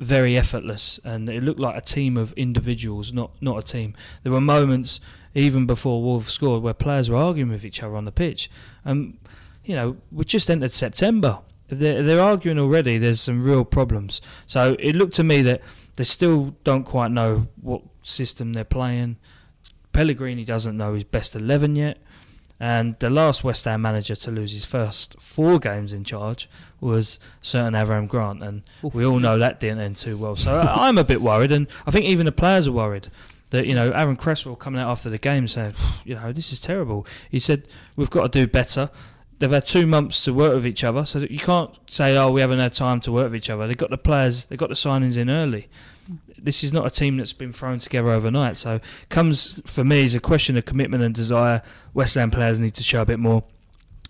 Very 0.00 0.36
effortless. 0.36 1.00
And 1.02 1.30
it 1.30 1.42
looked 1.42 1.60
like 1.60 1.78
a 1.78 1.80
team 1.80 2.18
of 2.18 2.34
individuals, 2.34 3.10
not, 3.10 3.30
not 3.40 3.58
a 3.58 3.62
team. 3.62 3.94
There 4.22 4.32
were 4.32 4.40
moments, 4.42 5.00
even 5.34 5.66
before 5.66 6.02
Wolves 6.02 6.32
scored, 6.32 6.62
where 6.62 6.74
players 6.74 7.10
were 7.10 7.16
arguing 7.16 7.50
with 7.50 7.64
each 7.64 7.82
other 7.82 7.96
on 7.96 8.04
the 8.04 8.12
pitch. 8.12 8.50
Um, 8.84 9.18
you 9.64 9.74
know, 9.74 9.96
we 10.12 10.24
just 10.24 10.50
entered 10.50 10.72
September. 10.72 11.40
If 11.68 11.78
they're, 11.78 12.02
they're 12.02 12.20
arguing 12.20 12.58
already, 12.58 12.98
there's 12.98 13.20
some 13.20 13.42
real 13.42 13.64
problems. 13.64 14.20
So 14.46 14.76
it 14.78 14.94
looked 14.94 15.14
to 15.14 15.24
me 15.24 15.42
that 15.42 15.62
they 15.96 16.04
still 16.04 16.54
don't 16.64 16.84
quite 16.84 17.10
know 17.10 17.48
what 17.60 17.82
system 18.02 18.52
they're 18.52 18.64
playing. 18.64 19.16
Pellegrini 19.92 20.44
doesn't 20.44 20.76
know 20.76 20.94
his 20.94 21.04
best 21.04 21.34
11 21.34 21.76
yet. 21.76 21.98
And 22.60 22.96
the 23.00 23.10
last 23.10 23.42
West 23.42 23.64
Ham 23.64 23.82
manager 23.82 24.14
to 24.14 24.30
lose 24.30 24.52
his 24.52 24.64
first 24.64 25.16
four 25.20 25.58
games 25.58 25.92
in 25.92 26.04
charge 26.04 26.48
was 26.80 27.18
certain 27.42 27.74
Avram 27.74 28.06
Grant. 28.06 28.42
And 28.42 28.62
we 28.82 29.04
all 29.04 29.18
know 29.18 29.38
that 29.38 29.58
didn't 29.58 29.80
end 29.80 29.96
too 29.96 30.16
well. 30.16 30.36
So 30.36 30.60
I'm 30.60 30.98
a 30.98 31.04
bit 31.04 31.20
worried. 31.20 31.50
And 31.50 31.66
I 31.86 31.90
think 31.90 32.04
even 32.06 32.26
the 32.26 32.32
players 32.32 32.68
are 32.68 32.72
worried 32.72 33.10
that, 33.50 33.66
you 33.66 33.74
know, 33.74 33.90
Aaron 33.92 34.16
Cresswell 34.16 34.56
coming 34.56 34.80
out 34.80 34.90
after 34.90 35.10
the 35.10 35.18
game 35.18 35.46
saying, 35.48 35.74
you 36.04 36.14
know, 36.14 36.32
this 36.32 36.52
is 36.52 36.60
terrible. 36.60 37.06
He 37.30 37.38
said, 37.38 37.68
we've 37.96 38.10
got 38.10 38.32
to 38.32 38.38
do 38.40 38.50
better 38.50 38.90
they've 39.38 39.50
had 39.50 39.66
two 39.66 39.86
months 39.86 40.24
to 40.24 40.32
work 40.32 40.54
with 40.54 40.66
each 40.66 40.84
other, 40.84 41.04
so 41.04 41.20
you 41.20 41.38
can't 41.38 41.70
say, 41.88 42.16
"Oh, 42.16 42.30
we 42.30 42.40
haven't 42.40 42.58
had 42.58 42.74
time 42.74 43.00
to 43.00 43.12
work 43.12 43.26
with 43.26 43.36
each 43.36 43.50
other." 43.50 43.66
They've 43.66 43.76
got 43.76 43.90
the 43.90 43.98
players, 43.98 44.44
they've 44.44 44.58
got 44.58 44.68
the 44.68 44.74
signings 44.74 45.16
in 45.16 45.30
early. 45.30 45.68
This 46.38 46.62
is 46.62 46.72
not 46.72 46.86
a 46.86 46.90
team 46.90 47.16
that's 47.16 47.32
been 47.32 47.52
thrown 47.52 47.78
together 47.78 48.10
overnight. 48.10 48.56
So, 48.56 48.80
comes 49.08 49.62
for 49.66 49.84
me 49.84 50.04
is 50.04 50.14
a 50.14 50.20
question 50.20 50.56
of 50.56 50.64
commitment 50.64 51.02
and 51.02 51.14
desire. 51.14 51.62
West 51.94 52.14
Ham 52.14 52.30
players 52.30 52.58
need 52.58 52.74
to 52.74 52.82
show 52.82 53.02
a 53.02 53.06
bit 53.06 53.18
more. 53.18 53.44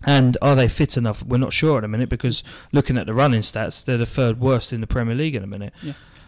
And 0.03 0.37
are 0.41 0.55
they 0.55 0.67
fit 0.67 0.97
enough? 0.97 1.23
We're 1.23 1.37
not 1.37 1.53
sure 1.53 1.77
at 1.77 1.81
the 1.81 1.87
minute 1.87 2.09
because 2.09 2.43
looking 2.71 2.97
at 2.97 3.07
the 3.07 3.13
running 3.13 3.41
stats, 3.41 3.83
they're 3.83 3.97
the 3.97 4.05
third 4.05 4.39
worst 4.39 4.73
in 4.73 4.81
the 4.81 4.87
Premier 4.87 5.15
League 5.15 5.35
at 5.35 5.41
the 5.41 5.47
minute. 5.47 5.73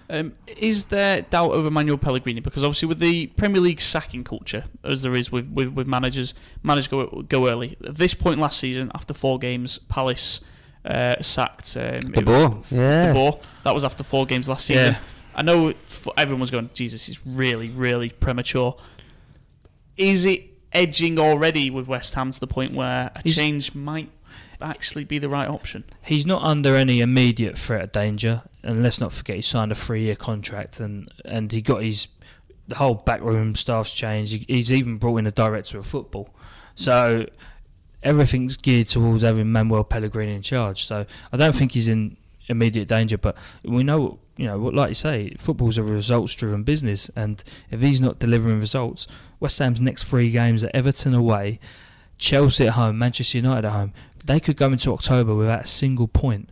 Um, 0.09 0.33
is 0.57 0.85
there 0.85 1.21
doubt 1.23 1.51
over 1.51 1.69
Manuel 1.69 1.97
Pellegrini? 1.97 2.39
Because 2.39 2.63
obviously, 2.63 2.87
with 2.87 2.99
the 2.99 3.27
Premier 3.27 3.59
League 3.61 3.81
sacking 3.81 4.23
culture, 4.23 4.63
as 4.83 5.01
there 5.01 5.13
is 5.15 5.31
with, 5.31 5.49
with, 5.49 5.69
with 5.69 5.85
managers, 5.87 6.33
managers 6.63 6.87
go 6.87 7.07
go 7.27 7.47
early. 7.49 7.75
At 7.85 7.95
this 7.97 8.13
point 8.13 8.39
last 8.39 8.57
season, 8.59 8.89
after 8.95 9.13
four 9.13 9.37
games, 9.37 9.79
Palace 9.89 10.39
uh, 10.85 11.21
sacked 11.21 11.75
um, 11.75 11.99
The 12.13 12.19
it 12.21 12.25
was- 12.25 12.25
ball, 12.25 12.63
yeah. 12.71 13.07
De 13.07 13.13
Boer. 13.13 13.39
That 13.65 13.75
was 13.75 13.83
after 13.83 14.03
four 14.03 14.25
games 14.25 14.47
last 14.47 14.65
season. 14.67 14.93
Yeah. 14.93 14.99
I 15.35 15.41
know 15.43 15.69
f- 15.69 16.07
everyone 16.17 16.39
was 16.41 16.51
going, 16.51 16.69
Jesus, 16.73 17.09
it's 17.09 17.19
really, 17.27 17.69
really 17.69 18.09
premature. 18.09 18.77
is 19.97 20.25
it 20.25 20.43
edging 20.73 21.17
already 21.19 21.69
with 21.69 21.87
West 21.87 22.13
Ham 22.15 22.31
to 22.31 22.39
the 22.39 22.47
point 22.47 22.73
where 22.73 23.11
a 23.15 23.21
He's- 23.23 23.35
change 23.35 23.75
might 23.75 24.09
actually 24.61 25.03
be 25.03 25.19
the 25.19 25.29
right 25.29 25.47
option? 25.47 25.83
He's 26.01 26.25
not 26.25 26.43
under 26.43 26.75
any 26.75 26.99
immediate 26.99 27.57
threat 27.57 27.83
of 27.83 27.91
danger, 27.91 28.43
and 28.63 28.83
let's 28.83 28.99
not 28.99 29.13
forget 29.13 29.37
he 29.37 29.41
signed 29.41 29.71
a 29.71 29.75
three-year 29.75 30.15
contract, 30.15 30.79
and 30.79 31.11
and 31.25 31.51
he 31.51 31.61
got 31.61 31.83
his 31.83 32.07
the 32.67 32.75
whole 32.75 32.95
backroom 32.95 33.55
staff's 33.55 33.91
changed. 33.91 34.45
He's 34.47 34.71
even 34.71 34.97
brought 34.97 35.17
in 35.17 35.27
a 35.27 35.31
director 35.31 35.77
of 35.77 35.85
football, 35.85 36.29
so 36.75 37.27
everything's 38.03 38.57
geared 38.57 38.87
towards 38.87 39.23
having 39.23 39.51
Manuel 39.51 39.83
Pellegrini 39.83 40.35
in 40.35 40.41
charge. 40.41 40.85
So 40.85 41.05
I 41.31 41.37
don't 41.37 41.55
think 41.55 41.71
he's 41.71 41.87
in 41.87 42.17
immediate 42.47 42.87
danger, 42.87 43.17
but 43.17 43.35
we 43.63 43.83
know. 43.83 44.19
You 44.39 44.45
know, 44.45 44.57
like 44.59 44.89
you 44.89 44.93
say, 44.93 45.33
football's 45.39 45.79
a 45.79 45.83
results-driven 45.83 46.61
business, 46.61 47.09
and 47.15 47.43
if 47.71 47.81
he's 47.81 47.99
not 47.99 48.19
delivering 48.19 48.59
results, 48.59 49.07
West 49.39 49.57
Ham's 49.57 49.81
next 49.81 50.03
three 50.03 50.29
games 50.29 50.63
are 50.63 50.69
Everton 50.75 51.15
away, 51.15 51.59
Chelsea 52.19 52.67
at 52.67 52.73
home, 52.73 52.99
Manchester 52.99 53.39
United 53.39 53.65
at 53.65 53.73
home. 53.73 53.93
They 54.27 54.39
could 54.39 54.55
go 54.57 54.67
into 54.67 54.93
October 54.93 55.33
without 55.35 55.63
a 55.63 55.67
single 55.67 56.07
point 56.07 56.49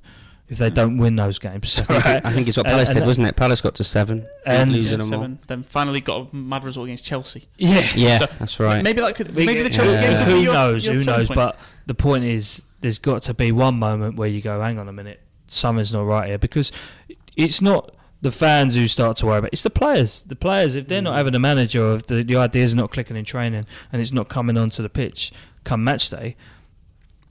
if 0.48 0.58
they 0.58 0.70
don't 0.70 0.98
win 0.98 1.16
those 1.16 1.40
games. 1.40 1.80
I 1.80 1.84
think, 1.86 2.06
Right? 2.06 2.26
I 2.26 2.34
think 2.34 2.48
it's 2.48 2.58
what 2.58 2.66
Palace 2.68 2.90
and 2.90 2.96
did, 2.96 3.04
that- 3.04 3.08
wasn't 3.08 3.28
it? 3.28 3.36
Palace 3.36 3.62
got 3.62 3.76
to 3.76 3.84
seven, 3.84 4.28
And- 4.46 4.72
losing 4.72 5.00
Yeah, 5.00 5.06
them 5.06 5.20
all. 5.34 5.38
then 5.48 5.64
finally 5.64 6.02
got 6.02 6.32
a 6.32 6.36
mad 6.36 6.64
result 6.64 6.86
against 6.86 7.04
Chelsea. 7.06 7.48
Yeah, 7.58 7.88
Yeah, 7.96 8.20
So, 8.20 8.26
that's 8.40 8.60
right. 8.60 8.84
Maybe 8.84 9.02
that 9.02 9.16
could. 9.16 9.36
We 9.36 9.46
Maybe 9.46 9.64
the 9.64 9.70
get- 9.70 9.76
Chelsea 9.76 9.94
game. 9.96 10.12
Yeah. 10.12 10.20
Could 10.20 10.26
be 10.28 10.32
Who 10.34 10.40
your- 10.42 10.54
knows? 10.54 10.86
your 10.86 10.96
Who 10.96 11.04
knows? 11.04 11.28
point. 11.28 11.36
But 11.36 11.58
the 11.86 11.96
point 11.96 12.24
is, 12.26 12.64
there's 12.82 12.98
got 13.00 13.24
to 13.24 13.34
be 13.34 13.52
one 13.52 13.76
moment 13.80 14.16
where 14.18 14.28
you 14.30 14.42
go, 14.42 14.62
"Hang 14.62 14.78
on 14.80 14.88
a 14.88 14.94
minute, 14.94 15.20
something's 15.48 15.92
not 15.94 16.04
right 16.06 16.28
here," 16.28 16.38
because 16.38 16.72
it's 17.36 17.62
not 17.62 17.94
the 18.22 18.32
fans 18.32 18.76
who 18.76 18.88
start 18.88 19.18
to 19.18 19.26
worry 19.26 19.40
about. 19.40 19.50
It's 19.54 19.64
the 19.64 19.70
players. 19.70 20.24
The 20.24 20.36
players, 20.36 20.76
if 20.76 20.88
they're 20.88 21.02
not 21.02 21.16
Mm. 21.16 21.18
having 21.18 21.36
a 21.36 21.40
manager, 21.40 21.84
or 21.84 21.96
if 21.96 22.08
the, 22.08 22.24
the 22.24 22.36
ideas 22.38 22.74
are 22.74 22.78
not 22.78 22.92
clicking 22.92 23.16
in 23.18 23.26
training, 23.26 23.66
and 23.92 24.02
it's 24.02 24.12
not 24.12 24.30
coming 24.30 24.58
onto 24.58 24.82
the 24.84 24.90
pitch 24.90 25.32
come 25.64 25.84
match 25.84 26.10
day, 26.12 26.36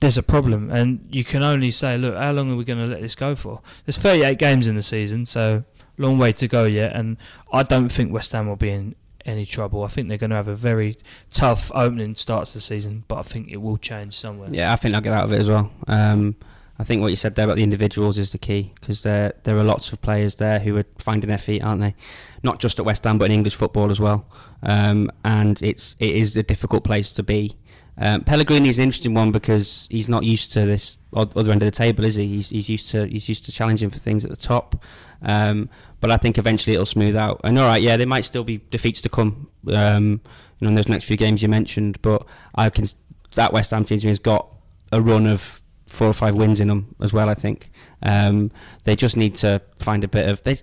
there's 0.04 0.18
a 0.18 0.22
problem. 0.22 0.70
And 0.70 1.06
you 1.10 1.24
can 1.24 1.42
only 1.42 1.70
say, 1.70 1.98
"Look, 1.98 2.16
how 2.16 2.32
long 2.32 2.52
are 2.52 2.56
we 2.56 2.64
going 2.64 2.78
to 2.78 2.86
let 2.86 3.00
this 3.00 3.14
go 3.14 3.34
for?" 3.34 3.60
There's 3.84 3.98
38 3.98 4.38
games 4.38 4.68
in 4.68 4.76
the 4.76 4.82
season, 4.82 5.26
so 5.26 5.64
long 5.98 6.18
way 6.18 6.32
to 6.32 6.48
go 6.48 6.64
yet. 6.64 6.94
And 6.94 7.16
I 7.52 7.62
don't 7.62 7.88
think 7.88 8.12
West 8.12 8.32
Ham 8.32 8.48
will 8.48 8.56
be 8.56 8.70
in 8.70 8.94
any 9.24 9.46
trouble. 9.46 9.82
I 9.82 9.88
think 9.88 10.08
they're 10.08 10.18
going 10.18 10.30
to 10.30 10.36
have 10.36 10.48
a 10.48 10.56
very 10.56 10.96
tough 11.30 11.70
opening 11.74 12.14
starts 12.14 12.52
the 12.52 12.60
season, 12.60 13.04
but 13.08 13.16
I 13.16 13.22
think 13.22 13.50
it 13.50 13.56
will 13.56 13.78
change 13.78 14.14
somewhere. 14.14 14.48
Yeah, 14.52 14.72
I 14.72 14.76
think 14.76 14.92
they'll 14.92 15.00
get 15.00 15.12
out 15.12 15.24
of 15.24 15.32
it 15.32 15.40
as 15.40 15.48
well. 15.48 15.70
Um, 15.86 16.36
I 16.78 16.84
think 16.84 17.02
what 17.02 17.08
you 17.08 17.16
said 17.16 17.36
there 17.36 17.44
about 17.44 17.56
the 17.56 17.62
individuals 17.62 18.18
is 18.18 18.32
the 18.32 18.38
key 18.38 18.72
because 18.80 19.02
there 19.02 19.34
there 19.44 19.56
are 19.56 19.64
lots 19.64 19.92
of 19.92 20.02
players 20.02 20.36
there 20.36 20.58
who 20.58 20.76
are 20.76 20.84
finding 20.98 21.28
their 21.28 21.38
feet, 21.38 21.62
aren't 21.62 21.80
they? 21.80 21.94
Not 22.42 22.58
just 22.58 22.78
at 22.78 22.84
West 22.84 23.04
Ham, 23.04 23.16
but 23.16 23.26
in 23.26 23.32
English 23.32 23.54
football 23.54 23.90
as 23.90 24.00
well. 24.00 24.26
Um, 24.62 25.10
and 25.24 25.62
it's 25.62 25.94
it 26.00 26.14
is 26.16 26.36
a 26.36 26.42
difficult 26.42 26.84
place 26.84 27.12
to 27.12 27.22
be. 27.22 27.56
Um, 27.96 28.22
Pellegrini 28.22 28.68
is 28.68 28.78
an 28.78 28.84
interesting 28.84 29.14
one 29.14 29.30
because 29.30 29.86
he's 29.90 30.08
not 30.08 30.24
used 30.24 30.52
to 30.52 30.64
this 30.64 30.96
other 31.12 31.52
end 31.52 31.62
of 31.62 31.66
the 31.66 31.70
table, 31.70 32.04
is 32.04 32.16
he? 32.16 32.26
He's, 32.26 32.48
he's 32.48 32.68
used 32.68 32.90
to 32.90 33.06
he's 33.06 33.28
used 33.28 33.44
to 33.44 33.52
challenging 33.52 33.90
for 33.90 33.98
things 33.98 34.24
at 34.24 34.30
the 34.30 34.36
top. 34.36 34.82
Um, 35.22 35.70
but 36.00 36.10
I 36.10 36.16
think 36.16 36.36
eventually 36.36 36.74
it'll 36.74 36.86
smooth 36.86 37.16
out. 37.16 37.40
And 37.44 37.58
all 37.58 37.66
right, 37.66 37.80
yeah, 37.80 37.96
there 37.96 38.06
might 38.06 38.24
still 38.24 38.44
be 38.44 38.60
defeats 38.70 39.00
to 39.02 39.08
come. 39.08 39.48
Um, 39.68 40.20
you 40.58 40.66
know, 40.66 40.68
in 40.68 40.74
those 40.74 40.88
next 40.88 41.04
few 41.04 41.16
games 41.16 41.42
you 41.42 41.48
mentioned, 41.48 42.00
but 42.02 42.26
I 42.54 42.70
can 42.70 42.86
that 43.34 43.52
West 43.52 43.70
Ham 43.70 43.84
team 43.84 44.00
has 44.00 44.18
got 44.18 44.48
a 44.92 45.00
run 45.00 45.26
of 45.26 45.62
four 45.88 46.08
or 46.08 46.12
five 46.12 46.34
wins 46.34 46.60
in 46.60 46.68
them 46.68 46.94
as 47.00 47.12
well. 47.12 47.28
I 47.28 47.34
think 47.34 47.70
um, 48.02 48.50
they 48.84 48.96
just 48.96 49.16
need 49.16 49.34
to 49.36 49.60
find 49.78 50.04
a 50.04 50.08
bit 50.08 50.28
of 50.28 50.42
they 50.42 50.56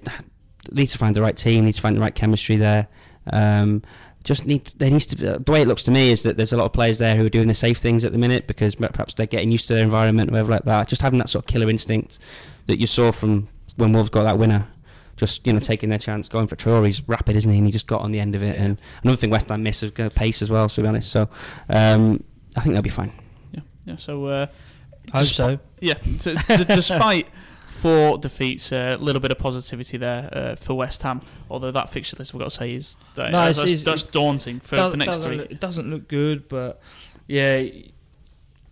need 0.71 0.87
to 0.87 0.97
find 0.97 1.15
the 1.15 1.21
right 1.21 1.35
team, 1.35 1.65
need 1.65 1.73
to 1.73 1.81
find 1.81 1.95
the 1.95 2.01
right 2.01 2.15
chemistry 2.15 2.57
there. 2.57 2.87
Um, 3.31 3.83
just 4.23 4.45
need 4.45 4.65
they 4.77 4.89
needs 4.89 5.05
to 5.07 5.15
the 5.15 5.51
way 5.51 5.61
it 5.61 5.67
looks 5.67 5.83
to 5.83 5.91
me 5.91 6.11
is 6.11 6.23
that 6.23 6.37
there's 6.37 6.53
a 6.53 6.57
lot 6.57 6.65
of 6.65 6.73
players 6.73 6.97
there 6.99 7.15
who 7.15 7.25
are 7.25 7.29
doing 7.29 7.47
the 7.47 7.53
safe 7.53 7.77
things 7.79 8.03
at 8.03 8.11
the 8.11 8.17
minute 8.17 8.45
because 8.47 8.75
perhaps 8.75 9.13
they're 9.15 9.25
getting 9.25 9.51
used 9.51 9.67
to 9.67 9.73
their 9.73 9.83
environment 9.83 10.29
or 10.29 10.33
whatever 10.33 10.51
like 10.51 10.63
that. 10.65 10.87
Just 10.87 11.01
having 11.01 11.17
that 11.19 11.29
sort 11.29 11.43
of 11.45 11.47
killer 11.47 11.69
instinct 11.69 12.19
that 12.67 12.77
you 12.79 12.87
saw 12.87 13.11
from 13.11 13.47
when 13.77 13.93
Wolves 13.93 14.09
got 14.09 14.23
that 14.23 14.37
winner. 14.37 14.67
Just 15.17 15.45
you 15.45 15.53
know, 15.53 15.59
taking 15.59 15.89
their 15.89 15.99
chance, 15.99 16.27
going 16.27 16.47
for 16.47 16.55
Traore. 16.55 16.85
He's 16.85 17.07
rapid, 17.07 17.35
isn't 17.35 17.51
he? 17.51 17.57
And 17.57 17.65
he 17.67 17.71
just 17.71 17.85
got 17.87 18.01
on 18.01 18.11
the 18.11 18.19
end 18.19 18.35
of 18.35 18.41
it. 18.41 18.57
And 18.57 18.79
another 19.03 19.17
thing 19.17 19.29
West 19.29 19.49
Ham 19.49 19.61
miss 19.61 19.83
is 19.83 19.91
uh, 19.99 20.09
pace 20.15 20.41
as 20.41 20.49
well. 20.49 20.67
To 20.69 20.81
be 20.81 20.87
honest, 20.87 21.11
so 21.11 21.29
um, 21.69 22.23
I 22.55 22.61
think 22.61 22.73
they'll 22.73 22.81
be 22.81 22.89
fine. 22.89 23.11
Yeah, 23.51 23.59
yeah. 23.85 23.95
So, 23.97 24.25
uh, 24.25 24.47
Hope 25.13 25.25
so. 25.27 25.59
Yeah, 25.79 25.95
d- 25.95 26.35
d- 26.47 26.63
despite 26.63 27.27
four 27.71 28.17
defeats, 28.17 28.71
a 28.71 28.95
little 28.97 29.19
bit 29.21 29.31
of 29.31 29.37
positivity 29.39 29.97
there 29.97 30.29
uh, 30.31 30.55
for 30.55 30.75
West 30.75 31.01
Ham. 31.03 31.21
Although 31.49 31.71
that 31.71 31.89
fixture 31.89 32.15
list, 32.19 32.33
I've 32.35 32.39
got 32.39 32.49
to 32.49 32.55
say, 32.55 32.73
is 32.75 32.97
that, 33.15 33.31
No, 33.31 33.39
uh, 33.39 33.49
it's- 33.49 33.57
that's, 33.59 33.71
it's- 33.85 34.03
daunting 34.03 34.59
for, 34.59 34.75
for 34.91 34.97
next 34.97 35.19
three. 35.23 35.37
look- 35.37 35.51
it 35.51 35.59
doesn't 35.59 35.89
look 35.89 36.07
good, 36.07 36.47
but 36.49 36.81
yeah, 37.27 37.63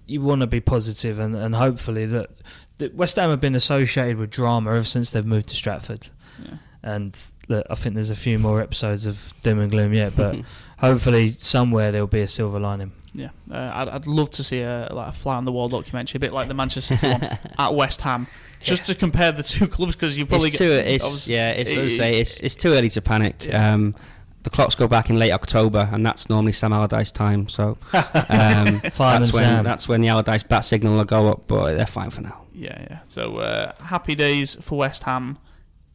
you 0.06 0.22
want 0.22 0.42
to 0.42 0.48
be 0.48 0.60
positive 0.60 1.20
and, 1.20 1.36
and 1.36 1.56
hopefully 1.56 2.06
that, 2.06 2.30
that 2.78 2.94
West 2.96 3.16
Ham 3.16 3.30
have 3.30 3.40
been 3.42 3.56
associated 3.56 4.18
with 4.18 4.30
drama 4.32 4.72
ever 4.72 4.84
since 4.84 5.10
they've 5.12 5.26
moved 5.26 5.50
to 5.50 5.56
Stratford, 5.56 6.08
Yeah. 6.44 6.58
and 6.84 7.18
look, 7.48 7.66
I 7.70 7.76
think 7.76 7.96
there's 7.96 8.10
a 8.10 8.16
few 8.16 8.38
more 8.40 8.62
episodes 8.62 9.06
of 9.06 9.34
doom 9.44 9.60
and 9.60 9.70
gloom 9.72 9.94
yet, 9.94 10.16
but 10.16 10.38
hopefully 10.80 11.34
somewhere 11.34 11.92
there'll 11.92 12.08
be 12.08 12.22
a 12.22 12.28
silver 12.28 12.60
lining. 12.60 12.92
Yeah, 13.14 13.30
uh, 13.52 13.72
I'd, 13.74 13.90
I'd 13.90 14.08
love 14.08 14.30
to 14.32 14.44
see 14.44 14.62
a 14.62 14.88
like 14.92 15.10
a 15.10 15.12
fly 15.12 15.36
on 15.36 15.46
the 15.46 15.52
wall 15.52 15.68
documentary, 15.70 16.18
a 16.18 16.20
bit 16.20 16.32
like 16.32 16.48
the 16.48 16.54
Manchester 16.54 16.96
City 16.98 17.12
one 17.14 17.40
at 17.60 17.74
West 17.74 18.02
Ham, 18.02 18.28
just 18.62 18.86
to 18.86 18.94
compare 18.96 19.32
the 19.32 19.44
two 19.44 19.68
clubs 19.76 19.96
because 19.96 20.18
you 20.18 20.26
probably 20.26 20.50
it's 20.50 20.58
get 20.60 20.66
too, 20.68 20.74
it's, 21.06 21.28
yeah, 21.28 21.50
it's, 21.52 21.70
it- 21.72 21.98
say, 21.98 22.20
it's, 22.20 22.40
it's 22.40 22.56
too 22.56 22.70
early 22.74 22.90
to 22.92 23.02
panic. 23.02 23.46
Yeah. 23.46 23.74
Um, 23.74 23.96
the 24.44 24.50
clocks 24.50 24.74
go 24.76 24.88
back 24.88 25.10
in 25.10 25.20
late 25.20 25.32
October, 25.32 25.90
and 25.92 26.06
that's 26.06 26.30
normally 26.30 26.54
Sam 26.54 26.72
Allardyce 26.72 27.12
time. 27.12 27.50
So 27.50 27.78
um, 27.94 28.80
Fireman 28.82 28.82
that's 28.92 29.34
when 29.34 29.44
Sam. 29.44 29.64
that's 29.66 29.88
when 29.88 30.02
the 30.02 30.08
Allardyce 30.08 30.44
bat 30.44 30.64
signal 30.64 30.96
will 30.96 31.04
go 31.04 31.28
up. 31.30 31.48
But 31.48 31.76
they're 31.76 31.86
fine 31.86 32.10
for 32.10 32.22
now. 32.22 32.46
Yeah, 32.54 32.78
yeah. 32.90 33.00
So 33.06 33.38
uh, 33.38 33.74
happy 33.82 34.16
days 34.16 34.56
for 34.62 34.78
West 34.78 35.04
Ham, 35.04 35.40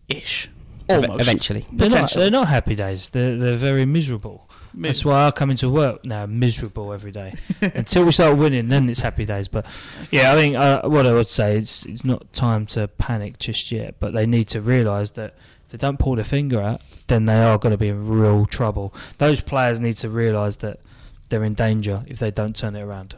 ish. 0.09 0.51
Ev- 0.89 1.05
Almost. 1.05 1.21
eventually, 1.23 1.67
They're 1.73 1.89
not, 1.89 2.13
they're 2.13 2.31
not 2.31 2.49
happy 2.49 2.75
days. 2.75 3.09
They're 3.09 3.37
they're 3.39 3.57
very 3.57 3.87
miserable. 3.87 4.51
Mi- 4.75 4.89
That's 4.89 5.05
why 5.05 5.27
I 5.27 5.31
come 5.31 5.51
into 5.51 5.71
work 5.71 6.05
now 6.05 6.27
miserable 6.27 6.93
every 6.93 7.13
day. 7.13 7.35
Until 7.61 8.05
we 8.05 8.13
start 8.13 8.37
winning, 8.37 8.69
then 8.69 8.89
it's 8.89 9.01
happy 9.01 9.25
days. 9.25 9.49
But 9.49 9.67
yeah, 10.11 10.33
I 10.33 10.35
think 10.35 10.57
uh, 10.57 10.83
what 10.83 11.07
I 11.07 11.13
would 11.13 11.29
say 11.29 11.57
is 11.57 11.87
it's 11.89 12.05
not 12.05 12.33
time 12.33 12.67
to 12.67 12.89
panic 12.89 13.39
just 13.39 13.71
yet. 13.71 13.95
But 14.01 14.13
they 14.15 14.27
need 14.27 14.49
to 14.49 14.61
realise 14.61 15.13
that 15.13 15.35
if 15.67 15.71
they 15.73 15.79
don't 15.79 15.99
pull 15.99 16.17
their 16.17 16.25
finger 16.25 16.61
out, 16.61 16.81
then 17.07 17.27
they 17.27 17.41
are 17.41 17.59
going 17.59 17.71
to 17.73 17.79
be 17.79 17.89
in 17.89 18.09
real 18.09 18.47
trouble. 18.47 18.93
Those 19.19 19.41
players 19.41 19.79
need 19.81 19.97
to 19.99 20.11
realise 20.11 20.57
that 20.57 20.81
they're 21.29 21.45
in 21.45 21.55
danger 21.55 22.03
if 22.07 22.19
they 22.19 22.31
don't 22.31 22.55
turn 22.57 22.75
it 22.77 22.83
around. 22.83 23.17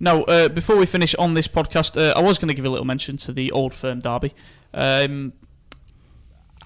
Now, 0.00 0.24
uh, 0.24 0.48
before 0.48 0.74
we 0.76 0.86
finish 0.86 1.14
on 1.14 1.34
this 1.34 1.46
podcast, 1.46 1.96
uh, 1.96 2.12
I 2.18 2.22
was 2.22 2.36
going 2.36 2.48
to 2.48 2.54
give 2.54 2.64
a 2.64 2.68
little 2.68 2.84
mention 2.84 3.16
to 3.18 3.32
the 3.32 3.52
Old 3.52 3.72
Firm 3.72 4.00
derby. 4.00 4.34
Um, 4.74 5.32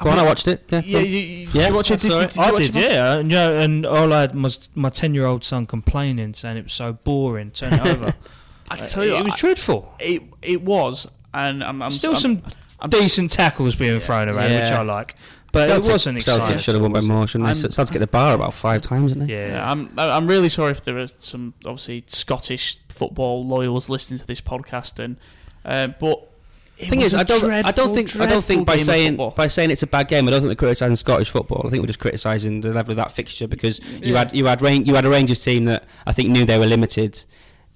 go 0.03 0.11
on. 0.11 0.19
I 0.19 0.23
watched 0.25 0.49
it. 0.49 0.65
Yeah, 0.69 0.83
Yeah, 0.85 0.93
go 1.01 1.05
you, 1.05 1.19
you, 1.19 1.49
Yeah, 1.53 1.53
did 1.63 1.69
you 1.71 1.75
watch 1.75 1.91
it? 1.91 2.01
Did, 2.01 2.13
that's 2.13 2.37
you- 2.37 2.43
did 2.43 2.49
I 2.49 2.53
watch 2.53 2.63
did, 2.63 2.77
it? 2.77 2.91
yeah. 2.93 3.15
And, 3.15 3.31
you 3.31 3.37
know, 3.37 3.59
and 3.59 3.87
all 3.87 4.13
I 4.13 4.21
had 4.23 4.41
was 4.41 4.69
my 4.75 4.91
ten-year-old 4.91 5.45
son 5.45 5.67
complaining, 5.67 6.35
saying 6.35 6.57
it 6.57 6.65
was 6.65 6.73
so 6.73 6.93
boring. 6.95 7.51
Turn 7.51 7.73
it 7.75 7.81
over. 7.87 8.15
I 8.69 8.77
tell 8.77 9.05
you, 9.05 9.15
it 9.17 9.25
was 9.25 9.35
I- 9.35 9.37
dreadful. 9.39 9.95
it 10.01 10.23
it 10.43 10.63
was, 10.63 11.07
and 11.33 11.63
I'm, 11.63 11.81
I'm 11.83 11.91
Still 11.91 12.13
I'm- 12.13 12.21
some 12.21 12.43
I'm 12.81 12.91
decent 12.91 13.31
tackles 13.31 13.75
being 13.75 14.01
thrown 14.01 14.29
around, 14.29 14.53
which 14.53 14.71
I 14.71 14.83
like. 14.83 15.15
But 15.53 15.69
Celtic, 15.69 15.89
it 15.89 15.93
wasn't 15.93 16.23
Celtic 16.23 16.43
exciting. 16.43 16.59
should 16.59 16.75
have 16.75 16.83
won 16.83 16.93
by 16.93 17.01
more, 17.01 17.27
shouldn't 17.27 17.49
I'm- 17.49 17.59
they? 17.63 17.69
Celtic 17.71 17.93
get 17.95 17.99
the 18.01 18.07
bar 18.07 18.35
about 18.35 18.53
five 18.53 18.83
times, 18.83 19.13
didn't 19.13 19.29
they? 19.29 19.33
Yeah, 19.35 19.49
Yeah, 19.53 19.71
I'm 19.71 19.91
I'm 19.99 20.27
really 20.27 20.49
sorry 20.51 20.73
if 20.73 20.85
there 20.85 20.99
are 20.99 21.09
some 21.21 21.55
obviously 21.65 22.05
Scottish 22.09 22.77
football 22.91 23.47
loyals 23.47 23.89
listening 23.89 24.19
to 24.19 24.27
this 24.27 24.41
podcast, 24.43 24.99
and 25.03 25.17
uh, 25.65 25.87
but 25.99 26.29
it 26.79 26.91
thing 26.91 26.99
was 27.01 27.07
is, 27.13 27.15
a 27.15 27.19
I 27.19 27.23
don't, 27.23 27.45
I 27.51 27.71
don't 27.73 27.95
think, 27.95 28.15
I 28.21 28.27
don't 28.27 28.45
think 28.45 28.67
by 28.67 28.77
saying 28.77 29.17
by 29.37 29.47
saying 29.49 29.71
it's 29.71 29.83
a 29.83 29.87
bad 29.87 30.09
game, 30.09 30.27
I 30.29 30.31
don't 30.31 30.41
think 30.41 30.51
we're 30.51 30.55
criticising 30.57 30.97
Scottish 30.97 31.31
football. 31.31 31.67
I 31.67 31.71
think 31.71 31.81
we're 31.83 31.87
just 31.89 31.99
criticising 32.01 32.61
the 32.61 32.73
level 32.73 32.93
of 32.93 32.97
that 32.97 33.13
fixture 33.13 33.47
because 33.49 33.81
you 34.03 34.15
had 34.17 34.35
you 34.35 34.45
had 34.47 34.61
Ran- 34.63 34.85
you 34.85 34.95
had 34.95 35.05
a 35.07 35.11
Rangers 35.11 35.43
team 35.43 35.65
that 35.67 35.85
I 36.07 36.13
think 36.13 36.29
knew 36.31 36.45
they 36.45 36.59
were 36.59 36.67
limited 36.67 37.25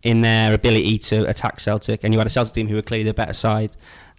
in 0.03 0.21
their 0.23 0.55
ability 0.55 0.99
to 0.99 1.29
attack 1.29 1.61
Celtic, 1.61 2.05
and 2.05 2.15
you 2.15 2.19
had 2.19 2.27
a 2.27 2.31
Celtic 2.31 2.55
team 2.55 2.69
who 2.69 2.75
were 2.75 2.83
clearly 2.83 3.05
the 3.05 3.15
better 3.15 3.33
side. 3.35 3.77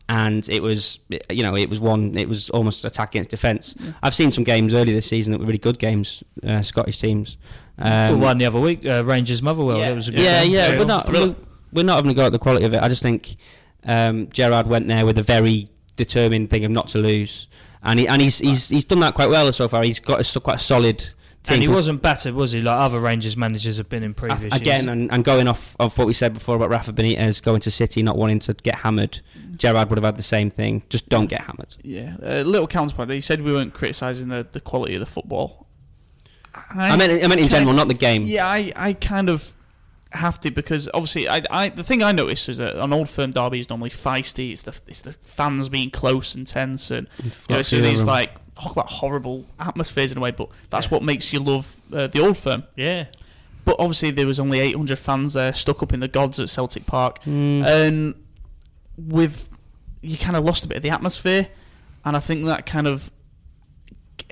And 0.10 0.50
it 0.50 0.62
was, 0.62 1.00
you 1.30 1.41
know, 1.41 1.56
it 1.56 1.70
was 1.70 1.80
one. 1.80 2.17
It 2.17 2.28
was 2.28 2.50
almost 2.50 2.84
attack 2.84 3.12
against 3.15 3.30
defence. 3.30 3.76
I've 4.04 4.13
seen 4.13 4.30
some 4.30 4.44
games 4.44 4.74
earlier 4.74 4.94
this 4.94 5.08
season 5.08 5.32
that 5.32 5.39
were 5.39 5.46
really 5.46 5.58
good 5.58 5.80
games, 5.80 6.21
uh, 6.46 6.62
Scottish 6.63 7.00
teams. 7.00 7.38
well, 7.77 8.13
Um, 8.15 8.19
one 8.19 8.38
the 8.38 8.46
other 8.46 8.60
week, 8.60 8.86
uh, 8.86 9.04
Rangers 9.06 9.42
Motherwell. 9.42 9.77
yeah, 9.79 9.90
That 9.90 9.96
was 9.96 10.08
a 10.10 10.12
good 10.12 10.19
yeah, 10.19 10.44
game. 10.44 10.52
yeah. 10.52 10.67
Yeah, 10.73 10.79
We're 10.79 10.86
not, 10.86 11.10
we're, 11.10 11.36
we're 11.71 11.86
not 11.86 11.96
having 11.96 12.12
a 12.12 12.13
go 12.13 12.25
at 12.25 12.34
the 12.34 12.40
quality 12.40 12.65
of 12.65 12.73
it. 12.73 12.82
I 12.84 12.90
just 12.90 13.02
think 13.02 13.38
um, 13.86 14.29
Gerrard 14.32 14.67
went 14.67 14.88
there 14.88 15.06
with 15.06 15.17
a 15.17 15.23
very 15.23 15.69
determined 15.96 16.50
thing 16.50 16.65
of 16.65 16.71
not 16.71 16.88
to 16.90 16.98
lose, 16.98 17.48
and 17.84 18.00
he 18.00 18.08
and 18.08 18.21
he's 18.21 18.40
he's 18.40 18.69
he's 18.69 18.86
done 18.86 19.00
that 19.02 19.13
quite 19.15 19.29
well 19.29 19.52
so 19.52 19.67
far. 19.67 19.84
He's 19.84 20.00
got 20.00 20.21
a, 20.21 20.23
so- 20.23 20.40
quite 20.40 20.58
a 20.58 20.60
solid 20.60 21.00
team. 21.44 21.56
And 21.56 21.62
he 21.63 21.67
wasn't 21.67 22.02
battered, 22.04 22.36
was 22.36 22.52
he? 22.52 22.62
Like 22.62 22.79
other 22.79 23.00
Rangers 23.00 23.36
managers 23.36 23.77
have 23.77 23.90
been 23.90 24.04
in 24.04 24.13
previous 24.13 24.54
Again, 24.54 24.84
years. 24.86 24.92
and, 24.94 25.12
and 25.12 25.23
going 25.23 25.48
off 25.48 25.75
of 25.79 25.98
what 25.98 26.06
we 26.06 26.13
said 26.13 26.34
before 26.36 26.56
about 26.56 26.69
Rafa 26.69 26.94
Benitez 26.94 27.42
going 27.42 27.62
to 27.62 27.71
City, 27.71 28.04
not 28.04 28.15
wanting 28.17 28.38
to 28.42 28.54
get 28.54 28.75
hammered, 28.75 29.21
Gerrard 29.58 29.90
would 29.90 29.98
have 29.98 30.06
had 30.06 30.17
the 30.17 30.23
same 30.23 30.52
thing. 30.52 30.84
Just 30.90 31.10
don't 31.10 31.25
get 31.27 31.42
hammered. 31.42 31.75
Yeah, 31.82 32.17
a 32.21 32.44
little 32.44 32.67
counterpoint. 32.67 33.10
He 33.10 33.21
said 33.21 33.42
we 33.42 33.52
weren't 33.54 33.73
criticising 33.73 34.27
the, 34.27 34.48
the 34.52 34.62
quality 34.62 34.94
of 34.94 35.00
the 35.00 35.06
football. 35.08 35.67
I 36.54 36.96
meant 36.98 37.23
I 37.23 37.27
meant 37.27 37.40
in 37.42 37.48
Can 37.48 37.56
I- 37.56 37.60
general, 37.60 37.73
not 37.73 37.88
the 37.88 37.94
game. 37.94 38.23
Yeah, 38.23 38.46
I, 38.48 38.71
I 38.75 38.94
kind 38.94 39.29
of 39.29 39.54
have 40.13 40.39
to 40.41 40.51
because 40.51 40.89
obviously 40.93 41.29
I, 41.29 41.41
I 41.49 41.69
the 41.69 41.83
thing 41.83 42.03
I 42.03 42.12
noticed 42.12 42.49
is 42.49 42.57
that 42.57 42.75
an 42.75 42.91
old 42.91 43.09
firm 43.09 43.31
derby 43.31 43.59
is 43.62 43.69
normally 43.69 43.89
feisty. 43.91 44.51
It's 44.51 44.63
the 44.63 44.73
it's 44.87 45.01
the 45.01 45.13
fans 45.23 45.69
being 45.69 45.89
close 45.89 46.35
and 46.35 46.45
tense 46.45 46.91
and 46.91 47.07
you 47.23 47.31
know 47.55 47.62
so 47.62 47.79
these 47.79 48.03
like 48.03 48.31
talk 48.55 48.71
about 48.73 48.89
horrible 48.91 49.45
atmospheres 49.59 50.12
in 50.12 50.17
a 50.17 50.21
way, 50.21 50.31
but 50.31 50.49
that's 50.69 50.87
Yeah. 50.87 50.91
what 50.91 51.03
makes 51.03 51.31
you 51.31 51.39
love 51.39 51.75
uh, 51.93 52.07
the 52.07 52.19
old 52.21 52.37
firm. 52.37 52.63
Yeah. 52.75 53.05
But 53.63 53.77
obviously 53.79 54.12
there 54.12 54.27
was 54.27 54.39
only 54.39 54.59
800 54.59 54.99
fans 54.99 55.33
there 55.33 55.53
stuck 55.53 55.81
up 55.81 55.93
in 55.93 55.99
the 56.01 56.07
gods 56.07 56.39
at 56.39 56.49
Celtic 56.49 56.85
Park, 56.85 57.23
Mm. 57.23 57.65
and 57.65 58.15
with 58.97 59.47
you 60.01 60.17
kind 60.17 60.35
of 60.35 60.43
lost 60.43 60.65
a 60.65 60.67
bit 60.67 60.77
of 60.77 60.83
the 60.83 60.89
atmosphere, 60.89 61.47
and 62.03 62.17
I 62.17 62.19
think 62.19 62.45
that 62.45 62.65
kind 62.65 62.87
of 62.87 63.12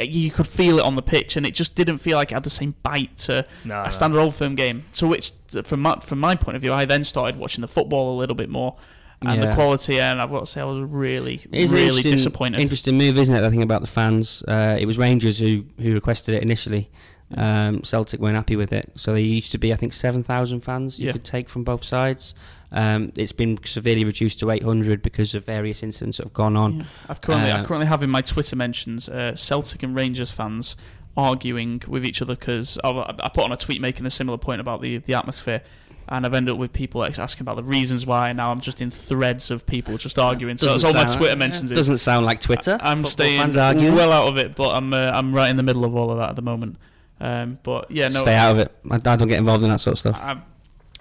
you 0.07 0.31
could 0.31 0.47
feel 0.47 0.79
it 0.79 0.83
on 0.85 0.95
the 0.95 1.01
pitch, 1.01 1.35
and 1.35 1.45
it 1.45 1.53
just 1.53 1.75
didn't 1.75 1.97
feel 1.97 2.17
like 2.17 2.31
it 2.31 2.35
had 2.35 2.43
the 2.43 2.49
same 2.49 2.75
bite 2.83 3.17
to 3.17 3.45
No, 3.65 3.81
a 3.81 3.83
no. 3.85 3.89
standard 3.89 4.19
old 4.19 4.35
firm 4.35 4.55
game. 4.55 4.85
So 4.93 5.07
which, 5.07 5.31
from 5.63 5.81
my, 5.81 5.95
from 6.01 6.19
my 6.19 6.35
point 6.35 6.55
of 6.55 6.61
view, 6.61 6.73
I 6.73 6.85
then 6.85 7.03
started 7.03 7.37
watching 7.39 7.61
the 7.61 7.67
football 7.67 8.15
a 8.15 8.17
little 8.17 8.35
bit 8.35 8.49
more 8.49 8.77
and 9.21 9.43
the 9.43 9.53
quality, 9.53 9.99
and 9.99 10.21
I've 10.21 10.29
got 10.31 10.39
to 10.41 10.45
say 10.45 10.61
I 10.61 10.63
was 10.63 10.89
really, 10.89 11.41
It 11.51 11.61
is 11.63 11.71
really 11.73 11.87
interesting- 11.87 12.11
disappointed. 12.13 12.61
Interesting 12.61 12.97
move, 12.97 13.17
isn't 13.17 13.35
it? 13.35 13.43
I 13.43 13.49
think 13.49 13.63
about 13.63 13.81
the 13.81 13.87
fans. 13.87 14.43
Uh, 14.47 14.77
it 14.79 14.85
was 14.85 14.97
Rangers 14.97 15.37
who 15.39 15.65
who 15.81 15.93
requested 15.93 16.35
it 16.35 16.41
initially. 16.41 16.89
Um, 17.35 17.83
Celtic 17.83 18.19
weren't 18.19 18.37
happy 18.37 18.55
with 18.55 18.71
it, 18.73 18.91
so 18.95 19.11
there 19.11 19.19
used 19.19 19.51
to 19.51 19.57
be 19.57 19.71
I 19.73 19.75
think 19.75 19.91
seven 19.93 20.23
thousand 20.23 20.61
fans 20.61 20.99
you 20.99 21.07
Yeah. 21.07 21.11
could 21.11 21.23
take 21.25 21.49
from 21.49 21.63
both 21.63 21.83
sides. 21.83 22.33
Um, 22.71 23.11
it's 23.15 23.31
been 23.31 23.57
severely 23.65 24.05
reduced 24.05 24.39
to 24.41 24.51
eight 24.51 24.63
hundred 24.63 25.01
because 25.01 25.33
of 25.33 25.45
various 25.45 25.81
incidents 25.81 26.17
that 26.17 26.25
have 26.27 26.33
gone 26.33 26.55
on. 26.55 26.77
Yeah. 26.77 26.83
I've 27.09 27.21
currently, 27.21 27.51
I 27.51 27.61
Uh, 27.61 27.65
currently 27.65 27.87
have 27.87 28.03
in 28.03 28.09
my 28.11 28.21
Twitter 28.21 28.55
mentions 28.55 29.09
uh, 29.09 29.35
Celtic 29.35 29.81
and 29.83 29.95
Rangers 29.95 30.29
fans 30.31 30.75
arguing 31.17 31.81
with 31.87 32.05
each 32.05 32.21
other 32.21 32.35
because 32.35 32.77
I, 32.83 32.89
I 33.19 33.29
put 33.29 33.43
on 33.43 33.51
a 33.51 33.57
tweet 33.57 33.81
making 33.81 34.05
a 34.05 34.11
similar 34.11 34.37
point 34.37 34.61
about 34.61 34.81
the 34.81 34.97
the 34.99 35.13
atmosphere. 35.13 35.61
And 36.11 36.25
I've 36.25 36.33
ended 36.33 36.53
up 36.53 36.57
with 36.59 36.73
people 36.73 37.03
asking 37.05 37.41
about 37.43 37.55
the 37.57 37.63
reasons 37.63 38.03
why, 38.03 38.29
and 38.29 38.37
now 38.37 38.51
I'm 38.51 38.61
just 38.61 38.81
in 38.81 38.89
threads 38.89 39.51
of 39.51 39.67
people 39.67 39.95
just 39.97 40.17
arguing. 40.17 40.57
So 40.57 40.65
that's 40.65 40.81
Doesn't 40.81 40.97
all 40.99 41.05
my 41.05 41.15
Twitter 41.15 41.35
mentions. 41.35 41.69
is. 41.69 41.77
Doesn't 41.77 41.99
sound 41.99 42.25
like 42.25 42.41
Twitter. 42.41 42.79
I- 42.81 42.89
I'm 42.89 43.05
staying 43.05 43.39
fans 43.39 43.57
arguing. 43.57 43.93
well 43.93 44.11
out 44.11 44.27
of 44.27 44.37
it, 44.37 44.55
but 44.55 44.73
I'm 44.73 44.91
uh, 44.91 45.11
I'm 45.13 45.35
right 45.35 45.51
in 45.51 45.55
the 45.57 45.61
middle 45.63 45.85
of 45.85 45.95
all 45.95 46.09
of 46.09 46.17
that 46.17 46.29
at 46.29 46.35
the 46.35 46.41
moment. 46.41 46.77
Um, 47.21 47.59
but 47.61 47.91
yeah, 47.91 48.07
no, 48.07 48.21
Stay 48.21 48.33
out 48.33 48.53
of 48.53 48.57
it. 48.59 48.75
I, 48.89 48.95
I 48.95 49.15
don't 49.17 49.27
get 49.27 49.37
involved 49.37 49.63
in 49.63 49.69
that 49.69 49.81
sort 49.81 49.93
of 49.93 49.99
stuff. 49.99 50.15
I, 50.15 50.37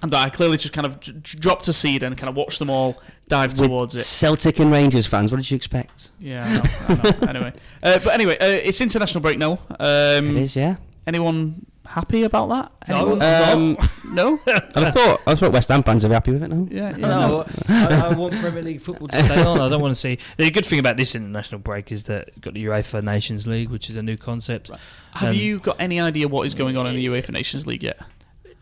I'm, 0.03 0.15
I 0.15 0.29
clearly 0.31 0.57
just 0.59 0.73
kind 0.73 0.87
of 0.87 1.01
j- 1.01 1.13
j- 1.23 1.39
dropped 1.39 1.67
a 1.69 1.73
seed 1.73 2.03
and 2.03 2.17
kind 2.17 2.29
of 2.29 2.37
watched 2.37 2.59
them 2.61 2.71
all 2.71 3.01
dive 3.27 3.59
With 3.59 3.69
towards 3.69 3.95
it. 3.95 4.05
Celtic 4.05 4.59
and 4.61 4.71
Rangers 4.71 5.07
fans, 5.07 5.31
what 5.33 5.39
did 5.39 5.51
you 5.51 5.57
expect? 5.57 6.11
Yeah, 6.21 6.45
I 6.89 6.95
know, 6.95 7.03
I 7.03 7.13
know. 7.13 7.29
anyway, 7.29 7.53
uh, 7.83 7.99
but 8.05 8.09
anyway, 8.15 8.39
uh, 8.39 8.47
it's 8.47 8.81
international 8.81 9.21
break 9.23 9.39
now. 9.39 9.59
Um, 9.81 10.37
it 10.37 10.43
is, 10.43 10.55
yeah. 10.57 10.77
Anyone 11.07 11.67
happy 11.87 12.23
about 12.25 12.49
that? 12.51 12.89
No. 12.89 13.19
Anyone? 13.19 13.23
Um, 13.23 13.89
no. 14.15 14.41
I 14.77 14.91
thought 14.91 15.21
I 15.27 15.35
thought 15.35 15.53
West 15.53 15.69
Ham 15.71 15.83
fans 15.83 16.05
would 16.05 16.11
be 16.11 16.15
happy 16.15 16.31
with 16.33 16.43
it. 16.43 16.49
now. 16.49 16.69
Yeah, 16.71 16.91
yeah, 16.91 17.07
No, 17.09 17.47
I, 17.69 18.09
I 18.11 18.15
want 18.15 18.35
Premier 18.35 18.63
League 18.63 18.83
football 18.83 19.09
to 19.09 19.23
stay 19.25 19.43
on. 19.43 19.61
I 19.61 19.69
don't 19.69 19.81
want 19.81 19.93
to 19.93 20.01
see. 20.01 20.19
The 20.37 20.51
good 20.51 20.67
thing 20.67 20.79
about 20.79 20.97
this 20.99 21.15
international 21.15 21.61
break 21.61 21.91
is 21.91 22.05
that 22.05 22.29
you've 22.35 22.43
got 22.43 22.55
the 22.55 22.65
UEFA 22.67 23.03
Nations 23.03 23.47
League, 23.47 23.71
which 23.71 23.89
is 23.91 23.97
a 23.97 24.03
new 24.03 24.17
concept. 24.19 24.71
Have 25.15 25.31
Um, 25.31 25.35
you 25.35 25.59
got 25.61 25.77
any 25.81 25.99
idea 25.99 26.29
what 26.29 26.47
is 26.47 26.55
going 26.55 26.77
on 26.77 26.87
in 26.87 26.95
the 26.95 27.05
UEFA 27.07 27.31
Nations 27.31 27.67
League 27.67 27.83
yet? 27.83 27.99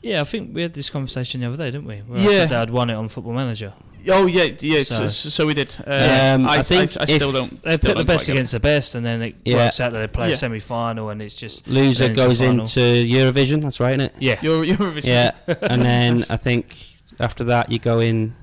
Yeah, 0.07 0.21
I 0.21 0.25
think 0.25 0.55
we 0.55 0.63
had 0.63 0.73
this 0.73 0.89
conversation 0.91 1.41
the 1.41 1.49
other 1.49 1.57
day, 1.57 1.71
didn't 1.71 1.87
we? 1.87 1.97
Where 1.99 2.21
Yeah. 2.21 2.29
I 2.29 2.33
said 2.47 2.53
I'd 2.53 2.71
won 2.71 2.91
it 2.91 2.95
on 2.95 3.09
Football 3.09 3.33
Manager. 3.35 3.73
Oh 4.09 4.27
yeah, 4.27 4.51
yeah. 4.61 4.85
So, 4.85 5.09
So- 5.09 5.29
so 5.31 5.47
we 5.47 5.55
did. 5.55 5.75
Uh, 5.85 6.35
Um, 6.37 6.47
I, 6.47 6.59
I 6.59 6.63
think 6.63 6.97
I, 6.97 7.03
I 7.03 7.07
still 7.07 7.29
if- 7.31 7.35
don't. 7.35 7.63
They 7.65 7.77
still 7.77 7.91
put 7.95 7.99
the 7.99 8.05
best 8.05 8.27
quite 8.27 8.29
it. 8.29 8.33
against 8.39 8.53
the 8.53 8.61
best, 8.61 8.95
and 8.95 9.05
then 9.05 9.21
it 9.23 9.35
Yeah. 9.45 9.57
works 9.57 9.81
out 9.81 9.93
that 9.93 9.99
they 9.99 10.07
play 10.07 10.29
Yeah. 10.29 10.35
a 10.35 10.37
semi 10.37 10.61
final, 10.61 11.11
and 11.11 11.21
it's 11.21 11.35
just 11.35 11.67
Loser 11.67 12.05
Then 12.05 12.13
it's 12.13 12.21
a 12.21 12.25
goes 12.25 12.39
final. 12.39 12.61
into 12.61 12.81
Eurovision. 12.81 13.63
That's 13.63 13.81
right, 13.81 13.95
isn't 13.99 14.13
it? 14.13 14.15
yeah. 14.21 14.39
Your 14.43 14.65
Eurovision. 14.65 15.07
Yeah, 15.07 15.33
and 15.61 15.83
then 15.83 16.25
I 16.31 16.37
think 16.37 16.77
after 17.19 17.43
that 17.45 17.73
you 17.73 17.81
go 17.81 17.99
in 17.99 18.37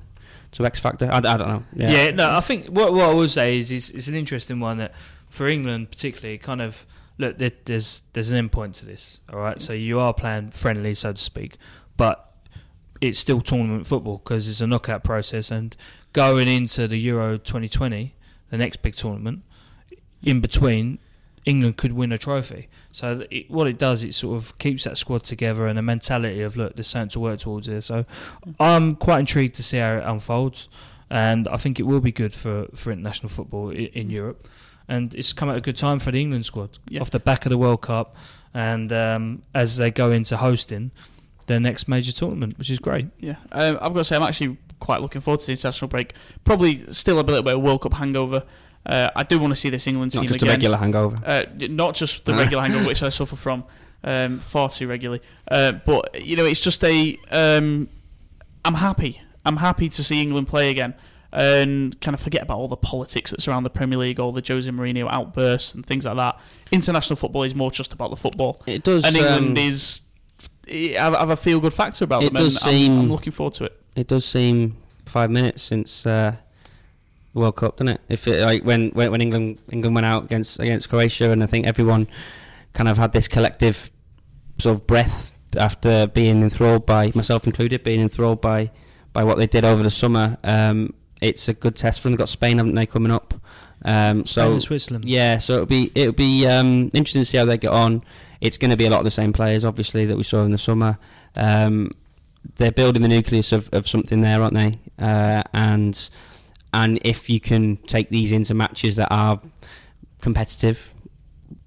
to 0.52 0.66
X 0.66 0.78
Factor. 0.80 1.08
I, 1.10 1.16
I 1.16 1.20
don't 1.20 1.48
know. 1.48 1.64
Yeah. 1.74 1.90
Yeah. 1.92 2.10
no, 2.10 2.30
I 2.36 2.42
think 2.42 2.66
what 2.66 2.92
what 2.92 3.08
I 3.08 3.14
would 3.14 3.30
say 3.30 3.56
is, 3.58 3.70
is 3.70 3.88
it's 3.88 4.06
an 4.08 4.14
interesting 4.16 4.60
one 4.60 4.76
that 4.78 4.92
for 5.30 5.46
England 5.48 5.90
particularly, 5.90 6.36
kind 6.36 6.60
of 6.60 6.76
look, 7.18 7.38
there, 7.38 7.52
there's 7.64 8.02
there's 8.12 8.30
an 8.30 8.36
end 8.36 8.52
point 8.52 8.74
to 8.76 8.86
this. 8.86 9.20
All 9.32 9.38
right, 9.38 9.60
so 9.60 9.72
you 9.72 10.00
are 10.00 10.12
playing 10.12 10.50
friendly, 10.50 10.94
so 10.94 11.12
to 11.12 11.20
speak, 11.20 11.56
but 11.96 12.32
it's 13.00 13.18
still 13.18 13.40
tournament 13.40 13.86
football 13.86 14.18
because 14.18 14.48
it's 14.48 14.60
a 14.60 14.66
knockout 14.66 15.04
process, 15.04 15.50
and 15.50 15.76
going 16.12 16.48
into 16.48 16.88
the 16.88 16.98
Euro 16.98 17.38
2020, 17.38 18.14
the 18.50 18.56
next 18.56 18.82
big 18.82 18.96
tournament, 18.96 19.42
in 20.22 20.40
between. 20.40 20.98
England 21.46 21.76
could 21.76 21.92
win 21.92 22.10
a 22.10 22.16
trophy. 22.16 22.68
So 22.90 23.26
it, 23.30 23.50
what 23.50 23.66
it 23.66 23.78
does, 23.78 24.02
it 24.02 24.14
sort 24.14 24.38
of 24.38 24.56
keeps 24.56 24.84
that 24.84 24.96
squad 24.96 25.24
together 25.24 25.66
and 25.66 25.78
a 25.78 25.82
mentality 25.82 26.40
of 26.40 26.56
look, 26.56 26.74
there's 26.74 26.86
something 26.86 27.10
to 27.10 27.20
work 27.20 27.40
towards 27.40 27.66
here. 27.66 27.82
So 27.82 28.06
I'm 28.58 28.96
quite 28.96 29.20
intrigued 29.20 29.54
to 29.56 29.62
see 29.62 29.76
how 29.76 29.96
it 29.96 30.04
unfolds, 30.06 30.70
and 31.10 31.46
I 31.48 31.58
think 31.58 31.78
it 31.78 31.82
will 31.82 32.00
be 32.00 32.12
good 32.12 32.32
for, 32.32 32.68
for 32.74 32.92
international 32.92 33.28
football 33.28 33.68
in, 33.68 33.86
in 33.88 34.08
Europe. 34.08 34.48
And 34.88 35.14
it's 35.14 35.32
come 35.32 35.48
at 35.48 35.56
a 35.56 35.60
good 35.60 35.76
time 35.76 35.98
for 35.98 36.10
the 36.10 36.20
England 36.20 36.44
squad 36.46 36.78
Yeah. 36.88 37.00
off 37.00 37.10
the 37.10 37.18
back 37.20 37.46
of 37.46 37.50
the 37.50 37.58
World 37.58 37.80
Cup, 37.82 38.14
and 38.52 38.92
um, 38.92 39.42
as 39.54 39.76
they 39.78 39.90
go 39.90 40.10
into 40.10 40.36
hosting 40.36 40.90
their 41.46 41.60
next 41.60 41.88
major 41.88 42.12
tournament, 42.12 42.58
which 42.58 42.70
is 42.70 42.78
great. 42.78 43.06
Yeah, 43.18 43.36
um, 43.52 43.76
I've 43.80 43.92
got 43.92 44.00
to 44.00 44.04
say 44.04 44.16
I'm 44.16 44.22
actually 44.22 44.58
quite 44.80 45.00
looking 45.00 45.20
forward 45.22 45.40
to 45.40 45.46
the 45.46 45.52
international 45.52 45.88
break. 45.88 46.12
Probably 46.44 46.76
still 46.92 47.18
a 47.18 47.22
little 47.22 47.42
bit 47.42 47.54
of 47.54 47.62
World 47.62 47.80
Cup 47.82 47.94
hangover. 47.94 48.44
Uh, 48.84 49.08
I 49.16 49.22
do 49.22 49.38
want 49.38 49.52
to 49.52 49.56
see 49.56 49.70
this 49.70 49.86
England 49.86 50.12
team 50.12 50.20
Not 50.22 50.28
just 50.28 50.42
again. 50.42 50.48
a 50.50 50.52
regular 50.52 50.76
hangover. 50.76 51.18
Uh, 51.24 51.44
not 51.70 51.94
just 51.94 52.26
the 52.26 52.34
regular 52.42 52.62
hangover, 52.62 52.86
which 52.86 53.02
I 53.02 53.08
suffer 53.08 53.36
from 53.36 53.64
um, 54.02 54.40
far 54.40 54.68
too 54.68 54.86
regularly. 54.86 55.22
Uh, 55.50 55.72
but 55.72 56.22
you 56.22 56.36
know, 56.36 56.44
it's 56.44 56.60
just 56.60 56.84
a. 56.84 57.18
Um, 57.30 57.88
I'm 58.66 58.74
happy. 58.74 59.22
I'm 59.46 59.56
happy 59.58 59.88
to 59.88 60.04
see 60.04 60.20
England 60.22 60.48
play 60.48 60.70
again, 60.70 60.92
and 61.34 62.00
kind 62.00 62.14
of 62.14 62.20
forget 62.20 62.42
about 62.42 62.58
all 62.58 62.68
the 62.68 62.76
politics 62.76 63.30
that 63.32 63.42
surround 63.42 63.66
the 63.66 63.70
Premier 63.70 63.98
League, 63.98 64.20
all 64.20 64.32
the 64.32 64.42
Jose 64.46 64.70
Mourinho 64.70 65.08
outbursts 65.10 65.74
and 65.74 65.84
things 65.84 66.04
like 66.04 66.16
that. 66.16 66.38
International 66.72 67.16
football 67.16 67.42
is 67.42 67.54
more 67.54 67.70
just 67.70 67.92
about 67.92 68.10
the 68.10 68.16
football, 68.16 68.60
It 68.66 68.84
does. 68.84 69.04
and 69.04 69.16
England 69.16 69.58
um, 69.58 69.64
is. 69.64 70.00
I 70.70 70.94
have, 70.98 71.14
have 71.14 71.30
a 71.30 71.36
feel 71.36 71.60
good 71.60 71.74
factor 71.74 72.04
about 72.04 72.22
It 72.22 72.32
them, 72.32 72.42
does 72.42 72.56
and 72.56 72.64
I'm, 72.66 72.72
seem- 72.72 72.98
I'm 73.00 73.10
looking 73.12 73.32
forward 73.32 73.54
to 73.54 73.64
it. 73.64 73.80
It 73.96 74.06
does 74.08 74.24
seem 74.24 74.76
five 75.04 75.30
minutes 75.30 75.62
since 75.62 76.06
uh, 76.06 76.36
World 77.34 77.56
Cup, 77.56 77.76
doesn't 77.76 77.88
it? 77.96 78.00
If 78.08 78.26
it 78.28 78.40
like 78.40 78.62
when, 78.64 78.90
when 78.90 79.10
when 79.10 79.20
England 79.20 79.58
England 79.70 79.94
went 79.94 80.06
out 80.06 80.24
against 80.24 80.58
against 80.60 80.88
Croatia, 80.88 81.30
and 81.30 81.42
I 81.42 81.46
think 81.46 81.66
everyone 81.66 82.08
kind 82.72 82.88
of 82.88 82.96
had 82.96 83.12
this 83.12 83.28
collective 83.28 83.90
sort 84.58 84.74
of 84.76 84.86
breath 84.86 85.32
after 85.56 86.06
being 86.06 86.42
enthralled 86.42 86.86
by 86.86 87.12
myself 87.14 87.46
included, 87.46 87.82
being 87.84 88.00
enthralled 88.00 88.40
by 88.40 88.70
by 89.12 89.22
what 89.24 89.36
they 89.38 89.46
did 89.46 89.64
over 89.64 89.82
the 89.82 89.90
summer. 89.90 90.38
Um, 90.44 90.94
it's 91.24 91.48
a 91.48 91.54
good 91.54 91.74
test 91.76 92.00
for 92.00 92.08
them. 92.08 92.12
They've 92.12 92.18
got 92.18 92.28
Spain, 92.28 92.58
haven't 92.58 92.74
they, 92.74 92.86
coming 92.86 93.10
up? 93.10 93.34
Um, 93.84 94.24
so 94.24 94.52
and 94.52 94.62
Switzerland. 94.62 95.04
yeah, 95.04 95.38
so 95.38 95.54
it'll 95.54 95.66
be 95.66 95.90
it'll 95.94 96.12
be 96.12 96.46
um, 96.46 96.90
interesting 96.94 97.22
to 97.22 97.26
see 97.26 97.36
how 97.36 97.44
they 97.44 97.58
get 97.58 97.70
on. 97.70 98.02
It's 98.40 98.58
going 98.58 98.70
to 98.70 98.76
be 98.76 98.86
a 98.86 98.90
lot 98.90 98.98
of 98.98 99.04
the 99.04 99.10
same 99.10 99.32
players, 99.32 99.64
obviously, 99.64 100.04
that 100.06 100.16
we 100.16 100.22
saw 100.22 100.44
in 100.44 100.52
the 100.52 100.58
summer. 100.58 100.98
Um, 101.34 101.90
they're 102.56 102.72
building 102.72 103.02
the 103.02 103.08
nucleus 103.08 103.52
of, 103.52 103.70
of 103.72 103.88
something 103.88 104.20
there, 104.20 104.42
aren't 104.42 104.54
they? 104.54 104.78
Uh, 104.98 105.42
and 105.54 106.10
and 106.72 106.98
if 107.02 107.30
you 107.30 107.40
can 107.40 107.78
take 107.78 108.10
these 108.10 108.32
into 108.32 108.54
matches 108.54 108.96
that 108.96 109.08
are 109.10 109.40
competitive 110.20 110.92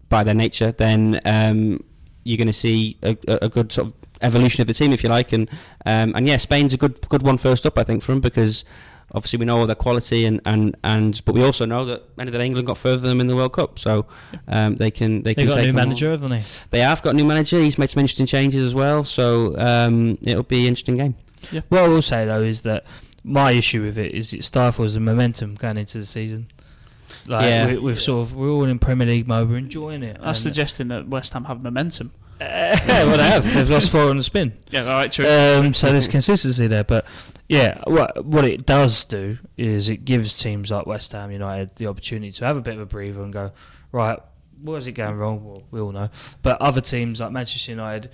by 0.10 0.24
their 0.24 0.36
nature, 0.36 0.72
then 0.72 1.20
um, 1.26 1.84
you're 2.24 2.38
going 2.38 2.48
to 2.48 2.54
see 2.54 2.98
a, 3.04 3.18
a 3.28 3.40
a 3.44 3.50
good 3.50 3.72
sort 3.72 3.88
of 3.88 3.94
evolution 4.22 4.62
of 4.62 4.68
the 4.68 4.74
team, 4.74 4.94
if 4.94 5.04
you 5.04 5.10
like. 5.10 5.34
And 5.34 5.50
um, 5.86 6.14
and 6.16 6.28
yeah, 6.28 6.38
Spain's 6.38 6.74
a 6.74 6.78
good 6.78 7.08
good 7.10 7.24
one 7.24 7.38
first 7.38 7.66
up, 7.66 7.78
I 7.78 7.84
think, 7.84 8.04
for 8.04 8.12
them 8.12 8.22
because 8.22 8.66
obviously 9.14 9.38
we 9.40 9.46
know 9.46 9.58
all 9.60 9.66
their 9.68 9.76
quality 9.76 10.26
and, 10.26 10.42
and, 10.46 10.76
and 10.84 11.22
but 11.26 11.34
we 11.34 11.44
also 11.44 11.66
know 11.66 11.86
that 11.86 12.18
many 12.18 12.28
of 12.28 12.34
the 12.34 12.44
England 12.44 12.68
got 12.68 12.78
further 12.78 12.98
than 12.98 13.10
them 13.10 13.22
in 13.22 13.28
the 13.28 13.36
World 13.36 13.54
Cup, 13.54 13.80
so 13.80 14.06
um, 14.48 14.76
they 14.76 14.92
can 14.92 15.24
they 15.24 15.34
They 15.34 15.44
can 15.44 15.48
got 15.48 15.54
a 15.54 15.56
take 15.62 15.74
new 15.74 15.80
them 15.80 15.90
on. 15.92 15.96
haven't 16.12 16.30
they? 16.32 16.44
They 16.72 16.80
have 16.82 17.02
got 17.02 17.12
a 17.12 17.14
new 17.14 17.26
manager. 17.26 17.58
He's 17.60 17.78
made 17.78 17.90
some 17.90 18.02
interesting 18.02 18.26
changes 18.26 18.64
as 18.66 18.76
well, 18.76 19.04
so 19.04 19.58
um, 19.58 20.18
it'll 20.22 20.44
be 20.44 20.62
an 20.62 20.68
interesting 20.70 20.98
game. 20.98 21.16
What 21.70 21.82
I 21.84 21.88
will 21.88 22.02
say 22.02 22.26
though 22.26 22.42
is 22.42 22.64
that 22.64 22.86
my 23.24 23.52
issue 23.52 23.84
with 23.84 23.98
it 23.98 24.14
is 24.14 24.34
it 24.34 24.44
stifles 24.44 24.94
the 24.94 25.00
momentum 25.00 25.56
going 25.56 25.78
into 25.78 25.98
the 26.00 26.06
season. 26.06 26.48
Like 27.26 27.46
Yeah. 27.46 27.68
we, 27.68 27.78
we've 27.78 28.02
sort 28.02 28.22
of 28.28 28.34
we're 28.36 28.50
all 28.50 28.64
in 28.66 28.80
Premier 28.80 29.08
League 29.08 29.28
mode, 29.28 29.50
we're 29.50 29.58
enjoying 29.58 30.04
it. 30.04 30.18
That's 30.22 30.40
and- 30.40 30.44
suggesting 30.54 30.88
that 30.90 31.08
West 31.08 31.34
Ham 31.34 31.46
have 31.46 31.62
momentum. 31.62 32.12
Uh, 32.40 32.78
well, 32.88 33.18
they 33.18 33.24
have. 33.24 33.54
They've 33.54 33.70
lost 33.70 33.92
four 33.92 34.10
on 34.10 34.18
the 34.18 34.24
spin. 34.24 34.54
Yeah, 34.70 34.82
all 34.82 34.88
right, 34.88 35.12
true. 35.12 35.28
Um, 35.28 35.74
so 35.74 35.92
there's 35.92 36.08
consistency 36.08 36.68
there, 36.68 36.84
but 36.84 37.06
yeah, 37.50 37.82
what 37.86 38.26
what 38.26 38.46
it 38.46 38.66
does 38.66 39.06
do 39.06 39.38
is 39.58 39.90
it 39.90 40.06
gives 40.06 40.38
teams 40.38 40.70
like 40.70 40.86
West 40.86 41.12
Ham 41.14 41.32
United 41.32 41.76
the 41.76 41.88
opportunity 41.88 42.32
to 42.34 42.46
have 42.46 42.58
a 42.58 42.62
bit 42.62 42.76
of 42.76 42.82
a 42.82 42.86
breather 42.86 43.24
and 43.24 43.34
go, 43.34 43.52
right, 43.92 44.20
where's 44.62 44.88
it 44.88 44.94
going 44.94 45.16
wrong? 45.16 45.44
Well, 45.44 45.64
we 45.72 45.80
all 45.80 45.92
know. 45.92 46.10
But 46.42 46.62
other 46.62 46.82
teams 46.82 47.20
like 47.20 47.32
Manchester 47.32 47.72
United, 47.72 48.12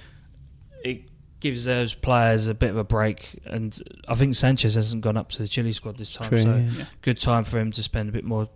it 0.84 1.03
gives 1.39 1.65
those 1.65 1.93
players 1.93 2.47
a 2.47 2.53
bit 2.53 2.69
of 2.69 2.78
a 2.78 2.84
break, 2.84 3.41
and 3.45 3.78
I 4.07 4.15
think 4.15 4.36
Sanchez 4.36 4.76
hasn't 4.76 5.01
gone 5.01 5.17
up 5.17 5.30
to 5.30 5.41
the 5.41 5.47
Chile 5.47 5.74
squad 5.74 5.97
this 5.97 6.13
time, 6.13 6.30
so 6.30 6.78
yeah. 6.80 6.86
good 7.01 7.19
time 7.19 7.43
for 7.43 7.59
him 7.59 7.71
to 7.74 7.84
spend 7.84 8.09
a 8.09 8.11
bit 8.11 8.24
more 8.24 8.47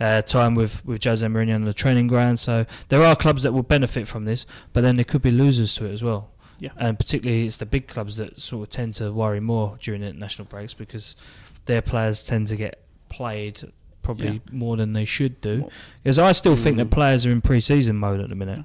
uh, 0.00 0.22
time 0.22 0.54
with 0.54 0.84
with 0.84 1.02
Jose 1.04 1.26
Mourinho 1.26 1.54
on 1.56 1.64
the 1.64 1.74
training 1.74 2.06
ground. 2.06 2.38
So 2.40 2.66
there 2.88 3.02
are 3.02 3.14
clubs 3.16 3.42
that 3.42 3.52
will 3.52 3.62
benefit 3.62 4.06
from 4.08 4.24
this, 4.24 4.46
but 4.72 4.80
then 4.82 4.96
there 4.96 5.04
could 5.04 5.22
be 5.22 5.30
losers 5.30 5.74
to 5.76 5.86
it 5.86 5.92
as 5.92 6.02
well. 6.02 6.30
Yeah. 6.60 6.70
and 6.76 6.98
particularly 6.98 7.46
it's 7.46 7.58
the 7.58 7.66
big 7.66 7.86
clubs 7.86 8.16
that 8.16 8.40
sort 8.40 8.64
of 8.66 8.70
tend 8.70 8.96
to 8.96 9.12
worry 9.12 9.38
more 9.38 9.78
during 9.80 10.00
the 10.00 10.08
international 10.08 10.44
breaks 10.46 10.74
because 10.74 11.14
their 11.66 11.80
players 11.80 12.24
tend 12.24 12.48
to 12.48 12.56
get 12.56 12.80
played 13.08 13.70
probably 14.02 14.26
Yeah. 14.26 14.38
more 14.50 14.76
than 14.76 14.92
they 14.92 15.04
should 15.04 15.40
do. 15.40 15.70
Because 16.02 16.18
I 16.18 16.32
still 16.32 16.56
think 16.56 16.76
that 16.78 16.88
Mm. 16.88 16.90
players 16.90 17.24
are 17.26 17.30
in 17.30 17.42
pre-season 17.42 17.94
mode 17.96 18.18
at 18.18 18.28
the 18.28 18.34
minute. 18.34 18.64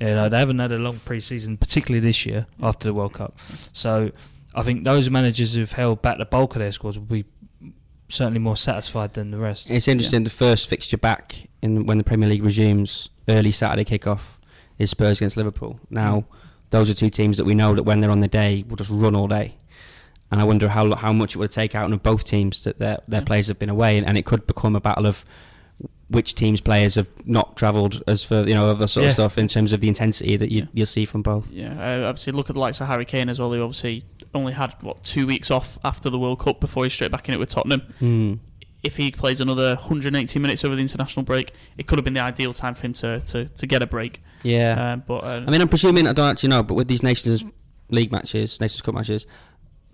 You 0.00 0.08
know, 0.08 0.28
they 0.28 0.38
haven't 0.38 0.58
had 0.58 0.70
a 0.70 0.76
long 0.78 0.98
pre-season, 0.98 1.56
particularly 1.56 2.00
this 2.06 2.26
year 2.26 2.46
after 2.62 2.86
the 2.88 2.92
World 2.92 3.14
Cup. 3.14 3.38
So 3.72 4.10
I 4.54 4.62
think 4.62 4.84
those 4.84 5.08
managers 5.08 5.54
who've 5.54 5.72
held 5.72 6.02
back 6.02 6.18
the 6.18 6.26
bulk 6.26 6.56
of 6.56 6.60
their 6.60 6.72
squads 6.72 6.98
will 6.98 7.06
be 7.06 7.24
certainly 8.10 8.38
more 8.40 8.56
satisfied 8.56 9.14
than 9.14 9.30
the 9.30 9.38
rest. 9.38 9.70
It's 9.70 9.88
interesting. 9.88 10.24
The 10.24 10.30
first 10.30 10.68
fixture 10.68 10.98
back 10.98 11.48
in 11.62 11.86
when 11.86 11.98
the 11.98 12.04
Premier 12.04 12.28
League 12.28 12.42
resumes, 12.44 13.08
early 13.28 13.52
Saturday 13.52 13.84
kickoff, 13.84 14.38
is 14.78 14.90
Spurs 14.90 15.18
against 15.18 15.36
Liverpool. 15.36 15.80
Now, 15.90 16.24
those 16.70 16.90
are 16.90 16.94
two 16.94 17.10
teams 17.10 17.36
that 17.36 17.44
we 17.44 17.54
know 17.54 17.74
that 17.74 17.82
when 17.84 18.00
they're 18.00 18.10
on 18.10 18.20
the 18.20 18.28
day 18.28 18.64
will 18.68 18.76
just 18.76 18.90
run 18.90 19.14
all 19.14 19.28
day. 19.28 19.56
And 20.30 20.40
I 20.40 20.44
wonder 20.44 20.68
how 20.68 20.94
how 20.94 21.12
much 21.12 21.34
it 21.34 21.38
would 21.38 21.50
take 21.50 21.74
out 21.74 21.92
of 21.92 22.02
both 22.02 22.24
teams 22.24 22.62
that 22.64 22.78
their 22.78 22.98
their 23.08 23.20
Yeah. 23.20 23.24
players 23.24 23.48
have 23.48 23.58
been 23.58 23.68
away, 23.70 23.98
and, 23.98 24.06
and 24.06 24.16
it 24.16 24.24
could 24.24 24.46
become 24.46 24.76
a 24.76 24.80
battle 24.80 25.06
of 25.06 25.24
which 26.08 26.34
team's 26.34 26.60
players 26.60 26.96
have 26.96 27.08
not 27.24 27.56
travelled 27.56 28.02
as 28.08 28.22
for 28.24 28.44
you 28.48 28.54
know 28.54 28.70
other 28.70 28.86
sort 28.86 29.04
Yeah. 29.04 29.10
of 29.10 29.14
stuff 29.14 29.38
in 29.38 29.48
terms 29.48 29.72
of 29.72 29.80
the 29.80 29.88
intensity 29.88 30.36
that 30.36 30.50
you 30.52 30.60
Yeah. 30.62 30.66
you'll 30.72 30.86
see 30.86 31.04
from 31.04 31.22
both. 31.22 31.46
Yeah, 31.50 31.72
uh, 32.04 32.08
obviously 32.08 32.32
look 32.32 32.48
at 32.50 32.54
the 32.54 32.60
likes 32.60 32.80
of 32.80 32.86
Harry 32.88 33.04
Kane 33.04 33.28
as 33.28 33.38
well. 33.40 33.52
He 33.52 33.60
obviously 33.60 34.04
only 34.34 34.52
had 34.52 34.74
what 34.80 35.02
two 35.04 35.26
weeks 35.26 35.50
off 35.50 35.78
after 35.84 36.08
the 36.10 36.18
World 36.18 36.38
Cup 36.40 36.60
before 36.60 36.84
he's 36.84 36.92
straight 36.92 37.10
back 37.10 37.28
in 37.28 37.34
it 37.34 37.38
with 37.38 37.48
Tottenham. 37.50 37.82
Hmm. 37.98 38.34
If 38.82 38.96
he 38.96 39.10
plays 39.10 39.40
another 39.40 39.74
180 39.74 40.38
minutes 40.38 40.64
over 40.64 40.74
the 40.74 40.80
international 40.80 41.22
break, 41.22 41.52
it 41.76 41.86
could 41.86 41.98
have 41.98 42.04
been 42.04 42.14
the 42.14 42.20
ideal 42.20 42.54
time 42.54 42.74
for 42.74 42.86
him 42.86 42.94
to, 42.94 43.20
to, 43.20 43.46
to 43.46 43.66
get 43.66 43.82
a 43.82 43.86
break. 43.86 44.22
Yeah. 44.42 44.92
Um, 44.92 45.02
but 45.06 45.22
uh, 45.22 45.44
I 45.46 45.50
mean, 45.50 45.60
I'm 45.60 45.68
presuming 45.68 46.06
I 46.06 46.14
don't 46.14 46.30
actually 46.30 46.48
know, 46.48 46.62
but 46.62 46.74
with 46.74 46.88
these 46.88 47.02
Nations 47.02 47.44
League 47.90 48.10
matches, 48.10 48.58
Nations 48.58 48.80
Cup 48.80 48.94
matches, 48.94 49.26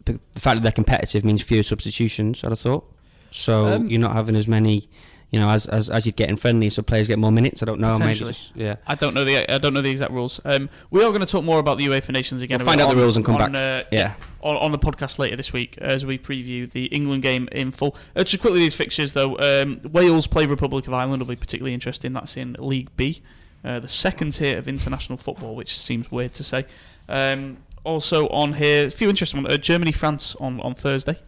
the, 0.05 0.21
the 0.35 0.41
fact 0.41 0.57
that 0.57 0.63
they're 0.63 0.71
competitive 0.71 1.25
means 1.25 1.43
fewer 1.43 1.65
substitutions. 1.65 2.45
I'd 2.45 2.51
have 2.51 2.61
thought. 2.61 2.93
So 3.33 3.67
Um, 3.67 3.89
you're 3.89 4.01
not 4.01 4.13
having 4.13 4.37
as 4.37 4.47
many, 4.47 4.89
you 5.31 5.41
know, 5.41 5.51
as 5.51 5.67
as, 5.67 5.91
as 5.91 6.07
you'd 6.07 6.17
get 6.17 6.29
in 6.31 6.37
friendly, 6.37 6.71
so 6.71 6.83
players 6.83 7.09
get 7.09 7.19
more 7.19 7.33
minutes. 7.33 7.63
I 7.63 7.67
don't 7.67 7.81
know. 7.81 7.93
Potentially. 7.99 8.33
just- 8.33 8.53
yeah. 8.55 8.77
I 8.87 8.95
don't 8.95 9.13
know 9.15 9.25
the 9.25 9.51
I 9.53 9.59
don't 9.59 9.75
know 9.75 9.83
the 9.83 9.91
exact 9.91 10.13
rules. 10.13 10.41
Um, 10.45 10.69
we 10.91 11.03
are 11.03 11.09
going 11.09 11.21
to 11.21 11.27
talk 11.27 11.45
more 11.45 11.59
about 11.59 11.79
the 11.79 11.87
UEFA 11.87 12.13
Nations 12.13 12.43
again. 12.43 12.59
We'll 12.59 12.67
find 12.67 12.81
out 12.81 12.87
the 12.87 12.93
on- 12.95 12.99
rules 13.01 13.17
and 13.17 13.27
come 13.27 13.35
on, 13.37 13.53
back. 13.53 13.85
Uh, 13.85 13.89
Yeah. 13.91 14.15
on, 14.43 14.57
on 14.57 14.73
the 14.73 14.79
podcast 14.79 15.19
later 15.19 15.35
this 15.37 15.53
week 15.53 15.77
as 15.79 16.07
we 16.07 16.17
preview 16.19 16.71
the 16.71 16.87
England 16.87 17.23
game 17.25 17.49
in 17.53 17.73
full. 17.73 17.97
Uh, 18.15 18.23
just 18.25 18.41
quickly, 18.41 18.61
these 18.61 18.75
fixtures 18.75 19.13
though. 19.15 19.37
Um, 19.39 19.81
Wales 19.93 20.27
play 20.29 20.47
Republic 20.47 20.87
of 20.87 20.93
Ireland 20.95 21.21
will 21.23 21.29
be 21.29 21.37
particularly 21.37 21.75
interesting. 21.75 22.13
That's 22.13 22.37
in 22.37 22.55
League 22.59 22.89
B, 22.97 23.21
uh, 23.65 23.81
the 23.81 23.89
second 23.89 24.33
tier 24.35 24.57
of 24.59 24.69
international 24.69 25.19
football, 25.19 25.57
which 25.57 25.77
seems 25.79 26.11
weird 26.13 26.35
to 26.35 26.45
say. 26.45 26.67
Um, 27.09 27.59
also 27.85 28.29
on 28.29 28.55
here, 28.55 28.87
a 28.87 28.91
few 28.91 29.09
interesting 29.09 29.43
ones. 29.43 29.55
Uh, 29.55 29.59
Germany 29.59 29.93
France 29.93 30.37
on 30.41 30.61
on 30.61 30.75
Thursday, 30.75 31.19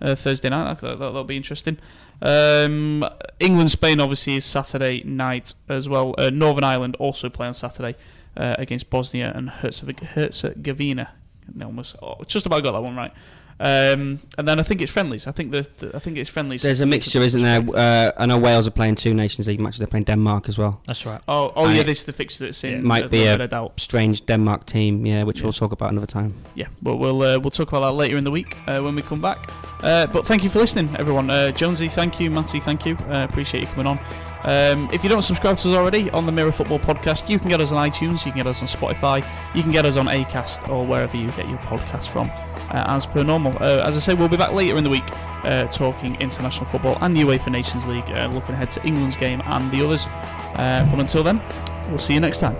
uh, 0.00 0.14
Thursday 0.14 0.48
night. 0.48 0.80
That, 0.80 0.98
that, 0.98 1.12
will 1.12 1.24
be 1.24 1.36
interesting. 1.36 1.78
Um, 2.20 3.04
England 3.38 3.70
Spain 3.70 4.00
obviously 4.00 4.36
is 4.36 4.44
Saturday 4.44 5.02
night 5.04 5.54
as 5.68 5.88
well. 5.88 6.14
Uh, 6.18 6.30
Northern 6.30 6.64
Ireland 6.64 6.96
also 6.96 7.28
play 7.28 7.46
on 7.46 7.54
Saturday 7.54 7.96
uh, 8.36 8.54
against 8.58 8.90
Bosnia 8.90 9.32
and 9.34 9.50
Herzegovina. 9.50 10.10
Herzegovina. 10.12 11.10
Almost 11.62 11.96
oh, 12.02 12.22
just 12.26 12.46
about 12.46 12.62
got 12.62 12.72
that 12.72 12.82
one 12.82 12.96
right. 12.96 13.12
Um, 13.60 14.20
and 14.38 14.46
then 14.46 14.60
I 14.60 14.62
think 14.62 14.80
it's 14.80 14.92
friendlies. 14.92 15.26
I 15.26 15.32
think 15.32 15.50
the, 15.50 15.66
the 15.80 15.96
I 15.96 15.98
think 15.98 16.16
it's 16.16 16.30
friendlies. 16.30 16.62
There's 16.62 16.80
a 16.80 16.86
mixture, 16.86 17.20
isn't 17.20 17.42
there? 17.42 17.60
Uh, 17.74 18.12
I 18.16 18.26
know 18.26 18.38
Wales 18.38 18.66
are 18.68 18.70
playing 18.70 18.94
two 18.94 19.14
Nations 19.14 19.48
League 19.48 19.60
matches. 19.60 19.78
They're 19.78 19.88
playing 19.88 20.04
Denmark 20.04 20.48
as 20.48 20.56
well. 20.58 20.80
That's 20.86 21.04
right. 21.04 21.20
Oh, 21.26 21.52
oh 21.56 21.66
And 21.66 21.76
yeah, 21.76 21.82
this 21.82 21.98
is 22.00 22.04
the 22.04 22.12
fixture 22.12 22.44
that's 22.44 22.62
in. 22.62 22.84
might 22.84 23.04
uh, 23.04 23.08
be 23.08 23.24
the 23.24 23.34
a- 23.34 23.38
bit 23.38 23.50
doubt. 23.50 23.80
Strange 23.80 24.24
Denmark 24.26 24.66
team, 24.66 25.04
yeah, 25.06 25.24
which 25.24 25.38
Yeah. 25.38 25.44
we'll 25.44 25.52
talk 25.52 25.72
about 25.72 25.90
another 25.90 26.06
time. 26.06 26.34
Yeah, 26.54 26.68
but 26.82 26.96
we'll 26.96 27.20
uh, 27.22 27.38
we'll 27.40 27.50
talk 27.50 27.68
about 27.68 27.80
that 27.80 27.92
later 27.92 28.16
in 28.16 28.24
the 28.24 28.30
week 28.30 28.56
uh, 28.68 28.80
when 28.80 28.94
we 28.94 29.02
come 29.02 29.20
back. 29.20 29.38
Uh, 29.82 30.06
but 30.06 30.24
thank 30.26 30.42
you 30.44 30.50
for 30.50 30.60
listening, 30.60 30.88
everyone. 30.98 31.28
Uh, 31.30 31.50
Jonesy, 31.50 31.88
thank 31.88 32.20
you. 32.20 32.30
Mancy, 32.30 32.60
thank 32.60 32.86
you. 32.86 32.96
Uh, 33.10 33.24
appreciate 33.28 33.60
you 33.62 33.66
coming 33.68 33.86
on. 33.86 33.98
Um, 34.44 34.88
if 34.92 35.02
you 35.02 35.08
don't 35.10 35.22
subscribe 35.22 35.58
to 35.58 35.68
us 35.72 35.76
already 35.76 36.10
on 36.10 36.24
the 36.26 36.32
Mirror 36.32 36.52
Football 36.52 36.78
Podcast, 36.78 37.28
you 37.28 37.40
can 37.40 37.48
get 37.48 37.60
us 37.60 37.72
on 37.72 37.90
iTunes, 37.90 38.24
you 38.24 38.30
can 38.30 38.36
get 38.36 38.46
us 38.46 38.62
on 38.62 38.68
Spotify, 38.68 39.24
you 39.52 39.62
can 39.62 39.72
get 39.72 39.84
us 39.84 39.96
on 39.96 40.06
Acast 40.06 40.68
or 40.68 40.86
wherever 40.86 41.16
you 41.16 41.26
get 41.32 41.48
your 41.48 41.58
podcast 41.58 42.08
from. 42.08 42.30
Uh, 42.70 42.84
as 42.88 43.06
per 43.06 43.22
normal, 43.22 43.52
uh, 43.62 43.86
as 43.86 43.96
I 43.96 44.00
say, 44.00 44.14
we'll 44.14 44.28
be 44.28 44.36
back 44.36 44.52
later 44.52 44.76
in 44.76 44.84
the 44.84 44.90
week 44.90 45.04
uh, 45.44 45.66
talking 45.68 46.20
international 46.20 46.66
football 46.66 46.98
and 47.00 47.16
the 47.16 47.22
UEFA 47.22 47.50
Nations 47.50 47.86
League, 47.86 48.10
uh, 48.10 48.28
looking 48.32 48.54
ahead 48.54 48.70
to 48.72 48.86
England's 48.86 49.16
game 49.16 49.42
and 49.44 49.70
the 49.70 49.84
others. 49.84 50.06
Uh, 50.06 50.86
but 50.90 51.00
until 51.00 51.22
then, 51.22 51.40
we'll 51.88 51.98
see 51.98 52.14
you 52.14 52.20
next 52.20 52.40
time. 52.40 52.56